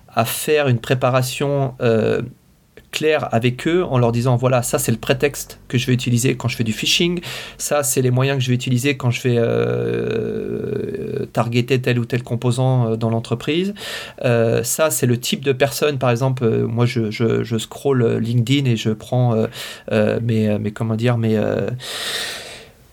à 0.09 0.25
faire 0.25 0.67
une 0.67 0.79
préparation 0.79 1.75
euh, 1.83 2.23
claire 2.91 3.29
avec 3.33 3.67
eux 3.67 3.85
en 3.85 3.99
leur 3.99 4.13
disant 4.13 4.37
voilà 4.37 4.63
ça 4.63 4.79
c'est 4.79 4.93
le 4.93 4.99
prétexte 4.99 5.59
que 5.67 5.79
je 5.79 5.87
vais 5.87 5.93
utiliser 5.93 6.37
quand 6.37 6.49
je 6.49 6.57
fais 6.57 6.65
du 6.65 6.73
phishing. 6.73 7.21
Ça 7.59 7.83
c'est 7.83 8.01
les 8.01 8.11
moyens 8.11 8.39
que 8.39 8.45
je 8.45 8.49
vais 8.49 8.55
utiliser 8.55 8.97
quand 8.97 9.11
je 9.11 9.29
vais 9.29 9.37
euh, 9.37 11.27
targeter 11.35 11.83
tel 11.83 11.99
ou 11.99 12.07
tel 12.07 12.23
composant 12.23 12.97
dans 12.97 13.11
l'entreprise. 13.11 13.75
Ça 14.23 14.91
c'est 14.91 15.07
le 15.07 15.21
type 15.21 15.45
de 15.45 15.53
personne. 15.53 15.99
Par 15.99 16.11
exemple 16.11 16.49
moi 16.63 16.87
je, 16.87 17.11
je, 17.11 17.45
je, 17.45 17.59
scroll 17.59 18.19
LinkedIn 18.19 18.71
et 18.71 18.77
je 18.77 18.91
prends 18.91 19.37
mes, 19.91 20.59
mes 20.59 20.71
comment 20.71 20.95
dire 20.95 21.19
mes 21.19 21.39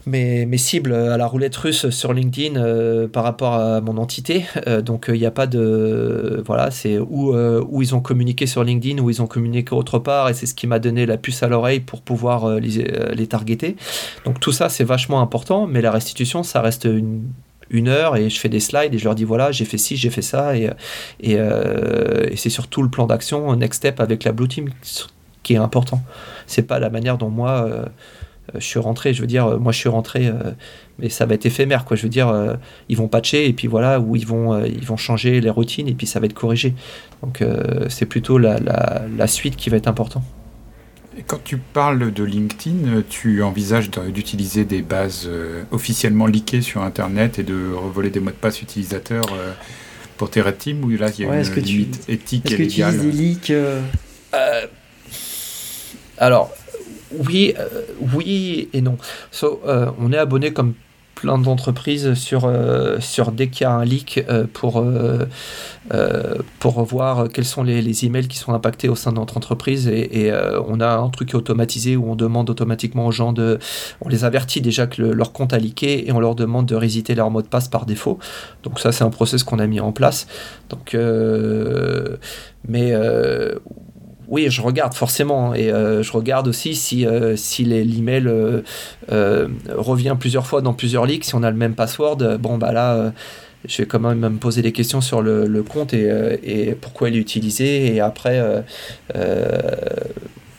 mes, 0.06 0.58
cibles 0.58 0.94
à 0.94 1.18
la 1.18 1.28
roulette 1.28 1.56
russe 1.56 1.90
sur 1.90 2.14
LinkedIn 2.14 2.56
euh, 2.56 3.08
par 3.08 3.24
rapport 3.24 3.54
à 3.54 3.82
mon 3.82 3.98
entité. 3.98 4.46
Euh, 4.68 4.82
donc 4.82 5.06
il 5.10 5.20
n'y 5.20 5.26
a 5.26 5.32
pas 5.32 5.48
de. 5.48 6.44
Voilà, 6.46 6.72
c'est 6.72 6.98
où, 6.98 7.34
euh, 7.34 7.64
où 7.70 7.82
ils 7.82 7.96
ont 7.96 8.02
communiqué 8.02 8.46
sur 8.46 8.64
LinkedIn, 8.64 9.02
où 9.02 9.10
ils 9.10 9.22
ont 9.22 9.28
communiqué 9.28 9.74
autre 9.74 10.00
part, 10.00 10.30
et 10.30 10.34
c'est 10.34 10.46
ce 10.46 10.56
qui 10.56 10.68
m'a 10.68 10.80
donné 10.80 11.06
la 11.06 11.18
puce 11.18 11.44
à 11.44 11.48
l'oreille 11.48 11.80
pour 11.80 12.02
pouvoir 12.02 12.60
les, 12.60 12.86
les 13.14 13.28
targeter. 13.28 13.76
Donc 14.26 14.40
tout 14.40 14.52
ça, 14.52 14.70
c'est 14.70 14.84
vachement 14.84 15.22
important, 15.22 15.68
mais 15.68 15.82
la 15.82 15.92
restitution, 15.92 16.44
ça 16.44 16.62
reste 16.62 16.86
une, 16.86 17.24
une 17.70 17.88
heure 17.88 18.16
et 18.16 18.30
je 18.30 18.40
fais 18.40 18.50
des 18.50 18.60
slides 18.60 18.94
et 18.94 18.98
je 18.98 19.06
leur 19.06 19.16
dis 19.16 19.24
voilà, 19.24 19.52
j'ai 19.52 19.66
fait 19.66 19.78
ci, 19.78 19.98
j'ai 19.98 20.10
fait 20.10 20.22
ça, 20.22 20.56
et, 20.58 20.70
et, 21.22 21.38
c'est 22.36 22.50
surtout 22.50 22.82
le 22.82 22.90
plan 22.90 23.08
d'action, 23.08 23.56
next 23.56 23.78
step 23.78 24.00
avec 24.00 24.24
la 24.24 24.32
Blue 24.32 24.48
Team 24.48 24.70
qui 25.44 25.54
est 25.54 25.58
important. 25.58 26.02
C'est 26.48 26.64
pas 26.64 26.80
la 26.80 26.90
manière 26.90 27.18
dont 27.18 27.30
moi 27.30 27.66
euh, 27.68 27.86
je 28.56 28.65
suis 28.65 28.80
rentré, 28.80 29.13
je 29.13 29.21
veux 29.21 29.27
dire, 29.27 29.45
euh, 29.45 29.58
moi 29.58 29.71
je 29.71 29.77
suis 29.77 29.89
rentré, 29.89 30.27
euh, 30.27 30.51
mais 30.99 31.10
ça 31.10 31.25
va 31.25 31.36
être 31.36 31.45
éphémère, 31.45 31.86
quoi. 31.86 31.95
Je 31.95 32.04
veux 32.04 32.10
dire, 32.10 32.34
ils 32.89 32.97
vont 32.97 33.08
patcher 33.08 33.47
et 33.47 33.54
puis 33.54 33.67
voilà, 33.67 33.99
ou 33.99 34.15
ils 34.15 34.25
vont, 34.25 34.63
ils 34.63 34.86
vont 34.86 34.97
changer 34.97 35.41
les 35.41 35.49
routines 35.49 35.88
et 35.88 35.93
puis 35.93 36.06
ça 36.06 36.19
va 36.19 36.25
être 36.25 36.34
corrigé. 36.34 36.75
Donc 37.23 37.43
c'est 37.89 38.06
plutôt 38.06 38.38
la, 38.38 38.60
la, 38.60 39.04
la, 39.17 39.27
suite 39.27 39.56
qui 39.56 39.69
va 39.69 39.77
être 39.77 39.88
important. 39.88 40.23
Et 41.17 41.23
quand 41.23 41.43
tu 41.43 41.58
parles 41.58 42.13
de 42.13 42.23
LinkedIn, 42.23 43.04
tu 43.10 43.41
envisages 43.41 43.89
d'utiliser 43.89 44.63
des 44.63 44.82
bases 44.82 45.30
officiellement 45.71 46.27
leakées 46.27 46.62
sur 46.62 46.84
Internet 46.84 47.39
et 47.39 47.43
de 47.43 47.73
revoler 47.73 48.12
des 48.12 48.19
mots 48.19 48.30
de 48.30 48.36
passe 48.36 48.62
utilisateurs 48.62 49.25
pour 50.17 50.30
tes 50.30 50.41
red 50.41 50.58
teams 50.60 50.84
ou 50.84 50.89
là 50.89 51.10
il 51.17 51.23
y 51.23 51.27
a 51.27 51.32
ouais, 51.32 51.43
une 51.43 51.62
limite 51.63 52.06
tu, 52.06 52.12
éthique 52.12 52.51
et 52.51 52.58
légale 52.58 52.93
Est-ce 52.93 52.97
que 52.97 53.01
tu 53.01 53.08
utilises 53.10 53.49
des 53.49 53.49
leaks 53.49 53.54
Alors, 56.19 56.51
oui, 57.17 57.54
euh, 57.58 57.67
oui 58.13 58.69
et 58.74 58.82
non. 58.82 58.97
So, 59.32 59.62
euh, 59.65 59.91
on 60.00 60.12
est 60.13 60.17
abonné 60.17 60.54
comme 60.54 60.74
plein 61.15 61.38
d'entreprises 61.38 62.15
sur, 62.15 62.45
euh, 62.45 63.00
sur 63.00 63.32
dès 63.32 63.50
qu'il 63.50 63.65
y 63.65 63.67
a 63.67 63.74
un 63.74 63.86
leak 63.86 64.26
euh, 64.28 64.47
pour, 64.52 64.84
pour 66.60 66.84
voir 66.84 67.30
quels 67.30 67.45
sont 67.45 67.62
les, 67.62 67.82
les, 67.84 68.06
emails 68.06 68.28
qui 68.28 68.38
sont 68.38 68.54
impactés 68.54 68.89
au 68.89 68.95
sein 68.95 69.12
de 69.12 69.17
notre 69.17 69.38
entreprise. 69.38 69.88
Et, 69.88 70.32
on 70.67 70.80
a 70.80 70.95
un 70.95 71.10
truc 71.10 71.36
automatisé 71.36 71.95
où 71.95 72.10
on 72.10 72.15
demande 72.15 72.50
automatiquement 72.50 73.06
aux 73.06 73.12
gens 73.12 73.34
de. 73.34 73.60
On 74.00 74.10
les 74.10 74.24
avertit 74.24 74.62
déjà 74.62 74.88
que 74.88 75.02
le, 75.02 75.13
leur 75.13 75.32
compte 75.32 75.54
a 75.54 75.60
leaké 75.60 76.08
et 76.08 76.12
on 76.12 76.19
leur 76.19 76.34
demande 76.34 76.65
de 76.65 76.76
résister 76.76 77.13
leur 77.13 77.30
mot 77.30 77.43
de 77.43 77.47
passe 77.47 77.67
par 77.67 77.86
défaut. 77.86 78.17
Donc, 78.63 78.80
ça, 78.80 78.91
c'est 78.91 79.04
un 79.04 79.12
process 79.12 79.43
qu'on 79.43 79.60
a 79.60 79.67
mis 79.67 79.80
en 79.80 79.91
place. 79.91 80.28
Donc, 80.69 80.97
mais 82.67 82.93
oui, 84.32 84.50
je 84.50 84.62
regarde 84.62 84.94
forcément 84.94 85.54
et 85.54 85.70
euh, 85.70 86.02
je 86.04 86.12
regarde 86.13 86.48
aussi 86.48 86.74
si, 86.74 87.06
euh, 87.06 87.36
si 87.36 87.65
l'email 87.65 88.28
euh, 88.28 88.62
euh, 89.12 89.50
revient 89.70 90.15
plusieurs 90.17 90.48
fois 90.48 90.62
dans 90.62 90.74
plusieurs 90.74 91.06
leaks, 91.06 91.26
si 91.26 91.36
on 91.36 91.44
a 91.44 91.52
le 91.52 91.58
même 91.58 91.76
password, 91.76 92.38
bon 92.39 92.58
bah 92.58 92.72
là 92.72 93.12
je 93.65 93.80
vais 93.80 93.86
quand 93.86 94.00
même 94.00 94.20
me 94.20 94.38
poser 94.38 94.62
des 94.62 94.72
questions 94.72 95.02
sur 95.02 95.22
le, 95.22 95.46
le 95.46 95.63
compte 95.63 95.94
et, 95.94 96.10
et, 96.44 96.72
pourquoi 96.76 97.10
il 97.10 97.17
est 97.17 97.20
utilisé 97.20 97.94
et 97.94 98.00
après 98.00 98.41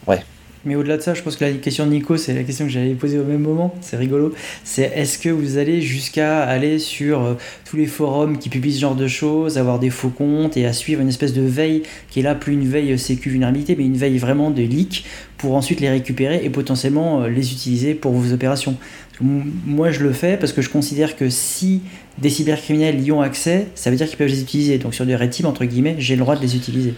ouais 0.06 0.22
mais 0.64 0.76
au-delà 0.76 0.96
de 0.96 1.02
ça, 1.02 1.14
je 1.14 1.22
pense 1.22 1.36
que 1.36 1.44
la 1.44 1.52
question 1.52 1.86
de 1.86 1.90
Nico, 1.90 2.16
c'est 2.16 2.34
la 2.34 2.44
question 2.44 2.66
que 2.66 2.70
j'allais 2.70 2.94
poser 2.94 3.18
au 3.18 3.24
même 3.24 3.40
moment. 3.40 3.74
C'est 3.80 3.96
rigolo. 3.96 4.32
C'est 4.64 4.92
est-ce 4.94 5.18
que 5.18 5.28
vous 5.28 5.58
allez 5.58 5.80
jusqu'à 5.80 6.42
aller 6.42 6.78
sur 6.78 7.22
euh, 7.22 7.34
tous 7.64 7.76
les 7.76 7.86
forums 7.86 8.38
qui 8.38 8.48
publient 8.48 8.74
ce 8.74 8.80
genre 8.80 8.94
de 8.94 9.08
choses, 9.08 9.58
avoir 9.58 9.78
des 9.78 9.90
faux 9.90 10.10
comptes 10.10 10.56
et 10.56 10.66
à 10.66 10.72
suivre 10.72 11.00
une 11.00 11.08
espèce 11.08 11.32
de 11.32 11.42
veille 11.42 11.82
qui 12.10 12.20
est 12.20 12.22
là 12.22 12.34
plus 12.34 12.52
une 12.52 12.68
veille 12.68 12.98
sécu 12.98 13.30
vulnérabilité, 13.30 13.74
mais 13.76 13.84
une 13.84 13.96
veille 13.96 14.18
vraiment 14.18 14.50
de 14.50 14.62
leaks 14.62 15.04
pour 15.36 15.56
ensuite 15.56 15.80
les 15.80 15.90
récupérer 15.90 16.44
et 16.44 16.50
potentiellement 16.50 17.22
euh, 17.22 17.28
les 17.28 17.52
utiliser 17.52 17.94
pour 17.94 18.12
vos 18.12 18.32
opérations? 18.32 18.76
Moi, 19.20 19.90
je 19.90 20.00
le 20.00 20.12
fais 20.12 20.36
parce 20.36 20.52
que 20.52 20.62
je 20.62 20.68
considère 20.68 21.16
que 21.16 21.28
si 21.28 21.80
des 22.18 22.30
cybercriminels 22.30 23.00
y 23.00 23.12
ont 23.12 23.20
accès, 23.20 23.68
ça 23.74 23.90
veut 23.90 23.96
dire 23.96 24.08
qu'ils 24.08 24.18
peuvent 24.18 24.28
les 24.28 24.40
utiliser. 24.40 24.78
Donc 24.78 24.94
sur 24.94 25.06
des 25.06 25.16
red 25.16 25.32
entre 25.44 25.64
guillemets, 25.64 25.96
j'ai 25.98 26.14
le 26.14 26.20
droit 26.20 26.36
de 26.36 26.42
les 26.42 26.56
utiliser. 26.56 26.94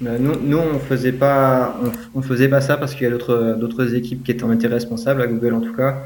Bah, 0.00 0.12
nous, 0.18 0.58
on 0.58 0.78
faisait 0.78 1.12
pas, 1.12 1.76
on, 2.14 2.22
faisait 2.22 2.48
pas 2.48 2.60
ça 2.60 2.76
parce 2.76 2.94
qu'il 2.94 3.02
y 3.02 3.06
a 3.06 3.10
d'autres, 3.10 3.94
équipes 3.94 4.22
qui 4.22 4.30
étaient 4.30 4.44
en 4.44 4.52
été 4.52 4.68
responsables, 4.68 5.20
à 5.20 5.26
Google 5.26 5.54
en 5.54 5.60
tout 5.60 5.74
cas. 5.74 6.04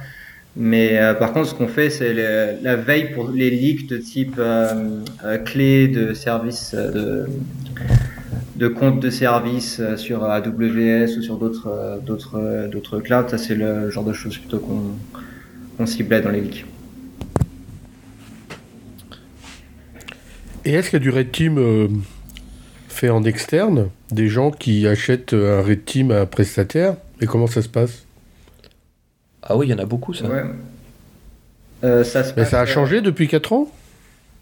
Mais 0.56 0.98
euh, 0.98 1.14
par 1.14 1.32
contre, 1.32 1.48
ce 1.48 1.54
qu'on 1.54 1.68
fait, 1.68 1.90
c'est 1.90 2.14
la 2.62 2.76
veille 2.76 3.12
pour 3.12 3.30
les 3.30 3.50
leaks 3.50 3.86
de 3.88 3.98
type 3.98 4.36
euh, 4.38 5.00
euh, 5.24 5.38
clé 5.38 5.88
de 5.88 6.14
service, 6.14 6.74
de, 6.74 8.68
compte 8.68 9.00
de 9.00 9.10
service 9.10 9.82
sur 9.96 10.24
AWS 10.24 11.18
ou 11.18 11.22
sur 11.22 11.36
d'autres 11.36 13.00
clouds. 13.00 13.28
Ça, 13.28 13.36
c'est 13.36 13.54
le 13.54 13.90
genre 13.90 14.04
de 14.04 14.14
choses 14.14 14.38
plutôt 14.38 14.58
qu'on, 14.58 14.82
qu'on 15.76 15.86
ciblait 15.86 16.22
dans 16.22 16.30
les 16.30 16.40
leaks. 16.40 16.64
Et 20.64 20.72
est-ce 20.72 20.88
qu'il 20.88 20.98
y 20.98 21.02
a 21.02 21.10
du 21.10 21.10
red 21.10 21.30
team 21.30 21.58
fait 22.92 23.10
en 23.10 23.24
externe 23.24 23.88
Des 24.10 24.28
gens 24.28 24.50
qui 24.50 24.86
achètent 24.86 25.32
un 25.32 25.62
Red 25.62 25.84
Team 25.84 26.10
à 26.10 26.20
un 26.20 26.26
prestataire 26.26 26.94
Et 27.20 27.26
comment 27.26 27.46
ça 27.46 27.62
se 27.62 27.68
passe? 27.68 28.04
Ah 29.42 29.56
oui, 29.56 29.66
il 29.66 29.70
y 29.70 29.74
en 29.74 29.78
a 29.78 29.86
beaucoup, 29.86 30.14
ça. 30.14 30.26
Ouais. 30.26 30.44
Euh, 31.84 32.04
ça, 32.04 32.22
se 32.22 32.32
Mais 32.36 32.44
ça 32.44 32.60
a 32.60 32.66
changé 32.66 33.00
depuis 33.00 33.26
4 33.26 33.52
ans? 33.52 33.68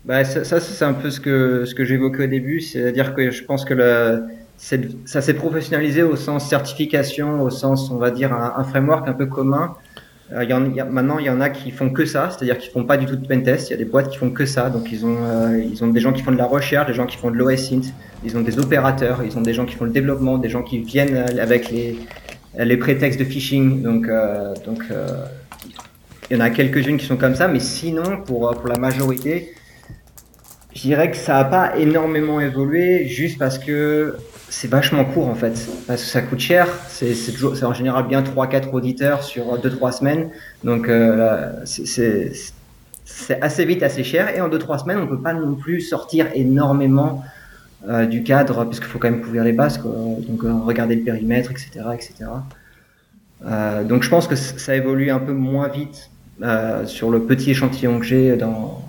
Bah, 0.04 0.24
ça, 0.24 0.44
ça, 0.44 0.60
c'est 0.60 0.84
un 0.84 0.92
peu 0.92 1.10
ce 1.10 1.20
que, 1.20 1.64
ce 1.64 1.74
que 1.74 1.84
j'évoquais 1.84 2.24
au 2.24 2.26
début, 2.26 2.60
c'est-à-dire 2.60 3.14
que 3.14 3.30
je 3.30 3.44
pense 3.44 3.64
que 3.64 3.74
le, 3.74 4.24
ça 4.56 5.20
s'est 5.20 5.34
professionnalisé 5.34 6.02
au 6.02 6.16
sens 6.16 6.48
certification, 6.48 7.42
au 7.42 7.50
sens, 7.50 7.90
on 7.90 7.96
va 7.96 8.10
dire, 8.10 8.32
un, 8.32 8.54
un 8.56 8.64
framework 8.64 9.08
un 9.08 9.14
peu 9.14 9.26
commun. 9.26 9.74
Euh, 10.32 10.44
y 10.44 10.52
en, 10.52 10.64
a- 10.78 10.84
maintenant, 10.84 11.18
il 11.18 11.26
y 11.26 11.30
en 11.30 11.40
a 11.40 11.50
qui 11.50 11.70
font 11.72 11.90
que 11.90 12.04
ça, 12.04 12.30
c'est-à-dire 12.30 12.56
qu'ils 12.58 12.70
font 12.70 12.84
pas 12.84 12.96
du 12.96 13.06
tout 13.06 13.16
de 13.16 13.26
pentest. 13.26 13.68
Il 13.68 13.72
y 13.72 13.74
a 13.74 13.78
des 13.78 13.84
boîtes 13.84 14.10
qui 14.10 14.16
font 14.16 14.30
que 14.30 14.46
ça, 14.46 14.70
donc 14.70 14.92
ils 14.92 15.04
ont, 15.04 15.16
euh, 15.20 15.60
ils 15.72 15.82
ont 15.82 15.88
des 15.88 16.00
gens 16.00 16.12
qui 16.12 16.22
font 16.22 16.30
de 16.32 16.38
la 16.38 16.46
recherche, 16.46 16.86
des 16.86 16.94
gens 16.94 17.06
qui 17.06 17.16
font 17.16 17.30
de 17.32 17.36
l'OSINT, 17.36 17.92
ils 18.24 18.36
ont 18.36 18.40
des 18.42 18.58
opérateurs, 18.58 19.22
ils 19.24 19.36
ont 19.36 19.40
des 19.40 19.54
gens 19.54 19.66
qui 19.66 19.74
font 19.74 19.86
le 19.86 19.90
développement, 19.90 20.38
des 20.38 20.48
gens 20.48 20.62
qui 20.62 20.78
viennent 20.78 21.16
euh, 21.16 21.42
avec 21.42 21.70
les, 21.70 21.98
les 22.56 22.76
prétextes 22.76 23.18
de 23.18 23.24
phishing. 23.24 23.82
Donc, 23.82 24.06
euh, 24.08 24.54
donc 24.64 24.82
euh, 24.92 25.06
il 26.30 26.36
y 26.36 26.40
en 26.40 26.44
a 26.44 26.50
quelques-unes 26.50 26.96
qui 26.96 27.06
sont 27.06 27.16
comme 27.16 27.34
ça, 27.34 27.48
mais 27.48 27.58
sinon, 27.58 28.18
pour, 28.24 28.48
pour 28.52 28.68
la 28.68 28.78
majorité, 28.78 29.52
je 30.74 30.80
dirais 30.82 31.10
que 31.10 31.16
ça 31.16 31.34
n'a 31.34 31.44
pas 31.44 31.76
énormément 31.76 32.40
évolué 32.40 33.06
juste 33.06 33.38
parce 33.38 33.58
que 33.58 34.16
c'est 34.48 34.68
vachement 34.68 35.04
court 35.04 35.28
en 35.28 35.34
fait. 35.34 35.68
Parce 35.86 36.02
que 36.02 36.08
ça 36.08 36.22
coûte 36.22 36.40
cher. 36.40 36.66
C'est 36.88 37.64
en 37.64 37.74
général 37.74 38.06
bien 38.06 38.22
3-4 38.22 38.70
auditeurs 38.72 39.22
sur 39.22 39.58
2-3 39.58 39.92
semaines. 39.92 40.30
Donc 40.64 40.88
euh, 40.88 41.50
c'est- 41.64 42.32
assez 43.40 43.64
vite, 43.64 43.82
assez 43.82 44.04
cher. 44.04 44.34
Et 44.34 44.40
en 44.40 44.48
2-3 44.48 44.78
semaines, 44.78 44.98
on 44.98 45.02
ne 45.02 45.08
peut 45.08 45.20
pas 45.20 45.34
non 45.34 45.54
plus 45.54 45.80
sortir 45.80 46.26
énormément 46.34 47.24
euh, 47.88 48.06
du 48.06 48.22
cadre 48.22 48.64
puisqu'il 48.64 48.86
faut 48.86 48.98
quand 48.98 49.10
même 49.10 49.22
couvrir 49.22 49.44
les 49.44 49.52
bases. 49.52 49.78
Donc 49.82 50.44
euh, 50.44 50.52
regarder 50.64 50.96
le 50.96 51.02
périmètre, 51.02 51.50
etc. 51.50 51.80
etc. 51.94 52.30
Donc 53.88 54.02
je 54.02 54.10
pense 54.10 54.26
que 54.28 54.36
ça 54.36 54.76
évolue 54.76 55.10
un 55.10 55.18
peu 55.18 55.32
moins 55.32 55.68
vite 55.68 56.10
sur 56.86 57.10
le 57.10 57.22
petit 57.22 57.50
échantillon 57.50 57.98
que 57.98 58.04
j'ai 58.04 58.36
dans, 58.36 58.82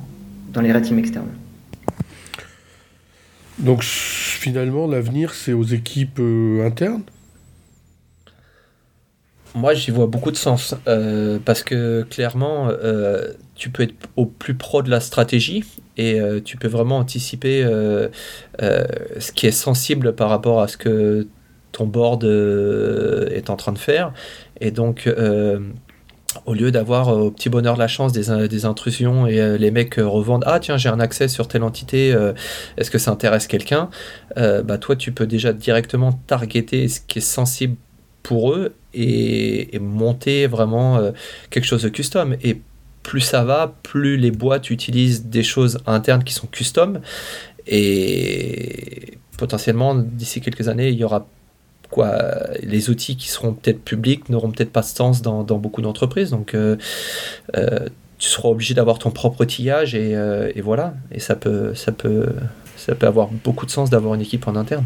dans 0.53 0.61
les 0.61 0.79
teams 0.81 0.99
externes. 0.99 1.29
Donc 3.61 3.83
finalement, 3.83 4.87
l'avenir, 4.87 5.33
c'est 5.33 5.53
aux 5.53 5.63
équipes 5.63 6.19
euh, 6.19 6.65
internes? 6.65 7.03
Moi, 9.53 9.73
j'y 9.73 9.91
vois 9.91 10.07
beaucoup 10.07 10.31
de 10.31 10.37
sens 10.37 10.75
euh, 10.87 11.37
parce 11.43 11.61
que 11.61 12.03
clairement, 12.09 12.69
euh, 12.69 13.33
tu 13.55 13.69
peux 13.69 13.83
être 13.83 13.93
au 14.15 14.25
plus 14.25 14.55
pro 14.55 14.81
de 14.81 14.89
la 14.89 14.99
stratégie 14.99 15.63
et 15.97 16.19
tu 16.43 16.57
peux 16.57 16.69
vraiment 16.69 16.97
anticiper 16.97 17.63
ce 18.59 19.31
qui 19.33 19.45
est 19.45 19.51
sensible 19.51 20.15
par 20.15 20.29
rapport 20.29 20.61
à 20.61 20.67
ce 20.67 20.77
que 20.77 21.27
ton 21.73 21.85
board 21.85 22.23
est 22.23 23.51
en 23.51 23.57
train 23.57 23.73
de 23.73 23.77
faire. 23.77 24.13
Et 24.61 24.71
donc, 24.71 25.07
au 26.45 26.53
lieu 26.53 26.71
d'avoir 26.71 27.09
euh, 27.09 27.19
au 27.19 27.31
petit 27.31 27.49
bonheur 27.49 27.75
de 27.75 27.79
la 27.79 27.87
chance 27.87 28.11
des, 28.11 28.47
des 28.47 28.65
intrusions 28.65 29.27
et 29.27 29.39
euh, 29.39 29.57
les 29.57 29.71
mecs 29.71 29.99
euh, 29.99 30.07
revendent 30.07 30.43
Ah, 30.47 30.59
tiens, 30.59 30.77
j'ai 30.77 30.89
un 30.89 30.99
accès 30.99 31.27
sur 31.27 31.47
telle 31.47 31.63
entité, 31.63 32.13
euh, 32.13 32.33
est-ce 32.77 32.91
que 32.91 32.97
ça 32.97 33.11
intéresse 33.11 33.47
quelqu'un 33.47 33.89
Euh, 34.37 34.61
bah, 34.63 34.77
Toi, 34.77 34.95
tu 34.95 35.11
peux 35.11 35.27
déjà 35.27 35.53
directement 35.53 36.13
targeter 36.27 36.87
ce 36.87 37.01
qui 37.01 37.19
est 37.19 37.21
sensible 37.21 37.75
pour 38.23 38.53
eux 38.53 38.73
et, 38.93 39.77
monter 39.79 40.47
vraiment 40.47 40.97
euh, 40.97 41.11
quelque 41.49 41.65
chose 41.65 41.83
de 41.83 41.89
custom. 41.89 42.35
Et 42.43 42.61
plus 43.03 43.21
ça 43.21 43.43
va, 43.43 43.75
plus 43.83 44.17
les 44.17 44.31
boîtes 44.31 44.69
utilisent 44.69 45.25
des 45.25 45.43
choses 45.43 45.79
internes 45.87 46.23
qui 46.23 46.33
sont 46.33 46.47
custom. 46.47 47.01
Et 47.67 49.17
potentiellement, 49.37 49.95
d'ici 49.95 50.41
quelques 50.41 50.67
années, 50.67 50.89
il 50.89 50.97
y 50.97 51.03
aura 51.03 51.27
quoi 51.91 52.15
Les 52.63 52.89
outils 52.89 53.15
qui 53.15 53.29
seront 53.29 53.53
peut-être 53.53 53.83
publics 53.83 54.29
n'auront 54.29 54.49
peut-être 54.49 54.71
pas 54.71 54.81
de 54.81 54.85
sens 54.85 55.21
dans, 55.21 55.43
dans 55.43 55.57
beaucoup 55.57 55.81
d'entreprises. 55.81 56.31
Donc, 56.31 56.55
euh, 56.55 56.77
euh, 57.55 57.87
tu 58.17 58.29
seras 58.29 58.49
obligé 58.49 58.73
d'avoir 58.73 58.97
ton 58.99 59.11
propre 59.11 59.41
outillage 59.41 59.93
et, 59.93 60.15
euh, 60.15 60.51
voilà. 60.63 60.95
Et 61.11 61.19
ça 61.19 61.35
peut, 61.35 61.73
ça, 61.75 61.91
peut, 61.91 62.27
ça 62.77 62.95
peut 62.95 63.07
avoir 63.07 63.27
beaucoup 63.27 63.65
de 63.65 63.71
sens 63.71 63.89
d'avoir 63.89 64.15
une 64.15 64.21
équipe 64.21 64.47
en 64.47 64.55
interne. 64.55 64.85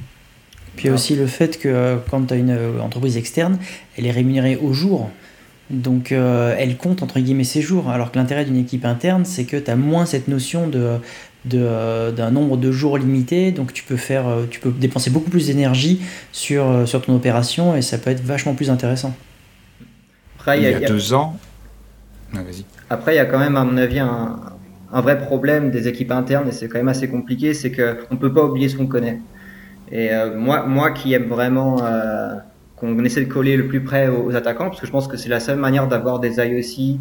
Puis 0.75 0.89
aussi 0.89 1.15
le 1.15 1.27
fait 1.27 1.57
que 1.59 1.69
euh, 1.69 1.97
quand 2.09 2.27
tu 2.27 2.33
as 2.33 2.37
une 2.37 2.51
euh, 2.51 2.79
entreprise 2.81 3.17
externe, 3.17 3.57
elle 3.97 4.05
est 4.05 4.11
rémunérée 4.11 4.57
au 4.57 4.73
jour. 4.73 5.09
Donc 5.69 6.11
euh, 6.11 6.55
elle 6.57 6.77
compte 6.77 7.01
entre 7.01 7.19
guillemets 7.19 7.43
ses 7.43 7.61
jours. 7.61 7.89
Alors 7.89 8.11
que 8.11 8.17
l'intérêt 8.17 8.45
d'une 8.45 8.57
équipe 8.57 8.85
interne, 8.85 9.25
c'est 9.25 9.45
que 9.45 9.57
tu 9.57 9.71
as 9.71 9.75
moins 9.75 10.05
cette 10.05 10.27
notion 10.27 10.67
de 10.67 10.79
euh, 10.79 10.97
d'un 11.45 12.31
nombre 12.31 12.57
de 12.57 12.71
jours 12.71 12.97
limité. 12.97 13.51
Donc 13.51 13.73
tu 13.73 13.83
peux, 13.83 13.97
faire, 13.97 14.27
euh, 14.27 14.45
tu 14.49 14.59
peux 14.59 14.71
dépenser 14.71 15.09
beaucoup 15.09 15.29
plus 15.29 15.47
d'énergie 15.47 16.01
sur, 16.31 16.67
euh, 16.69 16.85
sur 16.85 17.01
ton 17.01 17.15
opération 17.15 17.75
et 17.75 17.81
ça 17.81 17.97
peut 17.97 18.09
être 18.11 18.21
vachement 18.23 18.55
plus 18.55 18.69
intéressant. 18.69 19.15
Après, 20.39 20.59
Il 20.59 20.63
y 20.63 20.67
il 20.67 20.71
y 20.71 20.73
a- 20.73 20.79
il 20.79 20.81
y 20.81 20.85
a- 20.85 20.87
deux 20.87 21.13
ans. 21.13 21.37
Ah, 22.33 22.43
vas-y. 22.43 22.65
Après, 22.89 23.13
il 23.13 23.17
y 23.17 23.19
a 23.19 23.25
quand 23.25 23.39
même, 23.39 23.55
à 23.57 23.63
mon 23.63 23.77
avis, 23.77 23.99
un, 23.99 24.39
un 24.91 25.01
vrai 25.01 25.17
problème 25.19 25.71
des 25.71 25.87
équipes 25.87 26.11
internes, 26.11 26.47
et 26.47 26.51
c'est 26.51 26.67
quand 26.69 26.77
même 26.77 26.87
assez 26.87 27.09
compliqué, 27.09 27.53
c'est 27.53 27.71
qu'on 27.71 28.15
ne 28.15 28.19
peut 28.19 28.33
pas 28.33 28.43
oublier 28.43 28.69
ce 28.69 28.77
qu'on 28.77 28.87
connaît. 28.87 29.21
Et 29.91 30.11
euh, 30.13 30.37
moi, 30.37 30.65
moi 30.65 30.91
qui 30.91 31.13
aime 31.13 31.27
vraiment 31.27 31.83
euh, 31.83 32.35
qu'on 32.75 33.03
essaie 33.05 33.25
de 33.25 33.31
coller 33.31 33.57
le 33.57 33.67
plus 33.67 33.83
près 33.83 34.07
aux, 34.09 34.25
aux 34.25 34.35
attaquants, 34.35 34.67
parce 34.69 34.81
que 34.81 34.87
je 34.87 34.91
pense 34.91 35.07
que 35.07 35.17
c'est 35.17 35.29
la 35.29 35.39
seule 35.39 35.59
manière 35.59 35.87
d'avoir 35.87 36.19
des 36.19 36.37
IOC 36.39 36.99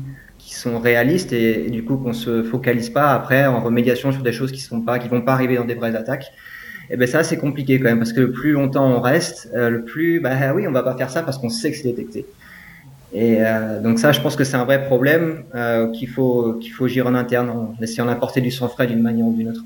sont 0.55 0.78
réalistes 0.78 1.32
et, 1.32 1.70
du 1.70 1.84
coup 1.84 1.96
qu'on 1.96 2.12
se 2.12 2.42
focalise 2.42 2.90
pas 2.90 3.12
après 3.12 3.46
en 3.46 3.61
remédiation 3.61 4.12
sur 4.12 4.22
des 4.22 4.32
choses 4.32 4.52
qui 4.52 4.61
sont 4.61 4.80
pas, 4.80 4.98
qui 4.98 5.09
vont 5.09 5.22
pas 5.22 5.32
arriver 5.32 5.57
dans 5.57 5.64
des 5.64 5.74
vraies 5.74 5.96
attaques. 5.96 6.26
Et 6.90 6.96
ben 6.96 7.09
ça 7.09 7.22
c'est 7.22 7.38
compliqué 7.38 7.78
quand 7.78 7.84
même 7.84 7.98
parce 7.98 8.12
que 8.12 8.20
le 8.20 8.32
plus 8.32 8.52
longtemps 8.52 8.86
on 8.86 9.00
reste, 9.00 9.50
euh, 9.55 9.70
le 9.70 9.84
plus 9.84 10.20
bah 10.20 10.52
oui 10.55 10.66
on 10.68 10.72
va 10.72 10.82
pas 10.82 10.96
faire 10.96 11.11
ça 11.11 11.22
parce 11.22 11.38
qu'on 11.38 11.48
sait 11.48 11.70
que 11.70 11.76
c'est 11.76 11.84
détecté. 11.84 12.26
Et 13.14 13.36
euh, 13.38 13.80
donc 13.80 14.00
ça, 14.00 14.11
je 14.11 14.20
pense 14.20 14.34
que 14.34 14.42
c'est 14.42 14.57
un 14.57 14.64
vrai 14.64 14.84
problème 14.86 15.44
euh, 15.55 15.88
qu'il 15.92 16.09
faut 16.09 16.55
qu'il 16.55 16.72
faut 16.72 16.88
gérer 16.88 17.09
en 17.09 17.14
interne 17.14 17.48
en 17.48 17.74
essayant 17.80 18.07
d'apporter 18.07 18.40
du 18.40 18.50
sang 18.50 18.68
frais 18.68 18.88
d'une 18.88 19.00
manière 19.00 19.26
ou 19.26 19.32
d'une 19.32 19.50
autre. 19.50 19.62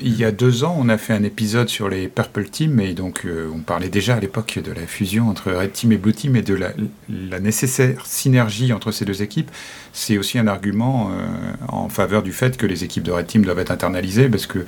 Il 0.00 0.16
y 0.16 0.24
a 0.24 0.30
deux 0.30 0.62
ans, 0.62 0.76
on 0.78 0.88
a 0.88 0.96
fait 0.96 1.12
un 1.12 1.24
épisode 1.24 1.68
sur 1.68 1.88
les 1.88 2.06
Purple 2.06 2.44
Team, 2.44 2.78
et 2.78 2.94
donc 2.94 3.22
euh, 3.24 3.50
on 3.52 3.58
parlait 3.58 3.88
déjà 3.88 4.14
à 4.14 4.20
l'époque 4.20 4.60
de 4.64 4.70
la 4.70 4.86
fusion 4.86 5.28
entre 5.28 5.50
Red 5.50 5.72
Team 5.72 5.90
et 5.90 5.96
Blue 5.96 6.12
Team 6.12 6.36
et 6.36 6.42
de 6.42 6.54
la, 6.54 6.70
la 7.08 7.40
nécessaire 7.40 8.06
synergie 8.06 8.72
entre 8.72 8.92
ces 8.92 9.04
deux 9.04 9.22
équipes. 9.22 9.50
C'est 9.92 10.16
aussi 10.16 10.38
un 10.38 10.46
argument 10.46 11.10
euh, 11.10 11.26
en 11.66 11.88
faveur 11.88 12.22
du 12.22 12.32
fait 12.32 12.56
que 12.56 12.66
les 12.66 12.84
équipes 12.84 13.02
de 13.02 13.10
Red 13.10 13.26
Team 13.26 13.44
doivent 13.44 13.58
être 13.58 13.72
internalisées, 13.72 14.28
parce 14.28 14.46
que 14.46 14.60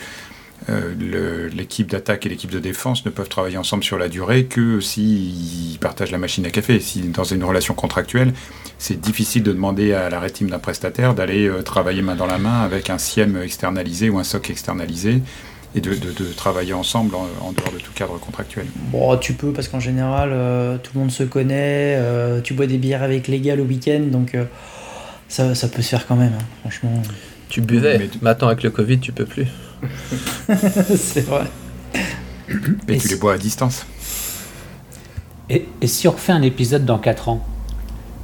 l'équipe 1.55 1.91
d'attaque 1.91 2.27
et 2.27 2.29
l'équipe 2.29 2.51
de 2.51 2.59
défense 2.59 3.05
ne 3.05 3.11
peuvent 3.11 3.29
travailler 3.29 3.57
ensemble 3.57 3.83
sur 3.85 3.99
la 3.99 4.09
durée 4.09 4.45
que 4.45 4.81
s'ils 4.81 5.79
partagent 5.81 6.11
la 6.13 6.19
machine 6.19 6.47
à 6.47 6.51
café. 6.51 6.81
Si 6.81 7.01
dans 7.03 7.25
une 7.25 7.45
relation 7.45 7.75
contractuelle, 7.75 8.33
c'est 8.79 9.01
difficile 9.01 9.43
de 9.43 9.53
demander 9.53 9.93
à 9.93 10.09
la 10.11 10.31
Team 10.31 10.51
d'un 10.51 10.59
prestataire 10.59 11.15
d'aller 11.15 11.47
euh, 11.49 11.63
travailler 11.63 12.03
main 12.03 12.15
dans 12.17 12.27
la 12.27 12.39
main 12.39 12.61
avec 12.63 12.91
un 12.91 12.99
SIEM 12.99 13.37
externalisé 13.43 14.09
ou 14.11 14.19
un 14.19 14.25
SOC 14.25 14.51
externalisé 14.51 15.23
et 15.75 15.81
de, 15.81 15.91
de- 15.95 16.13
de 16.13 16.33
travailler 16.33 16.73
ensemble 16.73 17.15
en, 17.15 17.27
en 17.43 17.53
dehors 17.53 17.73
de 17.73 17.79
tout 17.79 17.93
cadre 17.95 18.19
contractuel. 18.19 18.67
Bon, 18.91 19.17
tu 19.17 19.35
peux 19.35 19.53
parce 19.53 19.69
qu'en 19.69 19.81
général, 19.81 20.31
euh, 20.33 20.77
tout 20.83 20.91
le 20.95 21.01
monde 21.01 21.11
se 21.13 21.23
connaît, 21.23 21.95
euh, 21.99 22.41
tu 22.41 22.55
bois 22.55 22.67
des 22.67 22.79
bières 22.79 23.03
avec 23.03 23.29
les 23.29 23.41
gars 23.41 23.55
le 23.57 23.63
week-end, 23.63 24.01
donc 24.11 24.35
euh, 24.35 24.45
ça, 25.29 25.55
ça 25.55 25.69
peut 25.69 25.83
se 25.83 25.89
faire 25.91 26.07
quand 26.07 26.17
même, 26.17 26.33
hein, 26.39 26.45
franchement. 26.63 27.01
Tu 27.49 27.61
buvais, 27.61 27.99
Mais- 27.99 28.11
maintenant 28.23 28.49
avec 28.49 28.63
le 28.65 28.71
Covid, 28.71 28.99
tu 28.99 29.13
peux 29.13 29.27
plus. 29.27 29.47
c'est 30.97 31.21
vrai. 31.27 31.45
Et, 32.89 32.93
Et 32.95 32.97
tu 32.99 33.01
si- 33.01 33.09
les 33.15 33.17
bois 33.17 33.35
à 33.35 33.39
distance. 33.39 33.87
Et, 35.49 35.67
et 35.81 35.87
si 35.87 36.07
on 36.09 36.13
refait 36.13 36.33
un 36.33 36.43
épisode 36.43 36.85
dans 36.85 36.99
4 36.99 37.29
ans, 37.29 37.45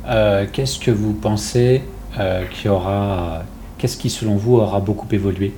euh, 0.07 0.47
qu'est-ce 0.53 0.79
que 0.79 0.91
vous 0.91 1.13
pensez 1.15 1.83
euh, 2.19 2.45
qui 2.47 2.69
aura. 2.69 3.43
Qu'est-ce 3.79 3.97
qui, 3.97 4.09
selon 4.11 4.37
vous, 4.37 4.57
aura 4.57 4.81
beaucoup 4.81 5.09
évolué? 5.13 5.53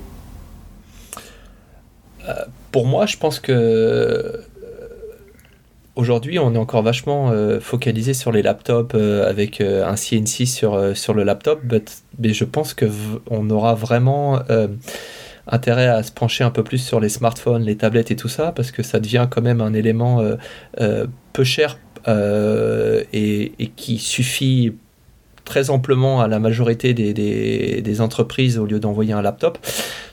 Pour 2.73 2.87
moi, 2.87 3.07
je 3.07 3.17
pense 3.17 3.41
que 3.41 3.53
euh, 3.53 4.37
aujourd'hui, 5.97 6.39
on 6.39 6.55
est 6.55 6.59
encore 6.59 6.83
vachement 6.83 7.31
euh, 7.31 7.61
focalisé 7.61 8.13
sur 8.13 8.33
les 8.33 8.43
laptops 8.43 8.95
euh, 8.95 9.29
avec 9.29 9.61
euh, 9.63 9.87
un 9.87 9.95
CNC 9.97 10.47
sur, 10.47 10.75
euh, 10.75 10.95
sur 10.95 11.15
le 11.15 11.25
laptop, 11.25 11.61
but- 11.65 12.03
mais 12.19 12.35
je 12.35 12.45
pense 12.45 12.75
que 12.75 12.85
v- 12.85 13.19
on 13.31 13.49
aura 13.49 13.75
vraiment 13.75 14.41
euh, 14.51 14.69
intérêt 15.49 15.89
à 15.89 16.03
se 16.03 16.13
pencher 16.13 16.45
un 16.45 16.51
peu 16.51 16.63
plus 16.63 16.79
sur 16.79 17.01
les 17.01 17.09
smartphones, 17.09 17.63
les 17.63 17.77
tablettes 17.77 18.11
et 18.11 18.17
tout 18.17 18.29
ça, 18.29 18.53
parce 18.53 18.71
que 18.71 18.83
ça 18.83 19.01
devient 19.01 19.27
quand 19.31 19.43
même 19.43 19.61
un 19.61 19.73
élément 19.73 20.21
euh, 20.21 20.37
euh, 20.81 21.07
peu 21.33 21.45
cher 21.45 21.79
euh, 22.07 23.03
et, 23.13 23.53
qui 23.77 23.99
suffit 23.99 24.75
très 25.45 25.71
amplement 25.71 26.21
à 26.21 26.29
la 26.29 26.39
majorité 26.39 26.93
des, 26.93 28.01
entreprises 28.01 28.59
au 28.59 28.67
lieu 28.67 28.81
d'envoyer 28.81 29.15
un 29.15 29.23
laptop. 29.23 29.59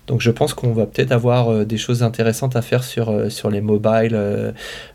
Donc 0.08 0.22
je 0.22 0.32
pense 0.32 0.54
qu'on 0.54 0.72
va 0.72 0.86
peut-être 0.86 1.12
avoir 1.12 1.66
des 1.66 1.78
choses 1.78 2.04
intéressantes 2.04 2.56
à 2.56 2.62
faire 2.62 2.84
sur, 2.84 3.30
sur 3.30 3.50
les 3.50 3.60
mobiles 3.60 4.18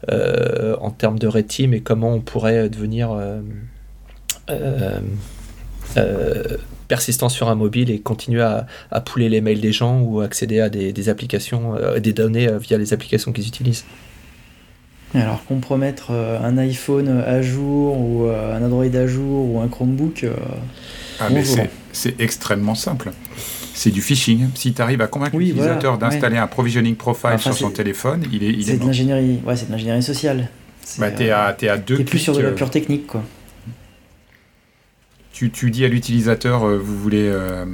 en 0.08 0.90
termes 0.90 1.18
de 1.18 1.40
team 1.42 1.74
et 1.74 1.80
comment 1.80 2.14
on 2.14 2.20
pourrait 2.20 2.70
devenir 2.70 3.10
euh, 5.96 6.00
euh, 6.00 6.56
persistant 6.88 7.28
sur 7.28 7.48
un 7.48 7.54
mobile 7.54 7.90
et 7.90 8.00
continuer 8.00 8.42
à, 8.42 8.66
à 8.90 9.00
pouler 9.00 9.28
les 9.28 9.40
mails 9.40 9.60
des 9.60 9.72
gens 9.72 10.00
ou 10.00 10.20
accéder 10.20 10.60
à 10.60 10.68
des, 10.68 11.08
applications, 11.08 11.74
des 11.98 12.12
données 12.12 12.48
via 12.60 12.78
les 12.78 12.92
applications 12.92 13.32
qu'ils 13.32 13.46
utilisent. 13.46 13.84
Alors 15.14 15.44
compromettre 15.44 16.10
un 16.10 16.58
iPhone 16.58 17.08
à 17.08 17.42
jour 17.42 17.96
ou 17.96 18.28
un 18.28 18.62
Android 18.62 18.84
à 18.84 19.06
jour 19.06 19.54
ou 19.54 19.60
un 19.60 19.68
Chromebook, 19.68 20.26
ah, 21.20 21.28
c'est 21.92 22.20
extrêmement 22.20 22.74
simple 22.74 23.12
c'est 23.80 23.90
du 23.90 24.02
phishing. 24.02 24.48
Si 24.54 24.74
tu 24.74 24.82
arrives 24.82 25.00
à 25.00 25.06
convaincre 25.06 25.38
l'utilisateur 25.38 25.96
d'installer 25.96 26.36
un 26.36 26.46
provisioning 26.46 26.96
profile 26.96 27.38
sur 27.38 27.54
son 27.54 27.70
téléphone, 27.70 28.24
il 28.32 28.44
est. 28.44 28.62
c'est 28.62 28.76
de 28.76 28.84
l'ingénierie, 28.84 29.40
ouais, 29.44 29.56
c'est 29.56 29.66
de 29.66 29.72
l'ingénierie 29.72 30.02
sociale. 30.02 30.48
Bah, 30.98 31.10
t'es 31.10 31.30
à, 31.30 31.56
es 31.60 31.68
à 31.68 31.78
deux. 31.78 31.96
T'es 31.96 32.04
plus 32.04 32.18
sur 32.18 32.34
de 32.34 32.42
la 32.42 32.50
pure 32.50 32.70
technique, 32.70 33.06
quoi. 33.06 33.22
Tu, 35.40 35.50
tu 35.50 35.70
dis 35.70 35.86
à 35.86 35.88
l'utilisateur, 35.88 36.64
euh, 36.64 36.76
vous 36.76 36.98
voulez 36.98 37.26
euh, 37.26 37.64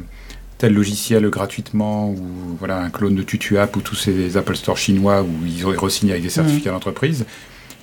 tel 0.57 0.73
logiciel 0.73 1.29
gratuitement 1.31 2.11
ou 2.11 2.17
voilà 2.61 2.79
un 2.79 2.91
clone 2.91 3.17
de 3.17 3.25
TutuApp 3.25 3.75
ou 3.75 3.81
tous 3.81 3.97
ces 3.97 4.37
Apple 4.37 4.55
Store 4.55 4.77
chinois 4.77 5.23
où 5.23 5.45
ils 5.45 5.65
auraient 5.65 5.77
re-signé 5.77 6.13
avec 6.13 6.23
des 6.23 6.31
certificats 6.31 6.71
mmh. 6.71 6.75
d'entreprise 6.75 7.27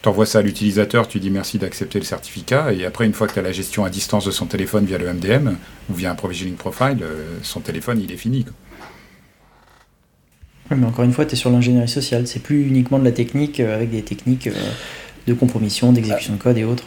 tu 0.02 0.08
envoies 0.08 0.26
ça 0.26 0.40
à 0.40 0.42
l'utilisateur, 0.42 1.10
tu 1.10 1.20
dis 1.20 1.30
merci 1.30 1.58
d'accepter 1.58 2.00
le 2.00 2.06
certificat, 2.06 2.72
et 2.72 2.86
après, 2.86 3.06
une 3.06 3.14
fois 3.14 3.26
que 3.28 3.34
tu 3.34 3.40
as 3.40 3.42
la 3.42 3.54
gestion 3.54 3.84
à 3.84 3.90
distance 3.90 4.26
de 4.26 4.32
son 4.32 4.46
téléphone 4.46 4.86
via 4.86 4.98
le 4.98 5.12
MDM 5.14 5.56
ou 5.90 5.94
via 5.94 6.12
un 6.12 6.16
provisioning 6.16 6.56
profile, 6.56 7.00
euh, 7.02 7.38
son 7.42 7.62
téléphone, 7.62 8.02
il 8.02 8.12
est 8.12 8.18
fini. 8.18 8.46
mais 10.70 10.86
encore 10.86 11.06
une 11.06 11.14
fois, 11.14 11.26
tu 11.26 11.34
es 11.34 11.38
sur 11.38 11.50
l'ingénierie 11.52 11.88
sociale, 11.88 12.28
c'est 12.28 12.42
plus 12.42 12.68
uniquement 12.68 13.00
de 13.00 13.06
la 13.06 13.14
technique 13.14 13.62
avec 13.62 13.92
des 13.92 14.02
techniques. 14.02 14.50
Euh, 15.28 15.34
de 15.34 15.34
compromission, 15.34 15.94
d'exécution 15.94 16.34
de 16.34 16.40
code 16.40 16.58
et 16.58 16.64
autres. 16.64 16.86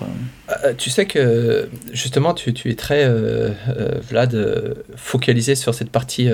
Euh, 0.64 0.74
tu 0.76 0.90
sais 0.90 1.06
que 1.06 1.68
justement, 1.92 2.34
tu, 2.34 2.52
tu 2.52 2.70
es 2.70 2.74
très, 2.74 3.04
euh, 3.04 3.50
euh, 3.68 4.00
Vlad, 4.08 4.76
focalisé 4.96 5.54
sur 5.54 5.74
cette 5.74 5.90
partie 5.90 6.28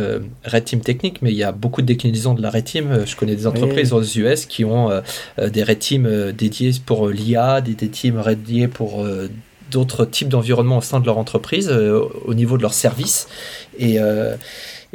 Red 0.45 0.65
Team 0.65 0.81
technique, 0.81 1.23
mais 1.23 1.31
il 1.31 1.37
y 1.37 1.45
a 1.45 1.53
beaucoup 1.53 1.83
de 1.83 1.87
déclinaisons 1.87 2.35
de 2.35 2.43
la 2.43 2.51
Red 2.51 2.65
Team. 2.65 3.05
Je 3.07 3.17
connais 3.17 3.37
des 3.37 3.47
entreprises 3.47 3.93
aux 3.93 4.03
US 4.03 4.47
qui 4.47 4.65
ont 4.65 4.91
des 5.39 5.63
Red 5.63 5.79
Team 5.79 6.33
dédiés 6.33 6.73
pour 6.85 7.09
l'IA, 7.09 7.61
des, 7.61 7.75
des 7.75 7.89
teams 7.89 8.23
dédiés 8.27 8.69
pour 8.69 9.05
d'autres 9.71 10.05
types 10.05 10.29
d'environnements 10.29 10.79
au 10.79 10.83
sein 10.83 11.01
de 11.01 11.07
leur 11.07 11.19
entreprise, 11.19 11.71
au 11.71 12.35
niveau 12.35 12.57
de 12.57 12.63
leurs 12.63 12.75
services. 12.75 13.29
Et. 13.79 13.99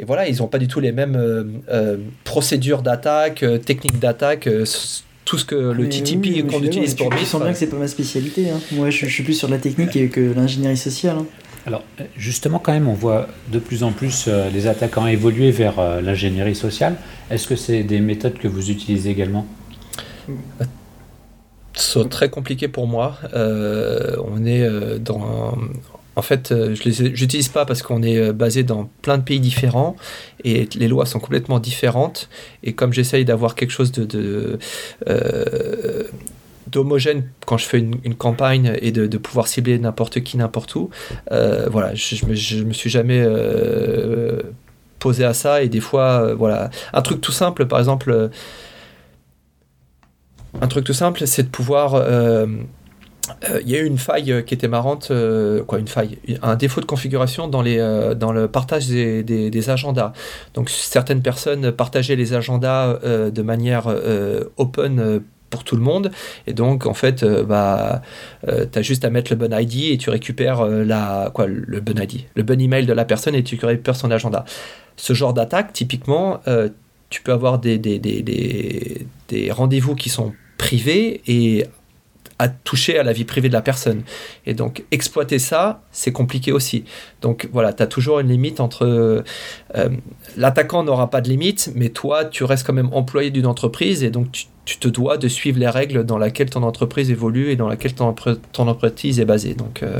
Et 0.00 0.04
voilà, 0.04 0.28
ils 0.28 0.36
n'ont 0.36 0.46
pas 0.46 0.58
du 0.58 0.68
tout 0.68 0.78
les 0.78 0.92
mêmes 0.92 1.60
procédures 2.22 2.82
d'attaque, 2.82 3.44
techniques 3.64 3.98
d'attaque, 3.98 4.48
tout 5.28 5.36
ce 5.36 5.44
que 5.44 5.54
le 5.54 5.90
TTP 5.90 6.46
qu'on 6.46 6.62
utilise 6.62 6.94
pour 6.94 7.12
Je 7.14 7.22
sens 7.22 7.42
bien 7.42 7.52
que 7.52 7.58
c'est 7.58 7.66
pas 7.66 7.76
ma 7.76 7.86
spécialité. 7.86 8.48
Hein. 8.48 8.60
Moi, 8.72 8.88
je, 8.88 9.04
suis 9.04 9.22
plus 9.22 9.34
sur 9.34 9.48
la 9.48 9.58
technique 9.58 9.94
et 9.94 10.08
que 10.08 10.32
l'ingénierie 10.34 10.78
sociale. 10.78 11.18
Hein. 11.18 11.26
Alors, 11.66 11.84
justement, 12.16 12.58
quand 12.58 12.72
même, 12.72 12.88
on 12.88 12.94
voit 12.94 13.28
de 13.52 13.58
plus 13.58 13.82
en 13.82 13.92
plus 13.92 14.24
euh, 14.26 14.48
les 14.48 14.66
attaquants 14.66 15.06
évoluer 15.06 15.50
vers 15.50 15.78
euh, 15.80 16.00
l'ingénierie 16.00 16.54
sociale. 16.54 16.96
Est-ce 17.30 17.46
que 17.46 17.56
c'est 17.56 17.82
des 17.82 18.00
méthodes 18.00 18.38
que 18.38 18.48
vous 18.48 18.70
utilisez 18.70 19.10
également? 19.10 19.46
C'est 21.74 22.08
très 22.08 22.30
compliqué 22.30 22.68
pour 22.68 22.86
moi. 22.86 23.18
Euh, 23.34 24.16
on 24.32 24.46
est 24.46 24.66
dans, 24.98 25.58
en 26.18 26.22
fait, 26.22 26.50
euh, 26.50 26.74
je 26.74 26.82
les 26.82 27.14
j'utilise 27.14 27.46
pas 27.46 27.64
parce 27.64 27.80
qu'on 27.80 28.02
est 28.02 28.18
euh, 28.18 28.32
basé 28.32 28.64
dans 28.64 28.90
plein 29.02 29.18
de 29.18 29.22
pays 29.22 29.38
différents 29.38 29.94
et 30.42 30.68
les 30.74 30.88
lois 30.88 31.06
sont 31.06 31.20
complètement 31.20 31.60
différentes. 31.60 32.28
Et 32.64 32.72
comme 32.72 32.92
j'essaye 32.92 33.24
d'avoir 33.24 33.54
quelque 33.54 33.70
chose 33.70 33.92
de, 33.92 34.58
euh, 35.08 36.02
d'homogène 36.66 37.28
quand 37.46 37.56
je 37.56 37.66
fais 37.66 37.78
une, 37.78 38.16
campagne 38.16 38.76
et 38.82 38.90
de, 38.90 39.16
pouvoir 39.16 39.46
cibler 39.46 39.78
n'importe 39.78 40.20
qui, 40.24 40.36
n'importe 40.36 40.74
où, 40.74 40.90
voilà, 41.30 41.94
je, 41.94 42.26
me, 42.26 42.64
me 42.64 42.72
suis 42.72 42.90
jamais 42.90 43.24
posé 44.98 45.24
à 45.24 45.34
ça. 45.34 45.62
Et 45.62 45.68
des 45.68 45.80
fois, 45.80 46.34
voilà, 46.34 46.70
un 46.92 47.02
truc 47.02 47.20
tout 47.20 47.32
simple, 47.32 47.66
par 47.66 47.78
exemple, 47.78 48.30
un 50.60 50.66
truc 50.66 50.84
tout 50.84 50.94
simple, 50.94 51.28
c'est 51.28 51.44
de 51.44 51.48
pouvoir 51.48 51.94
il 53.62 53.68
y 53.68 53.76
a 53.76 53.80
eu 53.80 53.86
une 53.86 53.98
faille 53.98 54.32
euh, 54.32 54.42
qui 54.42 54.54
était 54.54 54.68
marrante, 54.68 55.08
euh, 55.10 55.62
quoi, 55.64 55.78
une 55.78 55.88
faille, 55.88 56.18
un 56.42 56.56
défaut 56.56 56.80
de 56.80 56.86
configuration 56.86 57.48
dans, 57.48 57.62
les, 57.62 57.78
dans 58.16 58.32
le 58.32 58.48
partage 58.48 58.88
des, 58.88 59.22
des, 59.22 59.70
agendas. 59.70 60.12
Donc 60.54 60.70
certaines 60.70 61.22
personnes 61.22 61.72
partageaient 61.72 62.16
les 62.16 62.32
agendas 62.32 62.98
de 63.02 63.42
manière 63.42 63.86
open 64.56 65.20
pour 65.50 65.64
tout 65.64 65.76
le 65.76 65.82
monde. 65.82 66.10
Et 66.46 66.52
donc, 66.52 66.86
en 66.86 66.94
fait, 66.94 67.24
bah, 67.24 68.02
tu 68.46 68.78
as 68.78 68.82
juste 68.82 69.04
à 69.04 69.10
mettre 69.10 69.32
le 69.32 69.36
bon 69.36 69.52
ID 69.52 69.92
et 69.92 69.98
tu 69.98 70.10
récupères 70.10 70.64
la, 70.64 71.30
quoi, 71.34 71.46
le 71.46 71.80
bon 71.80 72.00
ID, 72.00 72.26
le 72.34 72.42
bon 72.42 72.60
email 72.60 72.86
de 72.86 72.92
la 72.92 73.04
personne 73.04 73.34
et 73.34 73.42
tu 73.42 73.58
récupères 73.62 73.96
son 73.96 74.10
agenda. 74.10 74.44
Ce 74.96 75.12
genre 75.12 75.34
d'attaque, 75.34 75.72
typiquement, 75.72 76.40
tu 77.10 77.22
peux 77.22 77.32
avoir 77.32 77.58
des, 77.58 77.78
des, 77.78 77.98
des, 77.98 79.06
des 79.28 79.50
rendez-vous 79.50 79.94
qui 79.94 80.08
sont 80.08 80.32
privés 80.56 81.22
et 81.26 81.64
à 82.38 82.48
toucher 82.48 82.98
à 82.98 83.02
la 83.02 83.12
vie 83.12 83.24
privée 83.24 83.48
de 83.48 83.54
la 83.54 83.62
personne. 83.62 84.02
Et 84.46 84.54
donc, 84.54 84.84
exploiter 84.90 85.38
ça, 85.38 85.82
c'est 85.90 86.12
compliqué 86.12 86.52
aussi. 86.52 86.84
Donc, 87.20 87.48
voilà, 87.52 87.72
tu 87.72 87.82
as 87.82 87.86
toujours 87.86 88.20
une 88.20 88.28
limite 88.28 88.60
entre... 88.60 88.84
Euh, 89.74 89.88
l'attaquant 90.36 90.84
n'aura 90.84 91.10
pas 91.10 91.20
de 91.20 91.28
limite, 91.28 91.72
mais 91.74 91.88
toi, 91.88 92.24
tu 92.24 92.44
restes 92.44 92.66
quand 92.66 92.72
même 92.72 92.90
employé 92.92 93.30
d'une 93.30 93.46
entreprise 93.46 94.04
et 94.04 94.10
donc 94.10 94.30
tu, 94.64 94.78
te 94.78 94.88
dois 94.88 95.16
de 95.16 95.28
suivre 95.28 95.58
les 95.58 95.68
règles 95.68 96.04
dans 96.04 96.18
lesquelles 96.18 96.50
ton 96.50 96.62
entreprise 96.62 97.10
évolue 97.10 97.50
et 97.50 97.56
dans 97.56 97.68
laquelle 97.68 97.94
ton, 97.94 98.14
entreprise 98.58 99.18
est 99.18 99.24
basée. 99.24 99.54
Donc, 99.54 99.82
euh, 99.82 99.98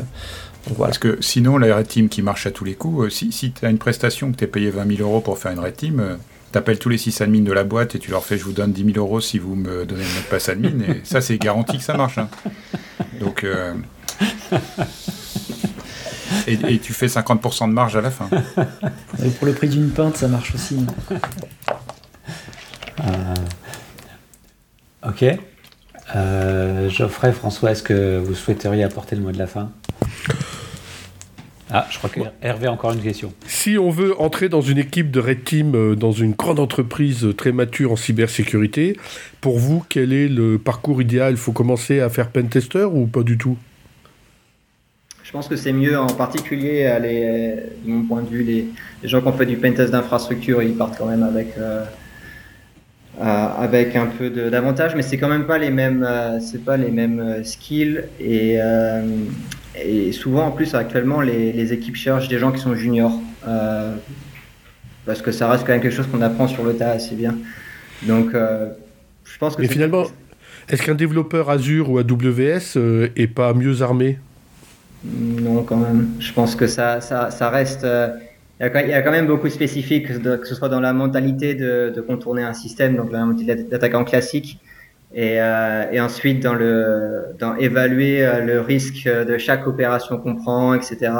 voilà. 0.76 0.90
Parce 0.90 0.98
que 0.98 1.18
sinon, 1.20 1.58
la 1.58 1.74
Red 1.74 1.88
Team 1.88 2.08
qui 2.08 2.22
marche 2.22 2.46
à 2.46 2.50
tous 2.50 2.64
les 2.64 2.74
coups, 2.74 3.06
euh, 3.06 3.10
si, 3.10 3.32
si 3.32 3.50
tu 3.50 3.64
as 3.66 3.70
une 3.70 3.78
prestation 3.78 4.30
que 4.30 4.36
tu 4.36 4.44
es 4.44 4.46
payé 4.46 4.70
20 4.70 4.96
000 4.96 5.08
euros 5.08 5.20
pour 5.20 5.38
faire 5.38 5.52
une 5.52 5.60
Red 5.60 5.76
Team 5.76 6.18
t'appelles 6.52 6.78
tous 6.78 6.88
les 6.88 6.98
6 6.98 7.20
admins 7.20 7.42
de 7.42 7.52
la 7.52 7.64
boîte 7.64 7.94
et 7.94 7.98
tu 7.98 8.10
leur 8.10 8.24
fais 8.24 8.38
je 8.38 8.44
vous 8.44 8.52
donne 8.52 8.72
10 8.72 8.92
000 8.92 8.98
euros 8.98 9.20
si 9.20 9.38
vous 9.38 9.54
me 9.54 9.84
donnez 9.84 10.02
le 10.02 10.08
mot 10.08 10.20
de 10.20 10.30
passe 10.30 10.48
admin. 10.48 10.80
Et 10.80 11.00
ça, 11.04 11.20
c'est 11.20 11.38
garanti 11.38 11.78
que 11.78 11.84
ça 11.84 11.96
marche. 11.96 12.18
Hein. 12.18 12.28
Donc. 13.20 13.44
Euh, 13.44 13.74
et, 16.46 16.78
tu 16.78 16.92
fais 16.92 17.06
50% 17.06 17.68
de 17.68 17.72
marge 17.72 17.96
à 17.96 18.00
la 18.00 18.10
fin. 18.10 18.28
Et 19.24 19.28
pour 19.30 19.46
le 19.46 19.52
prix 19.52 19.68
d'une 19.68 19.90
pinte, 19.90 20.16
ça 20.16 20.28
marche 20.28 20.54
aussi. 20.54 20.78
Euh, 23.00 23.34
ok. 25.06 25.24
Euh, 26.16 26.88
Geoffrey, 26.88 27.32
François, 27.32 27.72
est-ce 27.72 27.82
que 27.82 28.18
vous 28.18 28.34
souhaiteriez 28.34 28.82
apporter 28.82 29.16
le 29.16 29.22
mot 29.22 29.32
de 29.32 29.38
la 29.38 29.46
fin? 29.46 29.70
Ah, 31.70 31.86
je 31.90 31.98
crois 31.98 32.08
que 32.08 32.20
Hervé 32.40 32.66
a 32.66 32.72
encore 32.72 32.92
une 32.92 33.00
question. 33.00 33.32
Si 33.46 33.76
on 33.76 33.90
veut 33.90 34.18
entrer 34.20 34.48
dans 34.48 34.62
une 34.62 34.78
équipe 34.78 35.10
de 35.10 35.20
Red 35.20 35.44
Team, 35.44 35.74
euh, 35.74 35.94
dans 35.94 36.12
une 36.12 36.32
grande 36.32 36.60
entreprise 36.60 37.28
très 37.36 37.52
mature 37.52 37.92
en 37.92 37.96
cybersécurité, 37.96 38.96
pour 39.40 39.58
vous, 39.58 39.84
quel 39.88 40.12
est 40.12 40.28
le 40.28 40.58
parcours 40.58 41.02
idéal? 41.02 41.32
Il 41.32 41.36
faut 41.36 41.52
commencer 41.52 42.00
à 42.00 42.08
faire 42.08 42.30
pentester 42.30 42.84
ou 42.84 43.06
pas 43.06 43.22
du 43.22 43.36
tout? 43.36 43.58
Je 45.22 45.30
pense 45.30 45.46
que 45.46 45.56
c'est 45.56 45.74
mieux, 45.74 45.98
en 45.98 46.06
particulier, 46.06 46.90
les, 47.02 47.56
de 47.84 47.90
mon 47.90 48.02
point 48.04 48.22
de 48.22 48.28
vue, 48.30 48.42
les, 48.42 48.68
gens 49.04 49.20
qui 49.20 49.28
ont 49.28 49.32
fait 49.32 49.44
du 49.44 49.58
pentest 49.58 49.92
d'infrastructure, 49.92 50.62
ils 50.62 50.74
partent 50.74 50.96
quand 50.96 51.06
même 51.06 51.22
avec. 51.22 51.48
Euh, 51.58 51.84
euh, 53.20 53.48
avec 53.58 53.96
un 53.96 54.06
peu 54.06 54.30
d'avantage, 54.30 54.94
mais 54.94 55.02
c'est 55.02 55.18
quand 55.18 55.28
même 55.28 55.44
pas 55.44 55.58
les 55.58 55.70
mêmes, 55.70 56.06
c'est 56.40 56.64
pas 56.64 56.76
les 56.76 56.92
mêmes 56.92 57.42
skills 57.42 58.04
et 58.20 58.60
et 59.76 60.12
souvent, 60.12 60.46
en 60.46 60.50
plus, 60.50 60.74
actuellement, 60.74 61.20
les, 61.20 61.72
équipes 61.72 61.96
cherchent 61.96 62.28
des 62.28 62.38
gens 62.38 62.52
qui 62.52 62.60
sont 62.60 62.74
juniors. 62.74 63.20
Euh, 63.46 63.94
parce 65.06 65.22
que 65.22 65.32
ça 65.32 65.50
reste 65.50 65.64
quand 65.64 65.72
même 65.72 65.80
quelque 65.80 65.94
chose 65.94 66.06
qu'on 66.06 66.20
apprend 66.20 66.48
sur 66.48 66.64
le 66.64 66.74
tas 66.74 66.90
assez 66.90 67.14
bien. 67.14 67.36
Donc, 68.02 68.34
euh, 68.34 68.70
je 69.24 69.38
pense 69.38 69.56
que. 69.56 69.62
Mais 69.62 69.68
finalement, 69.68 70.04
est-ce 70.68 70.82
qu'un 70.82 70.94
développeur 70.94 71.50
Azure 71.50 71.90
ou 71.90 71.98
AWS 71.98 72.76
euh, 72.76 73.08
est 73.16 73.26
pas 73.26 73.54
mieux 73.54 73.82
armé? 73.82 74.18
Non, 75.04 75.62
quand 75.62 75.76
même. 75.76 76.08
Je 76.18 76.32
pense 76.32 76.56
que 76.56 76.66
ça, 76.66 77.00
ça, 77.00 77.30
ça 77.30 77.48
reste. 77.48 77.86
il 78.60 78.66
y, 78.66 78.92
a 78.92 79.02
quand 79.02 79.12
même 79.12 79.26
beaucoup 79.26 79.46
de 79.46 79.52
spécifiques, 79.52 80.08
que 80.22 80.46
ce 80.46 80.54
soit 80.54 80.68
dans 80.68 80.80
la 80.80 80.92
mentalité 80.92 81.54
de, 81.54 81.92
de 81.94 82.00
contourner 82.00 82.42
un 82.42 82.54
système, 82.54 82.96
donc 82.96 83.12
la 83.12 83.24
mentalité 83.24 83.62
d'attaquant 83.62 84.04
classique, 84.04 84.58
et, 85.14 85.40
euh, 85.40 85.90
et, 85.90 86.00
ensuite 86.00 86.42
dans 86.42 86.54
le 86.54 87.34
dans 87.38 87.56
évaluer 87.56 88.24
euh, 88.24 88.40
le 88.44 88.60
risque 88.60 89.08
de 89.08 89.38
chaque 89.38 89.66
opération 89.66 90.18
qu'on 90.18 90.36
prend, 90.36 90.74
etc. 90.74 91.12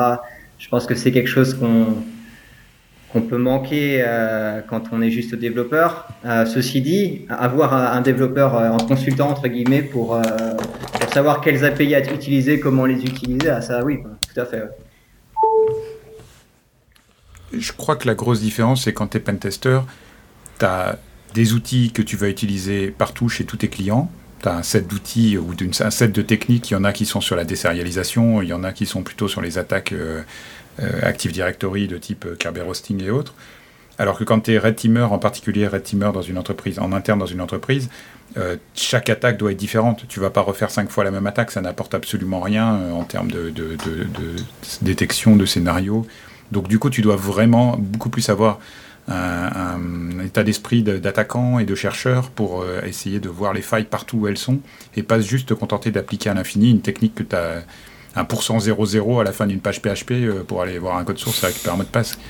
Je 0.58 0.68
pense 0.68 0.86
que 0.86 0.94
c'est 0.94 1.12
quelque 1.12 1.28
chose 1.28 1.54
qu'on 1.54 1.86
qu'on 3.10 3.22
peut 3.22 3.38
manquer 3.38 4.04
euh, 4.06 4.60
quand 4.68 4.92
on 4.92 5.00
est 5.00 5.10
juste 5.10 5.34
développeur. 5.34 6.08
Euh, 6.26 6.44
ceci 6.44 6.82
dit, 6.82 7.24
avoir 7.30 7.72
un, 7.72 8.02
développeur 8.02 8.54
en 8.54 8.76
consultant 8.76 9.30
entre 9.30 9.48
guillemets 9.48 9.80
pour, 9.80 10.20
pour 10.92 11.12
savoir 11.14 11.40
quelles 11.40 11.64
API 11.64 11.94
à 11.94 12.00
utiliser, 12.00 12.60
comment 12.60 12.84
les 12.84 13.02
utiliser, 13.02 13.48
ah, 13.48 13.62
ça 13.62 13.82
oui, 13.82 14.00
tout 14.02 14.38
à 14.38 14.44
fait. 14.44 14.64
Je 17.54 17.72
crois 17.72 17.96
que 17.96 18.06
la 18.06 18.14
grosse 18.14 18.40
différence, 18.40 18.84
c'est 18.84 18.92
quand 18.92 19.06
tu 19.06 19.16
es 19.16 19.20
pentester, 19.20 19.80
tu 20.58 20.66
as 20.66 20.98
des 21.34 21.52
outils 21.52 21.92
que 21.92 22.02
tu 22.02 22.16
vas 22.16 22.28
utiliser 22.28 22.88
partout 22.88 23.28
chez 23.28 23.44
tous 23.44 23.58
tes 23.58 23.68
clients, 23.68 24.10
tu 24.42 24.48
as 24.48 24.56
un 24.56 24.62
set 24.62 24.86
d'outils 24.86 25.36
ou 25.36 25.52
un 25.80 25.90
set 25.90 26.12
de 26.12 26.22
techniques. 26.22 26.70
Il 26.70 26.74
y 26.74 26.76
en 26.76 26.84
a 26.84 26.92
qui 26.92 27.06
sont 27.06 27.20
sur 27.20 27.36
la 27.36 27.44
désérialisation, 27.44 28.42
il 28.42 28.48
y 28.48 28.52
en 28.52 28.64
a 28.64 28.72
qui 28.72 28.86
sont 28.86 29.02
plutôt 29.02 29.28
sur 29.28 29.40
les 29.40 29.58
attaques 29.58 29.92
Active 31.02 31.32
Directory 31.32 31.88
de 31.88 31.98
type 31.98 32.38
Kerberos 32.38 32.74
et 32.90 33.10
autres. 33.10 33.34
Alors 33.98 34.16
que 34.16 34.24
quand 34.24 34.40
tu 34.40 34.52
es 34.52 34.58
red 34.58 34.76
teamer, 34.76 35.12
en 35.12 35.18
particulier 35.18 35.66
red 35.66 35.82
teamer 35.82 36.12
dans 36.12 36.22
une 36.22 36.38
entreprise, 36.38 36.78
en 36.78 36.92
interne 36.92 37.18
dans 37.18 37.26
une 37.26 37.40
entreprise, 37.40 37.88
euh, 38.36 38.56
chaque 38.74 39.10
attaque 39.10 39.38
doit 39.38 39.52
être 39.52 39.58
différente. 39.58 40.04
Tu 40.08 40.20
vas 40.20 40.30
pas 40.30 40.40
refaire 40.40 40.70
cinq 40.70 40.90
fois 40.90 41.02
la 41.02 41.10
même 41.10 41.26
attaque, 41.26 41.50
ça 41.50 41.60
n'apporte 41.60 41.94
absolument 41.94 42.40
rien 42.40 42.74
euh, 42.74 42.92
en 42.92 43.02
termes 43.02 43.30
de, 43.30 43.52
détection 44.82 45.34
de 45.34 45.46
scénario. 45.46 46.06
Donc 46.52 46.68
du 46.68 46.78
coup, 46.78 46.90
tu 46.90 47.02
dois 47.02 47.16
vraiment 47.16 47.76
beaucoup 47.76 48.08
plus 48.08 48.28
avoir 48.28 48.60
un, 49.08 50.20
état 50.24 50.42
d'esprit 50.44 50.82
d'attaquant 50.82 51.58
et 51.58 51.64
de 51.64 51.74
chercheur 51.74 52.30
pour 52.30 52.60
euh, 52.60 52.82
essayer 52.84 53.20
de 53.20 53.28
voir 53.28 53.54
les 53.54 53.62
failles 53.62 53.84
partout 53.84 54.18
où 54.18 54.26
elles 54.26 54.38
sont 54.38 54.58
et 54.96 55.02
pas 55.02 55.20
juste 55.20 55.48
te 55.48 55.54
contenter 55.54 55.90
d'appliquer 55.90 56.30
à 56.30 56.34
l'infini 56.34 56.70
une 56.70 56.82
technique 56.82 57.14
que 57.14 57.22
tu 57.22 57.34
as 57.34 57.62
un 58.16 58.24
pourcent 58.24 58.58
0,0 58.58 59.20
à 59.20 59.24
la 59.24 59.32
fin 59.32 59.46
d'une 59.46 59.60
page 59.60 59.80
PHP 59.80 60.42
pour 60.46 60.60
aller 60.60 60.78
voir 60.78 60.96
un 60.96 61.04
code 61.04 61.18
source 61.18 61.42
et 61.44 61.46
récupérer 61.46 61.74
un 61.74 61.78
mot 61.78 61.84
de 61.84 61.88
passe 61.88 62.18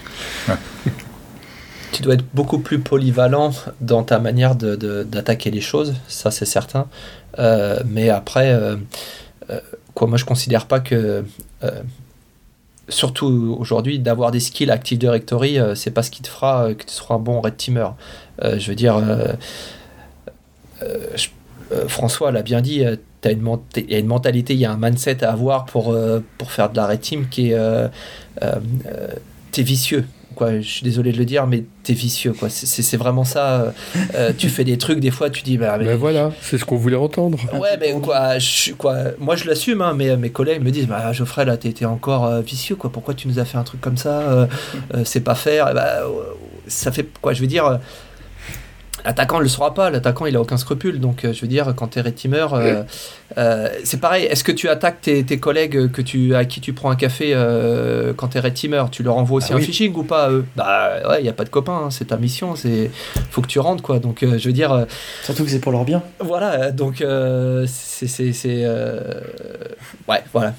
tu 1.92 2.02
dois 2.02 2.14
être 2.14 2.24
beaucoup 2.34 2.58
plus 2.58 2.78
polyvalent 2.78 3.52
dans 3.80 4.02
ta 4.02 4.18
manière 4.18 4.54
d'attaquer 4.54 5.50
les 5.50 5.60
choses, 5.60 5.94
ça 6.06 6.30
c'est 6.30 6.44
certain. 6.44 6.86
Euh, 7.38 7.80
mais 7.86 8.08
après, 8.10 8.52
euh, 8.52 8.76
euh, 9.50 9.60
quoi, 9.94 10.06
moi 10.06 10.18
je 10.18 10.24
considère 10.24 10.66
pas 10.66 10.80
que, 10.80 11.24
surtout 12.88 13.56
aujourd'hui, 13.58 13.98
d'avoir 13.98 14.30
des 14.30 14.40
skills 14.40 14.70
Active 14.70 14.98
Directory, 14.98 15.58
c'est 15.74 15.90
pas 15.90 16.02
ce 16.02 16.10
qui 16.10 16.22
te 16.22 16.28
fera 16.28 16.74
que 16.74 16.84
tu 16.84 16.92
seras 16.92 17.16
un 17.16 17.18
bon 17.18 17.40
red 17.40 17.56
teamer. 17.56 17.90
je 18.42 18.68
veux 18.68 18.74
dire, 18.74 19.02
François 21.86 22.32
l'a 22.32 22.42
bien 22.42 22.60
dit, 22.60 22.76
il 22.76 22.98
y 23.22 23.94
a 23.94 23.98
une 23.98 24.06
mentalité, 24.06 24.54
il 24.54 24.60
y 24.60 24.64
a 24.64 24.72
un 24.72 24.78
mindset 24.78 25.24
à 25.24 25.32
avoir 25.32 25.66
pour, 25.66 25.94
faire 26.46 26.70
de 26.70 26.76
la 26.76 26.86
red 26.86 27.00
team 27.00 27.28
qui 27.28 27.52
est. 27.52 27.90
vicieux 29.56 30.04
je 30.46 30.68
suis 30.68 30.82
désolé 30.82 31.12
de 31.12 31.18
le 31.18 31.24
dire, 31.24 31.46
mais 31.46 31.64
t'es 31.82 31.92
vicieux, 31.92 32.32
quoi. 32.32 32.48
C'est 32.50 32.96
vraiment 32.96 33.24
ça. 33.24 33.72
Euh, 34.14 34.32
tu 34.36 34.48
fais 34.48 34.64
des 34.64 34.78
trucs, 34.78 35.00
des 35.00 35.10
fois, 35.10 35.30
tu 35.30 35.42
dis, 35.42 35.58
bah, 35.58 35.76
mais... 35.78 35.84
Ben 35.84 35.96
voilà, 35.96 36.32
c'est 36.40 36.58
ce 36.58 36.64
qu'on 36.64 36.76
voulait 36.76 36.96
entendre. 36.96 37.38
Ouais, 37.54 37.76
mais 37.80 37.92
quoi, 38.00 38.38
je, 38.38 38.72
quoi 38.72 38.96
moi 39.18 39.36
je 39.36 39.46
l'assume, 39.46 39.82
hein, 39.82 39.94
mais 39.96 40.16
mes 40.16 40.30
collègues 40.30 40.62
me 40.62 40.70
disent, 40.70 40.86
bah, 40.86 41.12
Geoffrey, 41.12 41.44
là, 41.44 41.56
t'es 41.56 41.84
encore 41.84 42.26
euh, 42.26 42.40
vicieux, 42.40 42.76
quoi. 42.76 42.90
Pourquoi 42.90 43.14
tu 43.14 43.28
nous 43.28 43.38
as 43.38 43.44
fait 43.44 43.58
un 43.58 43.64
truc 43.64 43.80
comme 43.80 43.96
ça 43.96 44.20
euh, 44.20 44.46
C'est 45.04 45.20
pas 45.20 45.34
faire. 45.34 45.74
Bah, 45.74 46.00
ça 46.66 46.92
fait, 46.92 47.06
quoi, 47.20 47.32
je 47.32 47.40
veux 47.40 47.46
dire 47.46 47.78
L'attaquant 49.04 49.38
ne 49.38 49.42
le 49.42 49.48
saura 49.48 49.74
pas, 49.74 49.90
l'attaquant 49.90 50.26
il 50.26 50.36
a 50.36 50.40
aucun 50.40 50.56
scrupule, 50.56 51.00
donc 51.00 51.24
euh, 51.24 51.32
je 51.32 51.40
veux 51.40 51.46
dire, 51.46 51.72
quand 51.76 51.88
tu 51.88 51.98
es 51.98 52.12
teamer, 52.12 52.46
euh, 52.52 52.82
euh, 53.36 53.68
c'est 53.84 54.00
pareil, 54.00 54.24
est-ce 54.24 54.44
que 54.44 54.52
tu 54.52 54.68
attaques 54.68 55.00
tes, 55.00 55.38
collègues 55.38 55.90
que 55.90 56.02
tu, 56.02 56.34
à 56.34 56.44
qui 56.44 56.60
tu 56.60 56.72
prends 56.72 56.90
un 56.90 56.96
café 56.96 57.34
quand 58.16 58.28
tu 58.28 58.38
es 58.38 58.50
teamer 58.50 58.84
Tu 58.90 59.02
leur 59.02 59.16
envoies 59.16 59.38
aussi 59.38 59.52
ah 59.52 59.56
un 59.56 59.60
phishing 59.60 59.94
ou 59.94 60.02
pas 60.02 60.30
eux? 60.30 60.44
Bah 60.56 61.08
ouais, 61.08 61.20
il 61.20 61.22
n'y 61.22 61.28
a 61.28 61.32
pas 61.32 61.44
de 61.44 61.48
copain, 61.48 61.82
hein, 61.84 61.90
c'est 61.90 62.06
ta 62.06 62.16
mission, 62.16 62.56
c'est 62.56 62.90
faut 63.30 63.42
que 63.42 63.46
tu 63.46 63.60
rentres 63.60 63.82
quoi, 63.82 63.98
donc 63.98 64.18
je 64.22 64.46
veux 64.46 64.52
dire. 64.52 64.86
Surtout 65.22 65.44
que 65.44 65.50
c'est 65.50 65.60
pour 65.60 65.72
leur 65.72 65.84
bien. 65.84 66.02
Voilà, 66.20 66.70
donc 66.70 67.04
c'est. 67.66 68.66
ouais, 70.08 70.24
voilà. 70.32 70.54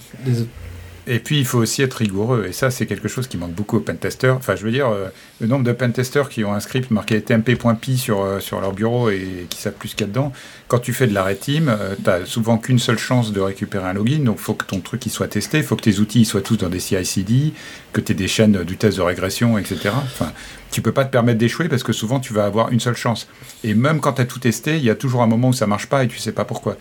Et 1.11 1.17
puis, 1.17 1.39
il 1.39 1.45
faut 1.45 1.57
aussi 1.57 1.81
être 1.81 1.95
rigoureux. 1.95 2.45
Et 2.47 2.53
ça, 2.53 2.69
c'est 2.69 2.85
quelque 2.85 3.07
chose 3.07 3.27
qui 3.27 3.37
manque 3.37 3.53
beaucoup 3.53 3.77
aux 3.77 3.81
pentesters. 3.81 4.35
Enfin, 4.35 4.55
je 4.55 4.63
veux 4.63 4.71
dire, 4.71 4.89
euh, 4.89 5.07
le 5.41 5.47
nombre 5.47 5.63
de 5.63 5.71
pentesters 5.71 6.29
qui 6.29 6.43
ont 6.43 6.53
un 6.53 6.59
script 6.59 6.91
marqué 6.91 7.19
tmp.py 7.19 7.97
sur, 7.97 8.21
euh, 8.21 8.39
sur 8.39 8.61
leur 8.61 8.73
bureau 8.73 9.09
et 9.09 9.47
qui 9.49 9.59
savent 9.59 9.73
plus 9.73 9.89
qu'il 9.95 10.01
y 10.01 10.03
a 10.03 10.07
dedans. 10.07 10.31
Quand 10.67 10.77
tu 10.77 10.93
fais 10.93 11.07
de 11.07 11.13
la 11.15 11.23
red 11.23 11.39
team, 11.39 11.67
euh, 11.67 12.25
souvent 12.25 12.59
qu'une 12.59 12.77
seule 12.77 12.99
chance 12.99 13.33
de 13.33 13.41
récupérer 13.41 13.89
un 13.89 13.93
login. 13.93 14.19
Donc, 14.19 14.35
il 14.37 14.43
faut 14.43 14.53
que 14.53 14.65
ton 14.65 14.81
truc 14.81 15.03
il 15.07 15.09
soit 15.09 15.27
testé. 15.27 15.57
Il 15.57 15.63
faut 15.63 15.75
que 15.75 15.81
tes 15.81 15.97
outils 15.97 16.25
soient 16.25 16.41
tous 16.41 16.57
dans 16.57 16.69
des 16.69 16.79
CI/CD, 16.79 17.53
que 17.91 18.01
tu 18.01 18.11
aies 18.11 18.15
des 18.15 18.27
chaînes 18.27 18.63
du 18.63 18.77
test 18.77 18.97
de 18.97 19.01
régression, 19.01 19.57
etc. 19.57 19.89
Enfin, 19.95 20.31
tu 20.69 20.83
peux 20.83 20.91
pas 20.91 21.05
te 21.05 21.11
permettre 21.11 21.39
d'échouer 21.39 21.69
parce 21.69 21.81
que 21.81 21.91
souvent, 21.91 22.19
tu 22.19 22.33
vas 22.33 22.45
avoir 22.45 22.71
une 22.71 22.79
seule 22.79 22.95
chance. 22.95 23.27
Et 23.63 23.73
même 23.73 23.99
quand 23.99 24.13
tu 24.13 24.21
as 24.21 24.25
tout 24.25 24.37
testé, 24.37 24.77
il 24.77 24.83
y 24.83 24.91
a 24.91 24.95
toujours 24.95 25.23
un 25.23 25.27
moment 25.27 25.49
où 25.49 25.53
ça 25.53 25.65
marche 25.65 25.87
pas 25.87 26.03
et 26.03 26.07
tu 26.07 26.19
sais 26.19 26.33
pas 26.33 26.45
pourquoi. 26.45 26.77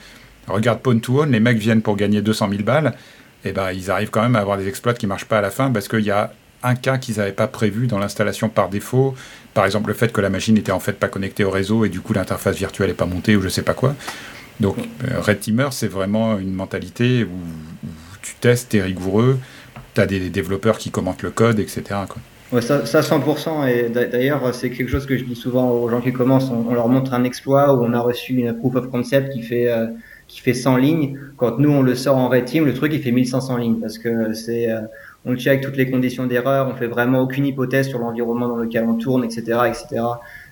Regarde 0.48 0.80
Pwn 0.80 1.00
Own, 1.08 1.32
les 1.32 1.40
mecs 1.40 1.58
viennent 1.58 1.82
pour 1.82 1.96
gagner 1.96 2.20
200 2.20 2.50
000 2.50 2.62
balles 2.62 2.94
et 3.44 3.50
eh 3.50 3.52
ben, 3.52 3.70
ils 3.72 3.90
arrivent 3.90 4.10
quand 4.10 4.22
même 4.22 4.34
à 4.34 4.40
avoir 4.40 4.58
des 4.58 4.66
exploits 4.66 4.94
qui 4.94 5.06
ne 5.06 5.08
marchent 5.08 5.26
pas 5.26 5.38
à 5.38 5.40
la 5.40 5.50
fin 5.50 5.70
parce 5.70 5.86
qu'il 5.86 6.00
y 6.00 6.10
a 6.10 6.32
un 6.64 6.74
cas 6.74 6.98
qu'ils 6.98 7.18
n'avaient 7.18 7.30
pas 7.30 7.46
prévu 7.46 7.86
dans 7.86 7.98
l'installation 7.98 8.48
par 8.48 8.68
défaut. 8.68 9.14
Par 9.54 9.64
exemple, 9.64 9.88
le 9.88 9.94
fait 9.94 10.12
que 10.12 10.20
la 10.20 10.28
machine 10.28 10.58
était 10.58 10.72
en 10.72 10.80
fait 10.80 10.94
pas 10.94 11.08
connectée 11.08 11.44
au 11.44 11.50
réseau 11.50 11.84
et 11.84 11.88
du 11.88 12.00
coup 12.00 12.12
l'interface 12.12 12.56
virtuelle 12.56 12.88
n'est 12.88 12.94
pas 12.94 13.06
montée 13.06 13.36
ou 13.36 13.40
je 13.40 13.48
sais 13.48 13.62
pas 13.62 13.74
quoi. 13.74 13.94
Donc, 14.58 14.76
euh, 14.78 15.20
Red 15.20 15.40
Teamer, 15.40 15.68
c'est 15.72 15.86
vraiment 15.86 16.36
une 16.38 16.52
mentalité 16.52 17.22
où, 17.22 17.38
tu 18.22 18.34
testes, 18.40 18.70
tu 18.70 18.78
es 18.78 18.82
rigoureux, 18.82 19.38
tu 19.94 20.00
as 20.00 20.06
des 20.06 20.30
développeurs 20.30 20.78
qui 20.78 20.90
commentent 20.90 21.22
le 21.22 21.30
code, 21.30 21.60
etc. 21.60 21.82
Ouais, 22.50 22.60
ça, 22.60 22.84
ça 22.86 23.00
100%. 23.00 23.68
Et 23.68 23.88
d'ailleurs, 23.88 24.54
c'est 24.54 24.70
quelque 24.70 24.90
chose 24.90 25.06
que 25.06 25.16
je 25.16 25.24
dis 25.24 25.36
souvent 25.36 25.70
aux 25.70 25.88
gens 25.88 26.00
qui 26.00 26.12
commencent. 26.12 26.50
On, 26.50 26.74
leur 26.74 26.88
montre 26.88 27.14
un 27.14 27.24
exploit 27.24 27.74
où 27.74 27.84
on 27.84 27.92
a 27.92 28.00
reçu 28.00 28.32
une 28.34 28.56
proof 28.56 28.74
of 28.74 28.90
concept 28.90 29.32
qui 29.32 29.42
fait 29.42 29.70
euh, 29.70 29.86
qui 30.28 30.40
fait 30.40 30.54
100 30.54 30.76
lignes. 30.76 31.18
Quand 31.36 31.58
nous, 31.58 31.70
on 31.70 31.82
le 31.82 31.94
sort 31.94 32.16
en 32.16 32.28
Red 32.28 32.44
Team, 32.44 32.64
le 32.64 32.74
truc, 32.74 32.92
il 32.94 33.02
fait 33.02 33.10
1500 33.10 33.56
lignes 33.56 33.80
parce 33.80 33.98
que 33.98 34.32
c'est, 34.34 34.70
euh, 34.70 34.82
on 35.24 35.34
check 35.34 35.60
toutes 35.60 35.76
les 35.76 35.90
conditions 35.90 36.26
d'erreur, 36.26 36.68
on 36.68 36.76
fait 36.76 36.86
vraiment 36.86 37.20
aucune 37.20 37.46
hypothèse 37.46 37.88
sur 37.88 37.98
l'environnement 37.98 38.48
dans 38.48 38.56
lequel 38.56 38.84
on 38.84 38.94
tourne, 38.94 39.24
etc., 39.24 39.58
etc. 39.68 40.02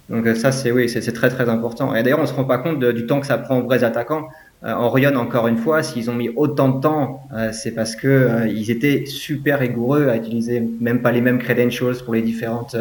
Donc 0.08 0.26
euh, 0.26 0.34
ça, 0.34 0.52
c'est 0.52 0.70
oui, 0.70 0.88
c'est 0.88 1.12
très 1.12 1.28
très 1.28 1.48
important. 1.48 1.94
Et 1.94 2.02
d'ailleurs, 2.02 2.20
on 2.20 2.26
se 2.26 2.34
rend 2.34 2.44
pas 2.44 2.58
compte 2.58 2.82
du 2.84 3.06
temps 3.06 3.20
que 3.20 3.26
ça 3.26 3.38
prend 3.38 3.58
aux 3.58 3.64
vrais 3.64 3.84
attaquants. 3.84 4.28
Euh, 4.64 4.72
en 4.72 4.90
Rion, 4.90 5.14
encore 5.16 5.48
une 5.48 5.58
fois, 5.58 5.82
s'ils 5.82 6.10
ont 6.10 6.14
mis 6.14 6.30
autant 6.30 6.68
de 6.68 6.80
temps, 6.80 7.28
euh, 7.34 7.50
c'est 7.52 7.72
parce 7.72 7.96
que 7.96 8.46
ils 8.48 8.70
étaient 8.70 9.04
super 9.06 9.58
rigoureux 9.58 10.08
à 10.08 10.16
utiliser 10.16 10.62
même 10.80 11.02
pas 11.02 11.12
les 11.12 11.20
mêmes 11.20 11.38
credentials 11.38 11.96
pour 12.04 12.14
les 12.14 12.22
différentes 12.22 12.76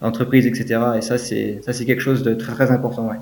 entreprises, 0.00 0.46
etc. 0.46 0.80
Et 0.98 1.00
ça, 1.00 1.18
c'est 1.18 1.60
ça, 1.64 1.72
c'est 1.72 1.84
quelque 1.84 2.02
chose 2.02 2.22
de 2.22 2.34
très 2.34 2.52
très 2.52 2.70
important. 2.70 3.08
Ouais 3.08 3.16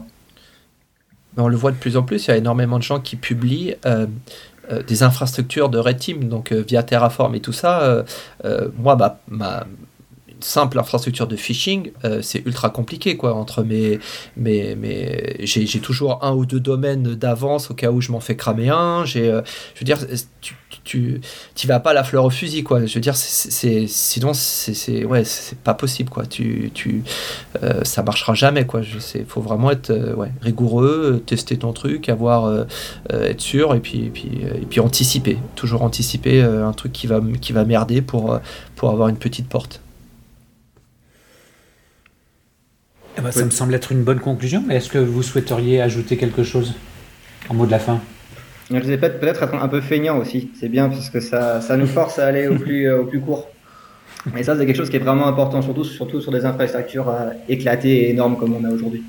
on 1.36 1.48
le 1.48 1.56
voit 1.56 1.72
de 1.72 1.76
plus 1.76 1.96
en 1.96 2.02
plus, 2.02 2.26
il 2.26 2.28
y 2.28 2.32
a 2.32 2.36
énormément 2.36 2.78
de 2.78 2.82
gens 2.82 3.00
qui 3.00 3.16
publient 3.16 3.74
euh, 3.84 4.06
euh, 4.70 4.82
des 4.82 5.02
infrastructures 5.02 5.68
de 5.68 5.78
Red 5.78 5.98
Team, 5.98 6.28
donc 6.28 6.52
euh, 6.52 6.64
via 6.66 6.82
Terraform 6.82 7.34
et 7.34 7.40
tout 7.40 7.52
ça. 7.52 8.04
moi, 8.78 8.96
bah, 8.96 9.20
ma, 9.28 9.66
simple 10.40 10.78
infrastructure 10.78 11.26
de 11.26 11.36
phishing, 11.36 11.92
euh, 12.04 12.20
c'est 12.22 12.44
ultra 12.46 12.70
compliqué 12.70 13.16
quoi. 13.16 13.34
Entre 13.34 13.62
mes, 13.62 13.98
mes, 14.36 14.74
mes 14.76 15.36
j'ai 15.40 15.80
toujours 15.80 16.24
un 16.24 16.32
ou 16.32 16.46
deux 16.46 16.60
domaines 16.60 17.14
d'avance 17.14 17.70
au 17.70 17.74
cas 17.74 17.90
où 17.90 18.00
je 18.00 18.12
m'en 18.12 18.20
fais 18.20 18.36
cramer 18.36 18.68
un. 18.68 19.04
J'ai, 19.04 19.30
euh, 19.30 19.42
je 19.74 19.80
veux 19.80 19.84
dire, 19.84 19.98
tu, 20.40 20.54
tu, 20.84 21.20
tu 21.54 21.66
vas 21.66 21.80
pas 21.80 21.92
la 21.92 22.04
fleur 22.04 22.24
au 22.24 22.30
fusil 22.30 22.62
quoi. 22.62 22.84
Je 22.84 22.94
veux 22.94 23.00
dire, 23.00 23.16
c'est, 23.16 23.86
sinon 23.86 24.32
c'est, 24.34 25.04
ouais, 25.04 25.24
c'est 25.24 25.58
pas 25.58 25.74
possible 25.74 26.10
quoi. 26.10 26.26
Tu, 26.26 26.70
tu, 26.74 27.02
euh, 27.62 27.82
ça 27.84 28.02
marchera 28.02 28.34
jamais 28.34 28.66
quoi. 28.66 28.82
Je 28.82 28.98
sais, 28.98 29.24
faut 29.26 29.40
vraiment 29.40 29.70
être 29.70 29.92
ouais, 30.16 30.32
rigoureux, 30.42 31.22
tester 31.24 31.56
ton 31.56 31.72
truc, 31.72 32.08
avoir, 32.08 32.66
être 33.10 33.40
sûr 33.40 33.74
et 33.74 33.80
puis, 33.80 34.06
et 34.06 34.10
puis, 34.10 34.30
et 34.42 34.66
puis 34.66 34.80
anticiper. 34.80 35.38
Toujours 35.54 35.82
anticiper 35.82 36.42
un 36.42 36.72
truc 36.72 36.92
qui 36.92 37.06
va, 37.06 37.20
qui 37.40 37.52
va 37.52 37.64
merder 37.64 38.02
pour, 38.02 38.38
pour 38.76 38.90
avoir 38.90 39.08
une 39.08 39.16
petite 39.16 39.48
porte. 39.48 39.80
Eh 43.18 43.22
ben, 43.22 43.30
ça 43.30 43.44
me 43.44 43.50
semble 43.50 43.74
être 43.74 43.92
une 43.92 44.02
bonne 44.02 44.20
conclusion, 44.20 44.62
mais 44.66 44.76
est-ce 44.76 44.90
que 44.90 44.98
vous 44.98 45.22
souhaiteriez 45.22 45.80
ajouter 45.80 46.16
quelque 46.16 46.42
chose 46.42 46.74
en 47.48 47.54
mot 47.54 47.64
de 47.64 47.70
la 47.70 47.78
fin? 47.78 48.00
Je 48.70 48.76
vais 48.76 48.98
peut-être 48.98 49.42
être 49.42 49.54
un 49.54 49.68
peu 49.68 49.80
feignant 49.80 50.18
aussi, 50.18 50.50
c'est 50.58 50.68
bien 50.68 50.88
parce 50.88 51.08
que 51.08 51.20
ça, 51.20 51.60
ça 51.60 51.76
nous 51.76 51.86
force 51.86 52.18
à 52.18 52.26
aller 52.26 52.48
au 52.48 52.56
plus, 52.56 52.88
euh, 52.88 53.02
au 53.02 53.04
plus 53.04 53.20
court. 53.20 53.48
Mais 54.34 54.42
ça, 54.42 54.58
c'est 54.58 54.66
quelque 54.66 54.76
chose 54.76 54.90
qui 54.90 54.96
est 54.96 55.00
vraiment 55.00 55.28
important, 55.28 55.62
surtout, 55.62 55.84
surtout 55.84 56.20
sur 56.20 56.32
des 56.32 56.44
infrastructures 56.44 57.08
euh, 57.08 57.30
éclatées 57.48 58.02
et 58.02 58.10
énormes 58.10 58.36
comme 58.36 58.54
on 58.54 58.64
a 58.64 58.70
aujourd'hui. 58.70 59.04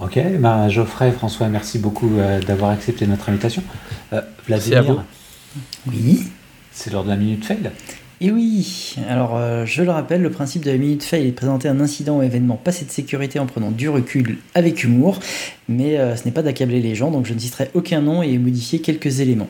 Ok, 0.00 0.18
ben 0.38 0.68
Geoffrey, 0.68 1.12
François, 1.12 1.48
merci 1.48 1.78
beaucoup 1.78 2.10
euh, 2.18 2.40
d'avoir 2.40 2.70
accepté 2.70 3.06
notre 3.06 3.28
invitation. 3.28 3.62
Vladimir, 4.46 5.04
oui, 5.86 6.28
c'est 6.72 6.92
l'heure 6.92 7.04
de 7.04 7.10
la 7.10 7.16
minute 7.16 7.44
fail. 7.44 7.70
Et 8.20 8.32
oui, 8.32 8.96
alors 9.08 9.36
euh, 9.36 9.64
je 9.64 9.84
le 9.84 9.92
rappelle, 9.92 10.22
le 10.22 10.30
principe 10.30 10.64
de 10.64 10.72
la 10.72 10.76
minute 10.76 11.04
fail 11.04 11.28
est 11.28 11.30
de 11.30 11.36
présenter 11.36 11.68
un 11.68 11.78
incident 11.78 12.18
ou 12.18 12.22
événement 12.22 12.56
passé 12.56 12.84
de 12.84 12.90
sécurité 12.90 13.38
en 13.38 13.46
prenant 13.46 13.70
du 13.70 13.88
recul 13.88 14.38
avec 14.56 14.82
humour, 14.82 15.20
mais 15.68 15.98
euh, 15.98 16.16
ce 16.16 16.24
n'est 16.24 16.32
pas 16.32 16.42
d'accabler 16.42 16.80
les 16.80 16.96
gens, 16.96 17.12
donc 17.12 17.26
je 17.26 17.34
ne 17.34 17.38
citerai 17.38 17.70
aucun 17.74 18.00
nom 18.00 18.20
et 18.24 18.36
modifier 18.38 18.80
quelques 18.80 19.20
éléments. 19.20 19.48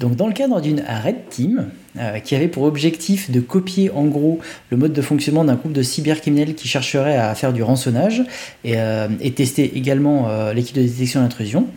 Donc 0.00 0.16
dans 0.16 0.26
le 0.26 0.32
cadre 0.32 0.60
d'une 0.60 0.80
Red 0.80 1.28
Team, 1.30 1.68
euh, 1.96 2.18
qui 2.18 2.34
avait 2.34 2.48
pour 2.48 2.64
objectif 2.64 3.30
de 3.30 3.38
copier 3.38 3.88
en 3.94 4.06
gros 4.06 4.40
le 4.70 4.76
mode 4.76 4.92
de 4.92 5.02
fonctionnement 5.02 5.44
d'un 5.44 5.54
groupe 5.54 5.72
de 5.72 5.82
cybercriminels 5.82 6.56
qui 6.56 6.66
chercherait 6.66 7.18
à 7.18 7.32
faire 7.36 7.52
du 7.52 7.62
rançonnage 7.62 8.24
et 8.64 9.32
tester 9.36 9.76
également 9.76 10.28
l'équipe 10.52 10.74
de 10.74 10.82
détection 10.82 11.20
d'intrusion, 11.20 11.68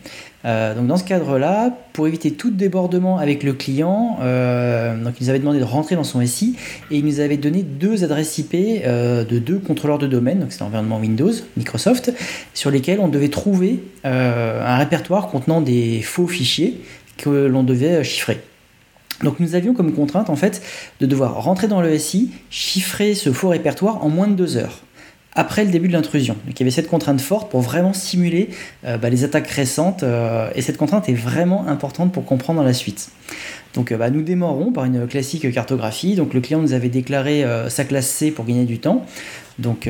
Euh, 0.46 0.74
donc 0.74 0.86
dans 0.86 0.96
ce 0.96 1.04
cadre-là, 1.04 1.76
pour 1.92 2.06
éviter 2.06 2.30
tout 2.32 2.50
débordement 2.50 3.18
avec 3.18 3.42
le 3.42 3.52
client, 3.52 4.18
euh, 4.22 4.94
il 4.96 5.24
nous 5.24 5.28
avait 5.28 5.40
demandé 5.40 5.58
de 5.58 5.64
rentrer 5.64 5.96
dans 5.96 6.04
son 6.04 6.24
SI 6.24 6.56
et 6.90 6.98
il 6.98 7.04
nous 7.04 7.20
avait 7.20 7.36
donné 7.36 7.62
deux 7.62 8.04
adresses 8.04 8.38
IP 8.38 8.52
de 8.52 9.38
deux 9.38 9.58
contrôleurs 9.58 9.98
de 9.98 10.06
domaine, 10.06 10.40
donc 10.40 10.52
c'est 10.52 10.60
l'environnement 10.60 10.98
Windows, 10.98 11.32
Microsoft, 11.56 12.12
sur 12.54 12.70
lesquels 12.70 13.00
on 13.00 13.08
devait 13.08 13.28
trouver 13.28 13.82
un 14.04 14.76
répertoire 14.76 15.28
contenant 15.28 15.60
des 15.60 16.00
faux 16.02 16.26
fichiers 16.26 16.80
que 17.16 17.46
l'on 17.46 17.62
devait 17.62 18.04
chiffrer. 18.04 18.40
Donc 19.22 19.40
nous 19.40 19.54
avions 19.54 19.74
comme 19.74 19.92
contrainte 19.92 20.30
en 20.30 20.36
fait 20.36 20.62
de 21.00 21.06
devoir 21.06 21.42
rentrer 21.42 21.68
dans 21.68 21.80
le 21.80 21.98
SI, 21.98 22.30
chiffrer 22.50 23.14
ce 23.14 23.32
faux 23.32 23.48
répertoire 23.48 24.04
en 24.04 24.10
moins 24.10 24.28
de 24.28 24.34
deux 24.34 24.56
heures 24.56 24.82
après 25.36 25.64
le 25.64 25.70
début 25.70 25.88
de 25.88 25.92
l'intrusion. 25.92 26.34
Il 26.48 26.58
y 26.58 26.62
avait 26.62 26.70
cette 26.70 26.88
contrainte 26.88 27.20
forte 27.20 27.50
pour 27.50 27.60
vraiment 27.60 27.92
simuler 27.92 28.48
euh, 28.84 28.96
bah, 28.96 29.10
les 29.10 29.22
attaques 29.22 29.48
récentes 29.48 30.02
euh, 30.02 30.48
et 30.54 30.62
cette 30.62 30.78
contrainte 30.78 31.08
est 31.08 31.14
vraiment 31.14 31.68
importante 31.68 32.10
pour 32.10 32.24
comprendre 32.24 32.62
la 32.64 32.72
suite. 32.72 33.10
Donc 33.74 33.92
euh, 33.92 33.98
bah, 33.98 34.08
nous 34.08 34.22
démarrons 34.22 34.72
par 34.72 34.86
une 34.86 35.06
classique 35.06 35.52
cartographie. 35.52 36.14
Donc 36.14 36.32
le 36.32 36.40
client 36.40 36.60
nous 36.60 36.72
avait 36.72 36.88
déclaré 36.88 37.44
sa 37.68 37.84
classe 37.84 38.06
C 38.06 38.30
pour 38.30 38.46
gagner 38.46 38.64
du 38.64 38.78
temps. 38.78 39.04
Donc 39.58 39.88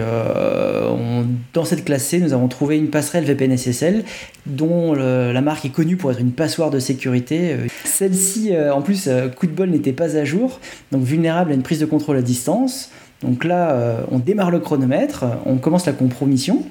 dans 1.53 1.65
cette 1.65 1.85
classe 1.85 2.05
C, 2.05 2.19
nous 2.19 2.33
avons 2.33 2.49
trouvé 2.49 2.77
une 2.77 2.89
passerelle 2.89 3.25
VPN 3.25 3.57
SSL 3.57 4.05
dont 4.47 4.95
la 4.95 5.41
marque 5.41 5.65
est 5.65 5.71
connue 5.71 5.97
pour 5.97 6.11
être 6.11 6.21
une 6.21 6.33
passoire 6.33 6.71
de 6.71 6.79
sécurité. 6.79 7.57
Celle-ci, 7.85 8.53
en 8.57 8.83
plus, 8.83 9.09
coup 9.37 9.47
de 9.47 9.53
bol 9.53 9.71
n'était 9.71 9.93
pas 9.93 10.17
à 10.17 10.25
jour, 10.25 10.61
donc 10.93 11.03
vulnérable 11.03 11.53
à 11.53 11.55
une 11.55 11.63
prise 11.63 11.81
de 11.81 11.87
contrôle 11.87 12.17
à 12.17 12.23
distance. 12.23 12.91
Donc 13.23 13.45
là, 13.45 13.71
euh, 13.71 14.01
on 14.11 14.19
démarre 14.19 14.51
le 14.51 14.61
chronomètre, 14.61 15.25
on 15.47 15.57
commence 15.57 15.87
la 15.87 15.93
compromission. 15.93 16.65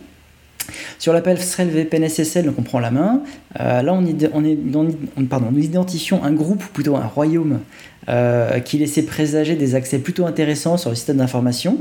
Sur 0.98 1.14
la 1.14 1.22
passerelle 1.22 1.70
VPN 1.70 2.10
SSL, 2.10 2.46
donc 2.46 2.56
on 2.58 2.64
prend 2.64 2.80
la 2.80 2.90
main. 2.90 3.22
Euh, 3.60 3.84
là, 3.84 3.94
on, 3.94 4.02
nous 4.02 5.64
identifions 5.64 6.24
un 6.24 6.32
groupe, 6.32 6.64
plutôt 6.74 6.96
un 6.96 7.06
royaume, 7.06 7.60
euh, 8.10 8.60
qui 8.60 8.80
laissait 8.80 9.04
présager 9.04 9.56
des 9.56 9.76
accès 9.76 10.00
plutôt 10.00 10.26
intéressants 10.26 10.78
sur 10.78 10.90
le 10.90 10.96
système 10.96 11.18
d'information. 11.18 11.78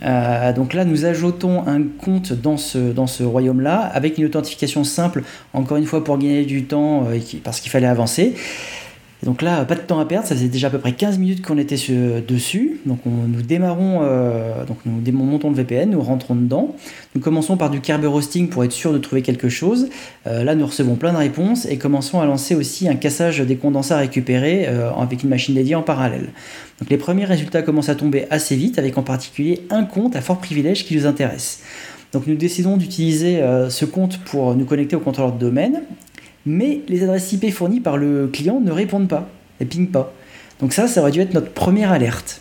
donc 0.00 0.74
là, 0.74 0.84
nous 0.84 1.06
ajoutons 1.06 1.66
un 1.66 1.82
compte 1.82 2.32
dans 2.32 2.56
ce 2.56 3.22
royaume-là, 3.22 3.78
avec 3.78 4.18
une 4.18 4.26
authentification 4.26 4.84
simple, 4.84 5.24
encore 5.52 5.76
une 5.76 5.86
fois 5.86 6.04
pour 6.04 6.18
gagner 6.18 6.44
du 6.44 6.64
temps, 6.64 7.08
parce 7.42 7.60
qu'il 7.60 7.70
fallait 7.72 7.86
avancer 7.86 8.34
donc 9.24 9.40
là, 9.40 9.64
pas 9.64 9.74
de 9.74 9.80
temps 9.80 9.98
à 10.00 10.04
perdre, 10.04 10.26
ça 10.26 10.34
faisait 10.34 10.48
déjà 10.48 10.66
à 10.66 10.70
peu 10.70 10.78
près 10.78 10.92
15 10.92 11.18
minutes 11.18 11.44
qu'on 11.44 11.56
était 11.56 11.76
dessus. 11.76 12.80
Donc 12.84 13.00
nous 13.06 13.42
démarrons, 13.42 14.00
euh, 14.02 14.64
donc 14.66 14.78
nous 14.84 15.12
montons 15.12 15.48
le 15.48 15.56
VPN, 15.56 15.90
nous 15.90 16.02
rentrons 16.02 16.34
dedans. 16.34 16.76
Nous 17.14 17.20
commençons 17.20 17.56
par 17.56 17.70
du 17.70 17.80
Kerberos 17.80 18.18
Hosting 18.18 18.48
pour 18.48 18.64
être 18.64 18.72
sûr 18.72 18.92
de 18.92 18.98
trouver 18.98 19.22
quelque 19.22 19.48
chose. 19.48 19.88
Euh, 20.26 20.44
là, 20.44 20.54
nous 20.54 20.66
recevons 20.66 20.96
plein 20.96 21.12
de 21.12 21.18
réponses 21.18 21.64
et 21.66 21.78
commençons 21.78 22.20
à 22.20 22.26
lancer 22.26 22.54
aussi 22.54 22.86
un 22.88 22.96
cassage 22.96 23.40
des 23.40 23.56
condensats 23.56 23.96
récupérés 23.96 24.66
euh, 24.68 24.90
avec 24.92 25.22
une 25.22 25.30
machine 25.30 25.54
dédiée 25.54 25.74
en 25.74 25.82
parallèle. 25.82 26.28
Donc 26.80 26.90
les 26.90 26.98
premiers 26.98 27.24
résultats 27.24 27.62
commencent 27.62 27.88
à 27.88 27.94
tomber 27.94 28.26
assez 28.30 28.56
vite, 28.56 28.78
avec 28.78 28.98
en 28.98 29.02
particulier 29.02 29.62
un 29.70 29.84
compte 29.84 30.16
à 30.16 30.20
fort 30.20 30.38
privilège 30.38 30.84
qui 30.84 30.96
nous 30.96 31.06
intéresse. 31.06 31.62
Donc 32.12 32.26
nous 32.26 32.36
décidons 32.36 32.76
d'utiliser 32.76 33.42
ce 33.70 33.84
compte 33.84 34.18
pour 34.18 34.54
nous 34.54 34.64
connecter 34.64 34.94
au 34.94 35.00
contrôleur 35.00 35.32
de 35.32 35.38
domaine 35.38 35.82
mais 36.46 36.82
les 36.88 37.02
adresses 37.02 37.32
IP 37.32 37.50
fournies 37.50 37.80
par 37.80 37.96
le 37.96 38.28
client 38.28 38.60
ne 38.60 38.70
répondent 38.70 39.08
pas, 39.08 39.28
elles 39.60 39.68
pingent 39.68 39.90
pas. 39.90 40.12
Donc 40.60 40.72
ça, 40.72 40.86
ça 40.86 41.00
aurait 41.00 41.10
dû 41.10 41.20
être 41.20 41.34
notre 41.34 41.50
première 41.50 41.92
alerte. 41.92 42.40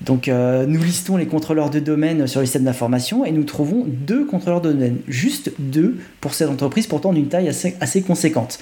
Donc 0.00 0.28
euh, 0.28 0.64
nous 0.66 0.82
listons 0.82 1.16
les 1.16 1.26
contrôleurs 1.26 1.68
de 1.68 1.78
domaine 1.78 2.26
sur 2.26 2.40
le 2.40 2.46
système 2.46 2.64
d'information 2.64 3.24
et 3.24 3.32
nous 3.32 3.44
trouvons 3.44 3.84
deux 3.86 4.24
contrôleurs 4.24 4.62
de 4.62 4.72
domaine, 4.72 4.96
juste 5.08 5.52
deux 5.58 5.98
pour 6.20 6.32
cette 6.32 6.48
entreprise 6.48 6.86
pourtant 6.86 7.12
d'une 7.12 7.28
taille 7.28 7.48
assez, 7.48 8.02
conséquente. 8.02 8.58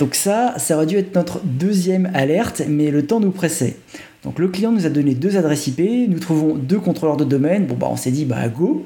Donc 0.00 0.16
ça, 0.16 0.54
ça 0.58 0.74
aurait 0.74 0.86
dû 0.86 0.96
être 0.96 1.14
notre 1.14 1.40
deuxième 1.44 2.10
alerte, 2.12 2.62
mais 2.68 2.90
le 2.90 3.06
temps 3.06 3.20
nous 3.20 3.30
pressait. 3.30 3.76
Donc 4.24 4.38
le 4.38 4.48
client 4.48 4.72
nous 4.72 4.86
a 4.86 4.88
donné 4.88 5.14
deux 5.14 5.36
adresses 5.36 5.68
IP, 5.68 6.08
nous 6.08 6.18
trouvons 6.18 6.54
deux 6.54 6.80
contrôleurs 6.80 7.18
de 7.18 7.24
domaine, 7.24 7.66
bon 7.66 7.74
bah 7.74 7.86
on 7.90 7.96
s'est 7.96 8.10
dit 8.10 8.24
bah 8.24 8.48
go, 8.48 8.84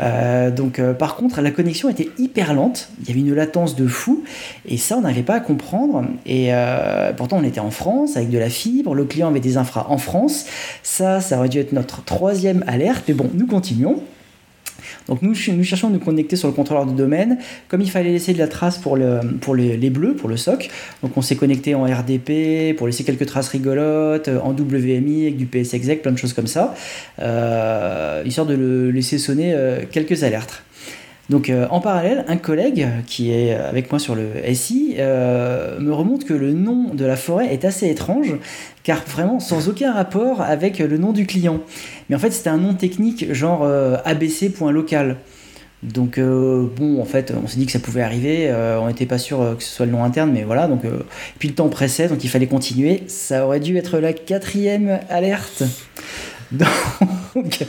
euh, 0.00 0.50
donc, 0.50 0.78
euh, 0.78 0.94
par 0.94 1.16
contre, 1.16 1.40
la 1.40 1.50
connexion 1.50 1.88
était 1.88 2.08
hyper 2.18 2.54
lente. 2.54 2.88
Il 3.00 3.08
y 3.08 3.10
avait 3.10 3.20
une 3.20 3.34
latence 3.34 3.76
de 3.76 3.86
fou. 3.86 4.24
Et 4.66 4.76
ça, 4.76 4.96
on 4.96 5.02
n'arrivait 5.02 5.22
pas 5.22 5.34
à 5.36 5.40
comprendre. 5.40 6.04
Et 6.26 6.54
euh, 6.54 7.12
pourtant, 7.12 7.38
on 7.38 7.44
était 7.44 7.60
en 7.60 7.70
France 7.70 8.16
avec 8.16 8.30
de 8.30 8.38
la 8.38 8.50
fibre. 8.50 8.94
Le 8.94 9.04
client 9.04 9.28
avait 9.28 9.40
des 9.40 9.56
infras 9.56 9.86
en 9.88 9.98
France. 9.98 10.46
Ça, 10.82 11.20
ça 11.20 11.38
aurait 11.38 11.48
dû 11.48 11.58
être 11.58 11.72
notre 11.72 12.04
troisième 12.04 12.64
alerte. 12.66 13.04
Mais 13.08 13.14
bon, 13.14 13.30
nous 13.34 13.46
continuons. 13.46 14.02
Donc 15.08 15.22
nous, 15.22 15.34
cherchons 15.34 15.88
à 15.88 15.90
nous 15.90 15.98
connecter 15.98 16.36
sur 16.36 16.48
le 16.48 16.54
contrôleur 16.54 16.86
de 16.86 16.92
domaine. 16.92 17.38
Comme 17.68 17.80
il 17.80 17.90
fallait 17.90 18.10
laisser 18.12 18.32
de 18.32 18.38
la 18.38 18.48
trace 18.48 18.78
pour, 18.78 18.96
le, 18.96 19.20
pour 19.40 19.54
les, 19.54 19.90
bleus, 19.90 20.14
pour 20.14 20.28
le 20.28 20.36
SOC, 20.36 20.70
donc 21.02 21.16
on 21.16 21.22
s'est 21.22 21.36
connecté 21.36 21.74
en 21.74 21.84
RDP 21.84 22.76
pour 22.76 22.86
laisser 22.86 23.04
quelques 23.04 23.26
traces 23.26 23.48
rigolotes, 23.48 24.28
en 24.28 24.50
WMI 24.52 25.22
avec 25.22 25.36
du 25.36 25.46
PSExec, 25.46 26.02
plein 26.02 26.12
de 26.12 26.18
choses 26.18 26.32
comme 26.32 26.46
ça, 26.46 26.74
euh, 27.20 28.22
histoire 28.24 28.46
de 28.46 28.54
le 28.54 28.90
laisser 28.90 29.18
sonner 29.18 29.52
euh, 29.54 29.80
quelques 29.90 30.24
alertes. 30.24 30.62
Donc 31.32 31.48
euh, 31.48 31.66
en 31.70 31.80
parallèle, 31.80 32.26
un 32.28 32.36
collègue 32.36 32.86
qui 33.06 33.32
est 33.32 33.54
avec 33.54 33.90
moi 33.90 33.98
sur 33.98 34.14
le 34.14 34.28
SI 34.52 34.96
me 34.98 35.90
remonte 35.90 36.24
que 36.24 36.34
le 36.34 36.52
nom 36.52 36.92
de 36.92 37.06
la 37.06 37.16
forêt 37.16 37.52
est 37.52 37.64
assez 37.64 37.88
étrange, 37.88 38.36
car 38.82 39.02
vraiment 39.06 39.40
sans 39.40 39.70
aucun 39.70 39.94
rapport 39.94 40.42
avec 40.42 40.78
le 40.78 40.98
nom 40.98 41.12
du 41.12 41.26
client. 41.26 41.60
Mais 42.08 42.16
en 42.16 42.18
fait, 42.18 42.32
c'était 42.32 42.50
un 42.50 42.58
nom 42.58 42.74
technique 42.74 43.32
genre 43.32 43.62
euh, 43.62 43.96
abc.local. 44.04 45.16
Donc 45.82 46.18
euh, 46.18 46.68
bon, 46.76 47.00
en 47.00 47.06
fait, 47.06 47.32
on 47.42 47.48
s'est 47.48 47.58
dit 47.58 47.64
que 47.64 47.72
ça 47.72 47.78
pouvait 47.78 48.02
arriver. 48.02 48.50
Euh, 48.50 48.78
on 48.78 48.88
n'était 48.88 49.06
pas 49.06 49.16
sûr 49.16 49.56
que 49.56 49.64
ce 49.64 49.70
soit 49.74 49.86
le 49.86 49.92
nom 49.92 50.04
interne, 50.04 50.30
mais 50.30 50.44
voilà. 50.44 50.68
Donc 50.68 50.82
puis 51.38 51.48
le 51.48 51.54
temps 51.54 51.70
pressait, 51.70 52.08
donc 52.08 52.22
il 52.22 52.28
fallait 52.28 52.46
continuer. 52.46 53.04
Ça 53.06 53.46
aurait 53.46 53.60
dû 53.60 53.78
être 53.78 53.98
la 53.98 54.12
quatrième 54.12 55.00
alerte. 55.08 55.62
Donc, 56.52 57.64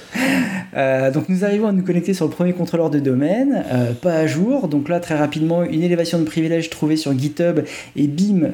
donc, 1.13 1.29
nous 1.29 1.45
arrivons 1.45 1.67
à 1.67 1.71
nous 1.71 1.83
connecter 1.83 2.13
sur 2.13 2.25
le 2.25 2.31
premier 2.31 2.53
contrôleur 2.53 2.89
de 2.89 2.99
domaine, 2.99 3.63
pas 4.01 4.13
à 4.13 4.27
jour. 4.27 4.67
Donc 4.67 4.89
là, 4.89 4.99
très 4.99 5.15
rapidement, 5.15 5.63
une 5.63 5.83
élévation 5.83 6.19
de 6.19 6.23
privilèges 6.23 6.69
trouvée 6.69 6.97
sur 6.97 7.17
GitHub 7.17 7.61
et 7.95 8.07
bim, 8.07 8.49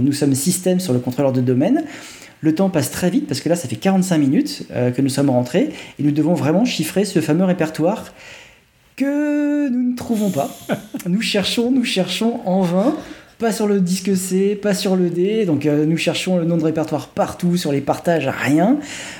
nous 0.00 0.12
sommes 0.12 0.34
système 0.34 0.80
sur 0.80 0.92
le 0.92 0.98
contrôleur 0.98 1.32
de 1.32 1.40
domaine. 1.40 1.84
Le 2.44 2.54
temps 2.54 2.68
passe 2.68 2.90
très 2.90 3.08
vite 3.08 3.26
parce 3.26 3.40
que 3.40 3.48
là, 3.48 3.56
ça 3.56 3.68
fait 3.68 3.76
45 3.76 4.18
minutes 4.18 4.66
euh, 4.70 4.90
que 4.90 5.00
nous 5.00 5.08
sommes 5.08 5.30
rentrés 5.30 5.70
et 5.98 6.02
nous 6.02 6.10
devons 6.10 6.34
vraiment 6.34 6.66
chiffrer 6.66 7.06
ce 7.06 7.20
fameux 7.22 7.44
répertoire 7.44 8.12
que 8.96 9.70
nous 9.70 9.92
ne 9.92 9.96
trouvons 9.96 10.30
pas. 10.30 10.50
nous 11.08 11.22
cherchons, 11.22 11.70
nous 11.70 11.84
cherchons 11.84 12.40
en 12.44 12.60
vain. 12.60 12.94
Pas 13.44 13.52
sur 13.52 13.66
le 13.66 13.78
disque 13.78 14.16
C, 14.16 14.54
pas 14.54 14.72
sur 14.72 14.96
le 14.96 15.10
D. 15.10 15.44
Donc 15.44 15.66
euh, 15.66 15.84
nous 15.84 15.98
cherchons 15.98 16.38
le 16.38 16.46
nom 16.46 16.56
de 16.56 16.64
répertoire 16.64 17.08
partout, 17.08 17.58
sur 17.58 17.72
les 17.72 17.82
partages, 17.82 18.26
rien. 18.26 18.78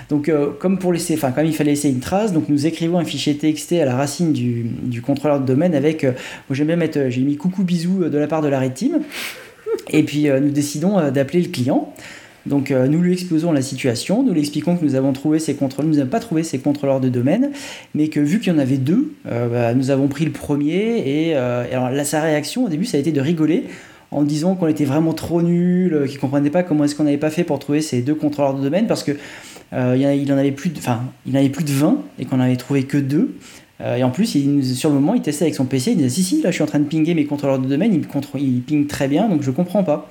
Donc 0.09 0.31
euh, 0.31 0.49
comme 0.59 0.79
pour 0.79 0.95
laisser, 0.95 1.13
enfin 1.13 1.31
comme 1.31 1.45
il 1.45 1.55
fallait 1.55 1.73
laisser 1.73 1.91
une 1.91 2.01
trace, 2.01 2.33
donc 2.33 2.49
nous 2.49 2.65
écrivons 2.65 2.99
un 2.99 3.05
fichier 3.05 3.37
TXT 3.37 3.75
à 3.75 3.85
la 3.85 3.95
racine 3.95 4.33
du, 4.33 5.03
contrôleur 5.03 5.41
de 5.41 5.45
domaine 5.45 5.75
avec, 5.75 6.05
moi 6.05 6.13
j'aime 6.53 6.69
bien 6.69 6.77
mettre, 6.77 7.11
j'ai 7.11 7.21
mis 7.21 7.37
coucou 7.37 7.65
bisous 7.65 8.09
de 8.09 8.17
la 8.17 8.27
part 8.27 8.41
de 8.41 8.49
la 8.49 8.61
red 8.61 8.73
team. 8.73 9.01
Et 9.91 10.03
puis 10.05 10.29
nous 10.41 10.49
décidons 10.49 11.11
d'appeler 11.11 11.43
le 11.43 11.51
client. 11.51 11.93
Donc 12.47 12.71
euh, 12.71 12.87
nous 12.87 13.01
lui 13.01 13.13
exposons 13.13 13.53
la 13.53 13.63
situation, 13.63 14.23
nous 14.23 14.33
lui 14.33 14.41
expliquons 14.41 14.77
que 14.77 14.85
nous 14.85 14.95
avons 14.95 15.13
trouvé 15.13 15.39
ces 15.39 15.55
contrôleurs, 15.55 15.91
nous 15.91 15.99
n'avons 15.99 16.11
pas 16.11 16.21
trouvé 16.21 16.43
ces 16.43 16.59
contrôleurs 16.59 17.01
de 17.01 17.09
domaine, 17.09 17.51
mais 17.95 18.09
que 18.09 18.21
vu 18.21 18.39
qu'il 18.39 18.53
y 18.53 18.57
en 18.57 18.59
avait 18.59 18.77
deux, 18.77 19.15
euh, 19.27 19.49
bah, 19.49 19.75
nous 19.75 19.91
avons 19.91 20.09
pris 20.09 20.25
le 20.25 20.31
premier 20.31 21.29
et, 21.29 21.37
euh, 21.37 21.65
alors 21.73 21.91
là 21.91 22.05
sa 22.05 22.21
réaction 22.21 22.65
au 22.65 22.69
début 22.69 22.85
ça 22.85 22.99
a 22.99 23.01
été 23.01 23.13
de 23.13 23.21
rigoler 23.21 23.65
en 24.15 24.23
disant 24.23 24.55
qu'on 24.55 24.67
était 24.67 24.85
vraiment 24.85 25.13
trop 25.13 25.43
nul, 25.43 26.07
qu'il 26.09 26.19
comprenait 26.19 26.51
pas 26.51 26.63
comment 26.63 26.85
est-ce 26.85 26.95
qu'on 26.95 27.05
n'avait 27.05 27.19
pas 27.19 27.31
fait 27.31 27.45
pour 27.45 27.59
trouver 27.59 27.81
ces 27.81 28.03
deux 28.03 28.15
contrôleurs 28.15 28.55
de 28.55 28.63
domaine 28.63 28.87
parce 28.87 29.03
que 29.03 29.13
il, 29.73 30.33
en 30.33 30.39
avait 30.39 30.53
plus 30.53 30.71
de, 30.71 30.79
enfin 30.79 31.03
il 31.27 31.37
en 31.37 31.41
avait 31.41 31.49
plus 31.49 31.65
de 31.65 31.73
20 31.73 31.99
et 32.21 32.25
qu'on 32.27 32.37
n'avait 32.37 32.57
trouvé 32.57 32.85
que 32.85 32.97
deux. 32.97 33.35
et 33.81 34.05
en 34.05 34.11
plus, 34.11 34.37
il, 34.37 34.65
sur 34.65 34.89
le 34.89 34.95
moment, 34.95 35.15
il 35.15 35.23
testait 35.23 35.47
avec 35.47 35.57
son 35.57 35.65
PC, 35.65 35.93
il 35.93 35.97
disait 35.97 36.09
si 36.11 36.23
si, 36.23 36.43
là 36.43 36.51
je 36.51 36.55
suis 36.55 36.63
en 36.63 36.67
train 36.67 36.79
de 36.79 36.85
pinguer 36.85 37.15
mes 37.15 37.25
contrôleurs 37.25 37.59
de 37.59 37.67
domaine, 37.67 37.93
il, 37.93 38.07
il 38.41 38.63
ping 38.63 38.87
très 38.87 39.09
bien, 39.09 39.29
donc 39.29 39.43
je 39.43 39.51
comprends 39.51 39.83
pas. 39.83 40.09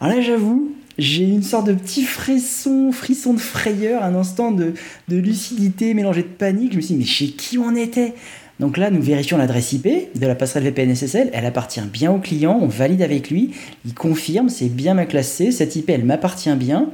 Alors 0.00 0.16
là, 0.16 0.22
j'avoue, 0.22 0.72
j'ai 0.98 1.24
une 1.24 1.42
sorte 1.42 1.66
de 1.66 1.74
petit 1.74 2.04
frisson, 2.04 2.90
frisson 2.90 3.34
de 3.34 3.38
frayeur, 3.38 4.02
un 4.02 4.14
instant 4.14 4.50
de, 4.50 4.74
lucidité 5.08 5.92
mélangé 5.94 6.22
de 6.22 6.28
panique. 6.28 6.72
Je 6.72 6.76
me 6.76 6.82
suis 6.82 6.94
dit, 6.94 7.00
mais 7.00 7.06
chez 7.06 7.26
qui 7.28 7.58
on 7.58 7.74
était? 7.74 8.14
Donc 8.58 8.78
là, 8.78 8.90
nous 8.90 9.02
vérifions 9.02 9.36
l'adresse 9.36 9.72
IP 9.72 9.86
de 10.18 10.26
la 10.26 10.34
passerelle 10.34 10.64
VPN 10.64 10.94
SSL. 10.94 11.30
Elle 11.32 11.44
appartient 11.44 11.80
bien 11.82 12.10
au 12.10 12.18
client. 12.18 12.58
On 12.60 12.66
valide 12.66 13.02
avec 13.02 13.30
lui. 13.30 13.50
Il 13.84 13.94
confirme, 13.94 14.48
c'est 14.48 14.68
bien 14.68 14.94
ma 14.94 15.04
classe 15.04 15.28
C. 15.28 15.52
Cette 15.52 15.76
IP, 15.76 15.90
elle 15.90 16.04
m'appartient 16.04 16.54
bien. 16.54 16.90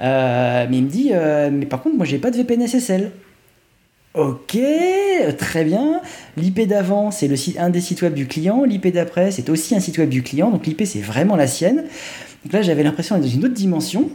Euh, 0.00 0.66
mais 0.70 0.78
il 0.78 0.84
me 0.84 0.88
dit, 0.88 1.10
euh, 1.12 1.50
mais 1.52 1.66
par 1.66 1.82
contre, 1.82 1.96
moi, 1.96 2.06
j'ai 2.06 2.18
pas 2.18 2.30
de 2.30 2.36
VPN 2.36 2.66
SSL. 2.66 3.10
Ok, 4.14 4.58
très 5.38 5.64
bien. 5.64 6.02
L'IP 6.36 6.68
d'avant, 6.68 7.10
c'est 7.10 7.28
le 7.28 7.36
un 7.58 7.70
des 7.70 7.80
sites 7.80 8.02
web 8.02 8.14
du 8.14 8.28
client. 8.28 8.62
L'IP 8.64 8.88
d'après, 8.88 9.30
c'est 9.30 9.48
aussi 9.48 9.74
un 9.74 9.80
site 9.80 9.98
web 9.98 10.08
du 10.08 10.22
client. 10.22 10.50
Donc 10.50 10.66
l'IP, 10.66 10.82
c'est 10.84 11.00
vraiment 11.00 11.34
la 11.34 11.46
sienne. 11.46 11.84
Donc 12.44 12.52
là, 12.52 12.62
j'avais 12.62 12.82
l'impression 12.82 13.16
d'être 13.16 13.24
dans 13.24 13.30
une 13.30 13.44
autre 13.46 13.54
dimension. 13.54 14.10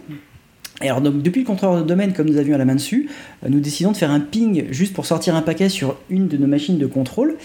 Et 0.83 0.89
alors, 0.89 1.01
donc, 1.01 1.21
depuis 1.21 1.41
le 1.41 1.47
contrôleur 1.47 1.81
de 1.81 1.87
domaine, 1.87 2.13
comme 2.13 2.29
nous 2.29 2.37
avions 2.37 2.57
la 2.57 2.65
main 2.65 2.75
dessus, 2.75 3.09
euh, 3.43 3.49
nous 3.49 3.59
décidons 3.59 3.91
de 3.91 3.97
faire 3.97 4.11
un 4.11 4.19
ping 4.19 4.65
juste 4.71 4.93
pour 4.93 5.05
sortir 5.05 5.35
un 5.35 5.41
paquet 5.41 5.69
sur 5.69 5.97
une 6.09 6.27
de 6.27 6.37
nos 6.37 6.47
machines 6.47 6.77
de 6.77 6.85
contrôle. 6.85 7.35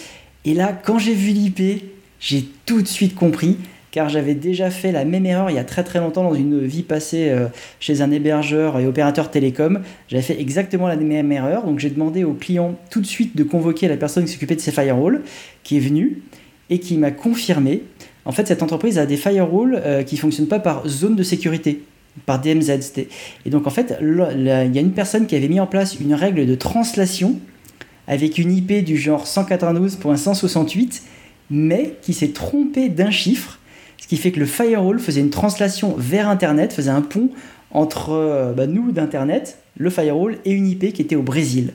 Et 0.45 0.55
là, 0.55 0.73
quand 0.73 0.99
j'ai 0.99 1.15
vu 1.15 1.31
l'IP, 1.31 1.83
J'ai 2.23 2.45
tout 2.67 2.83
de 2.83 2.87
suite 2.87 3.17
compris 3.17 3.57
car 3.91 4.09
j'avais 4.09 4.35
déjà 4.35 4.71
fait 4.71 4.91
la 4.91 5.05
même 5.05 5.27
erreur 5.27 5.51
il 5.51 5.57
y 5.57 5.59
a 5.59 5.65
très 5.65 5.85
très 5.85 5.99
longtemps 5.99 6.23
dans 6.23 6.35
une 6.35 6.65
vie 6.65 6.83
passée 6.83 7.29
euh, 7.29 7.49
chez 7.79 8.01
un 8.01 8.11
hébergeur 8.11 8.79
et 8.79 8.87
opérateur 8.87 9.31
télécom. 9.31 9.81
J'avais 10.09 10.23
fait 10.23 10.41
exactement 10.41 10.89
la 10.89 10.97
même 10.97 11.31
erreur, 11.31 11.65
donc 11.65 11.79
j'ai 11.79 11.91
demandé 11.91 12.25
au 12.25 12.33
client 12.33 12.77
tout 12.91 13.01
de 13.01 13.07
suite 13.07 13.37
de 13.37 13.43
convoquer 13.43 13.89
la 13.89 13.97
personne 13.97 14.25
qui 14.25 14.33
s'occupait 14.33 14.57
de 14.57 14.61
ces 14.61 14.73
firewalls, 14.73 15.23
qui 15.63 15.77
est 15.77 15.81
venue 15.81 16.23
et 16.71 16.79
qui 16.79 16.97
m'a 16.97 17.11
confirmé. 17.11 17.83
En 18.25 18.33
fait, 18.33 18.47
cette 18.47 18.63
entreprise 18.63 18.99
a 18.99 19.05
des 19.05 19.17
firewalls 19.17 19.83
euh, 19.85 20.03
qui 20.05 20.15
ne 20.15 20.21
fonctionnent 20.21 20.49
pas 20.49 20.61
par 20.61 20.89
zone 20.89 21.17
de 21.17 21.23
sécurité, 21.23 21.83
par 22.27 22.41
DMZ. 22.41 22.71
Et 23.47 23.51
donc 23.51 23.67
en 23.67 23.71
fait, 23.71 23.97
il 24.01 24.45
y 24.45 24.51
a 24.51 24.81
une 24.81 24.93
personne 24.93 25.27
qui 25.27 25.37
avait 25.37 25.49
mis 25.49 25.61
en 25.61 25.67
place 25.67 25.99
une 26.01 26.15
règle 26.15 26.47
de 26.47 26.55
translation 26.55 27.39
avec 28.07 28.39
une 28.39 28.53
IP 28.53 28.85
du 28.85 28.97
genre 28.97 29.25
192.168, 29.25 31.03
mais 31.51 31.97
qui 32.03 32.15
s'est 32.15 32.33
trompé 32.33 32.89
d'un 32.89 33.11
chiffre 33.11 33.59
ce 34.03 34.09
qui 34.09 34.17
fait 34.17 34.33
que 34.33 34.41
le 34.41 34.47
firewall 34.47 34.99
faisait 34.99 35.21
une 35.21 35.31
translation 35.31 35.95
vers 35.97 36.29
Internet, 36.29 36.73
faisait 36.73 36.91
un 36.91 37.03
pont 37.03 37.31
entre 37.71 38.11
euh, 38.11 38.53
bah, 38.53 38.67
nous 38.67 38.91
d'Internet, 38.91 39.59
le 39.77 39.91
firewall, 39.91 40.39
et 40.45 40.51
une 40.51 40.67
IP 40.67 40.93
qui 40.93 41.03
était 41.03 41.15
au 41.15 41.23
Brésil. 41.23 41.73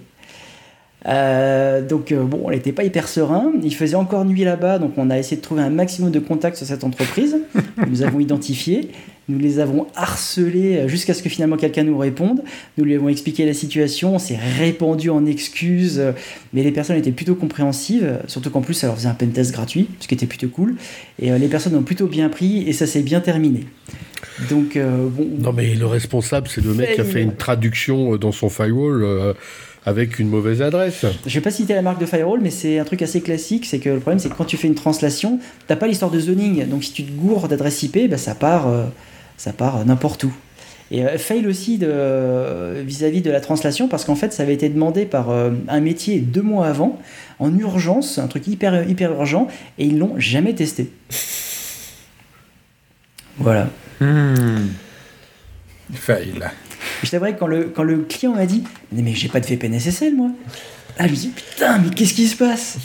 Euh, 1.07 1.81
donc 1.81 2.11
euh, 2.11 2.23
bon, 2.23 2.41
on 2.45 2.51
n'était 2.51 2.71
pas 2.71 2.83
hyper 2.83 3.07
serein. 3.07 3.51
Il 3.63 3.73
faisait 3.73 3.95
encore 3.95 4.25
nuit 4.25 4.43
là-bas, 4.43 4.79
donc 4.79 4.93
on 4.97 5.09
a 5.09 5.17
essayé 5.17 5.37
de 5.37 5.41
trouver 5.41 5.61
un 5.61 5.69
maximum 5.69 6.11
de 6.11 6.19
contacts 6.19 6.57
sur 6.57 6.65
cette 6.65 6.83
entreprise. 6.83 7.37
nous 7.89 8.01
avons 8.01 8.19
identifié, 8.19 8.89
nous 9.29 9.39
les 9.39 9.59
avons 9.59 9.87
harcelés 9.95 10.87
jusqu'à 10.87 11.13
ce 11.13 11.23
que 11.23 11.29
finalement 11.29 11.55
quelqu'un 11.55 11.83
nous 11.83 11.97
réponde. 11.97 12.41
Nous 12.77 12.83
lui 12.83 12.95
avons 12.95 13.09
expliqué 13.09 13.45
la 13.45 13.53
situation, 13.53 14.15
on 14.15 14.19
s'est 14.19 14.39
répandu 14.59 15.09
en 15.09 15.25
excuses, 15.25 16.01
mais 16.53 16.63
les 16.63 16.71
personnes 16.71 16.97
étaient 16.97 17.11
plutôt 17.11 17.35
compréhensives, 17.35 18.19
surtout 18.27 18.49
qu'en 18.49 18.61
plus 18.61 18.73
ça 18.73 18.87
leur 18.87 18.97
faisait 18.97 19.09
un 19.09 19.13
pentest 19.13 19.53
gratuit, 19.53 19.87
ce 19.99 20.07
qui 20.07 20.15
était 20.15 20.25
plutôt 20.25 20.49
cool. 20.49 20.75
Et 21.19 21.31
les 21.37 21.47
personnes 21.47 21.75
ont 21.75 21.83
plutôt 21.83 22.07
bien 22.07 22.29
pris 22.29 22.67
et 22.67 22.73
ça 22.73 22.85
s'est 22.85 23.01
bien 23.01 23.21
terminé. 23.21 23.65
Donc 24.49 24.77
bon. 24.77 25.27
Non 25.39 25.53
mais 25.53 25.73
le 25.73 25.85
responsable, 25.85 26.47
c'est 26.49 26.63
le 26.63 26.73
mec 26.73 26.95
qui 26.95 27.01
a 27.01 27.05
fait 27.05 27.21
une 27.21 27.35
traduction 27.35 28.17
dans 28.17 28.31
son 28.31 28.49
firewall 28.49 29.35
avec 29.87 30.19
une 30.19 30.27
mauvaise 30.27 30.61
adresse. 30.61 31.05
Je 31.25 31.33
vais 31.33 31.41
pas 31.41 31.49
citer 31.49 31.73
la 31.73 31.81
marque 31.81 32.01
de 32.01 32.05
firewall, 32.05 32.41
mais 32.41 32.49
c'est 32.49 32.77
un 32.77 32.83
truc 32.83 33.01
assez 33.01 33.21
classique. 33.21 33.65
C'est 33.65 33.79
que 33.79 33.87
le 33.87 34.01
problème, 34.01 34.19
c'est 34.19 34.27
que 34.27 34.33
quand 34.33 34.43
tu 34.43 34.57
fais 34.57 34.67
une 34.67 34.75
translation, 34.75 35.39
t'as 35.65 35.77
pas 35.77 35.87
l'histoire 35.87 36.11
de 36.11 36.19
zoning. 36.19 36.67
Donc 36.67 36.83
si 36.83 36.91
tu 36.91 37.05
te 37.05 37.11
gourres 37.13 37.47
d'adresse 37.47 37.81
IP, 37.83 38.09
bah, 38.09 38.17
ça 38.17 38.35
part, 38.35 38.67
euh, 38.67 38.83
ça 39.37 39.53
part 39.53 39.85
n'importe 39.85 40.25
où. 40.25 40.33
Et 40.91 41.05
euh, 41.05 41.17
fail 41.17 41.47
aussi 41.47 41.77
vis-à-vis 41.77 43.21
de, 43.21 43.31
la 43.31 43.39
translation 43.39 43.87
parce 43.87 44.03
qu'en 44.03 44.15
fait 44.15 44.33
ça 44.33 44.43
avait 44.43 44.53
été 44.53 44.67
demandé 44.67 45.05
par 45.05 45.29
euh, 45.29 45.51
un 45.69 45.79
métier 45.79 46.19
deux 46.19 46.41
mois 46.41 46.67
avant 46.67 46.99
en 47.39 47.57
urgence, 47.57 48.19
un 48.19 48.27
truc 48.27 48.45
hyper 48.47 48.89
hyper 48.89 49.13
urgent 49.13 49.47
et 49.77 49.85
ils 49.85 49.97
l'ont 49.97 50.15
jamais 50.17 50.53
testé. 50.53 50.91
Voilà. 53.37 53.69
Hmm. 54.01 54.67
Fail. 55.93 56.49
Je 57.03 57.09
t'avouerais 57.09 57.33
que 57.33 57.39
quand 57.39 57.47
le, 57.47 57.65
quand 57.65 57.83
le 57.83 57.99
client 57.99 58.33
m'a 58.33 58.45
dit 58.45 58.63
Mais 58.91 59.13
j'ai 59.13 59.29
pas 59.29 59.39
de 59.39 59.45
VPN 59.45 59.79
SSL, 59.79 60.15
moi. 60.15 60.29
Ah, 60.97 61.07
je 61.07 61.11
me 61.11 61.15
dis 61.15 61.29
Putain, 61.29 61.77
mais 61.79 61.89
qu'est-ce 61.89 62.13
qui 62.13 62.27
se 62.27 62.35
passe? 62.35 62.77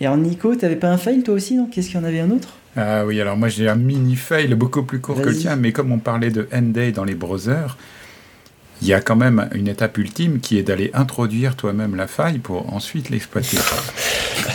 Et 0.00 0.06
alors, 0.06 0.18
Nico, 0.18 0.54
t'avais 0.54 0.76
pas 0.76 0.88
un 0.88 0.98
fail 0.98 1.22
toi 1.22 1.34
aussi, 1.34 1.54
non? 1.54 1.66
Qu'est-ce 1.66 1.88
qu'il 1.88 1.96
y 1.96 2.02
en 2.02 2.04
avait 2.04 2.20
un 2.20 2.30
autre? 2.30 2.48
Ah 2.76 3.06
oui, 3.06 3.20
alors 3.20 3.36
moi 3.36 3.48
j'ai 3.48 3.68
un 3.68 3.76
mini 3.76 4.16
fail 4.16 4.52
beaucoup 4.54 4.82
plus 4.82 5.00
court 5.00 5.20
que 5.20 5.28
le 5.28 5.36
tien, 5.36 5.54
mais 5.54 5.70
comme 5.70 5.92
on 5.92 5.98
parlait 5.98 6.30
de 6.30 6.48
end-day 6.52 6.90
dans 6.90 7.04
les 7.04 7.14
browsers, 7.14 7.76
il 8.82 8.88
y 8.88 8.92
a 8.92 9.00
quand 9.00 9.14
même 9.14 9.48
une 9.54 9.68
étape 9.68 9.96
ultime 9.96 10.40
qui 10.40 10.58
est 10.58 10.64
d'aller 10.64 10.90
introduire 10.92 11.54
toi-même 11.54 11.94
la 11.94 12.08
faille 12.08 12.38
pour 12.38 12.74
ensuite 12.74 13.10
l'exploiter. 13.10 13.58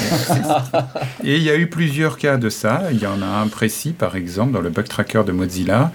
Et 1.24 1.38
il 1.38 1.44
y 1.44 1.50
a 1.50 1.56
eu 1.56 1.68
plusieurs 1.68 2.18
cas 2.18 2.36
de 2.38 2.50
ça. 2.50 2.84
Il 2.92 3.00
y 3.00 3.08
en 3.08 3.22
a 3.22 3.26
un 3.26 3.48
précis, 3.48 3.94
par 3.94 4.18
exemple, 4.18 4.52
dans 4.52 4.62
le 4.62 4.70
bug 4.70 4.88
tracker 4.88 5.24
de 5.26 5.32
Mozilla, 5.32 5.92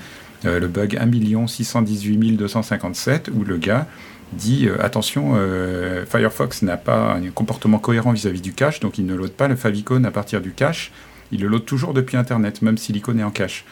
euh, 0.47 0.61
le 0.61 0.69
bug 0.69 0.97
1 0.97 1.47
618 1.47 2.33
257, 2.33 3.31
où 3.35 3.45
le 3.45 3.57
gars 3.57 3.87
dit 4.33 4.67
euh, 4.67 4.83
attention, 4.83 5.33
euh, 5.37 6.05
Firefox 6.07 6.63
n'a 6.63 6.77
pas 6.77 7.15
un 7.15 7.31
comportement 7.31 7.79
cohérent 7.79 8.13
vis-à-vis 8.13 8.41
du 8.41 8.53
cache, 8.53 8.81
donc 8.81 8.99
il 8.99 9.07
ne 9.07 9.15
load 9.15 9.33
pas 9.33 9.49
le 9.49 9.57
favicon 9.57 10.03
à 10.05 10.11
partir 10.11 10.41
du 10.41 10.53
cache, 10.53 10.93
il 11.33 11.41
le 11.41 11.49
load 11.49 11.65
toujours 11.65 11.95
depuis 11.95 12.17
Internet, 12.17 12.63
même 12.63 12.79
si 12.79 12.93
l'icône 12.93 13.21
est 13.21 13.25
en 13.25 13.31
cache. 13.31 13.65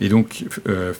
Et 0.00 0.08
donc 0.08 0.44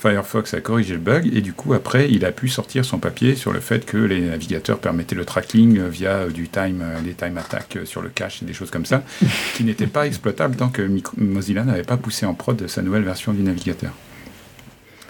Firefox 0.00 0.54
a 0.54 0.61
corrigé 0.61 0.94
le 0.94 0.98
bug, 0.98 1.30
et 1.32 1.40
du 1.40 1.52
coup 1.52 1.72
après 1.72 2.11
il 2.11 2.24
a 2.24 2.32
pu 2.32 2.48
sortir 2.48 2.84
son 2.84 2.98
papier 2.98 3.36
sur 3.36 3.52
le 3.52 3.61
fait 3.61 3.86
que 3.86 3.96
les 3.96 4.22
navigateurs 4.22 4.80
permettaient 4.80 5.14
le 5.14 5.24
tracking 5.24 5.86
via 5.86 6.26
du 6.26 6.48
time, 6.48 6.82
des 7.04 7.14
time 7.14 7.38
attacks 7.38 7.78
sur 7.84 8.02
le 8.02 8.09
cache 8.09 8.42
et 8.42 8.44
des 8.44 8.54
choses 8.54 8.72
comme 8.72 8.86
ça, 8.86 9.04
qui 9.54 9.62
n'étaient 9.62 9.86
pas 9.86 10.09
exploitables 10.09 10.56
tant 10.56 10.68
que 10.68 10.82
Mozilla 11.16 11.62
n'avait 11.62 11.84
pas 11.84 11.96
poussé 11.96 12.26
en 12.26 12.34
prod 12.34 12.66
sa 12.66 12.82
nouvelle 12.82 13.04
version 13.04 13.32
du 13.32 13.42
navigateur. 13.42 13.92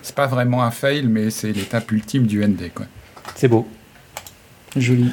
C'est 0.02 0.14
pas 0.14 0.26
vraiment 0.26 0.62
un 0.62 0.70
fail, 0.70 1.06
mais 1.06 1.30
c'est 1.30 1.52
l'étape 1.52 1.90
ultime 1.92 2.26
du 2.26 2.44
ND. 2.44 2.72
Quoi. 2.74 2.86
C'est 3.34 3.48
beau. 3.48 3.68
Joli. 4.76 5.10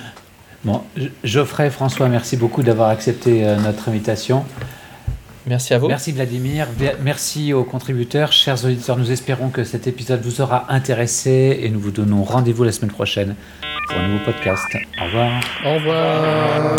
Bon, 0.63 0.81
Geoffrey, 1.23 1.69
François, 1.69 2.09
merci 2.09 2.38
beaucoup 2.38 2.63
d'avoir 2.63 2.89
accepté 2.89 3.45
euh, 3.45 3.55
notre 3.57 3.89
invitation. 3.89 4.45
Merci 5.47 5.75
à 5.75 5.77
vous. 5.77 5.88
Merci 5.88 6.11
Vladimir. 6.11 6.67
Merci 7.03 7.53
aux 7.53 7.63
contributeurs. 7.63 8.31
Chers 8.31 8.65
auditeurs, 8.65 8.97
nous 8.97 9.11
espérons 9.11 9.49
que 9.49 9.63
cet 9.63 9.86
épisode 9.86 10.23
vous 10.23 10.41
aura 10.41 10.73
intéressé 10.73 11.59
et 11.61 11.69
nous 11.69 11.79
vous 11.79 11.91
donnons 11.91 12.23
rendez-vous 12.23 12.63
la 12.63 12.71
semaine 12.71 12.91
prochaine 12.91 13.36
pour 13.88 13.99
un 13.99 14.07
nouveau 14.07 14.25
podcast. 14.25 14.65
Au 14.99 15.05
revoir. 15.05 15.41
Au 15.63 15.73
revoir. 15.75 16.75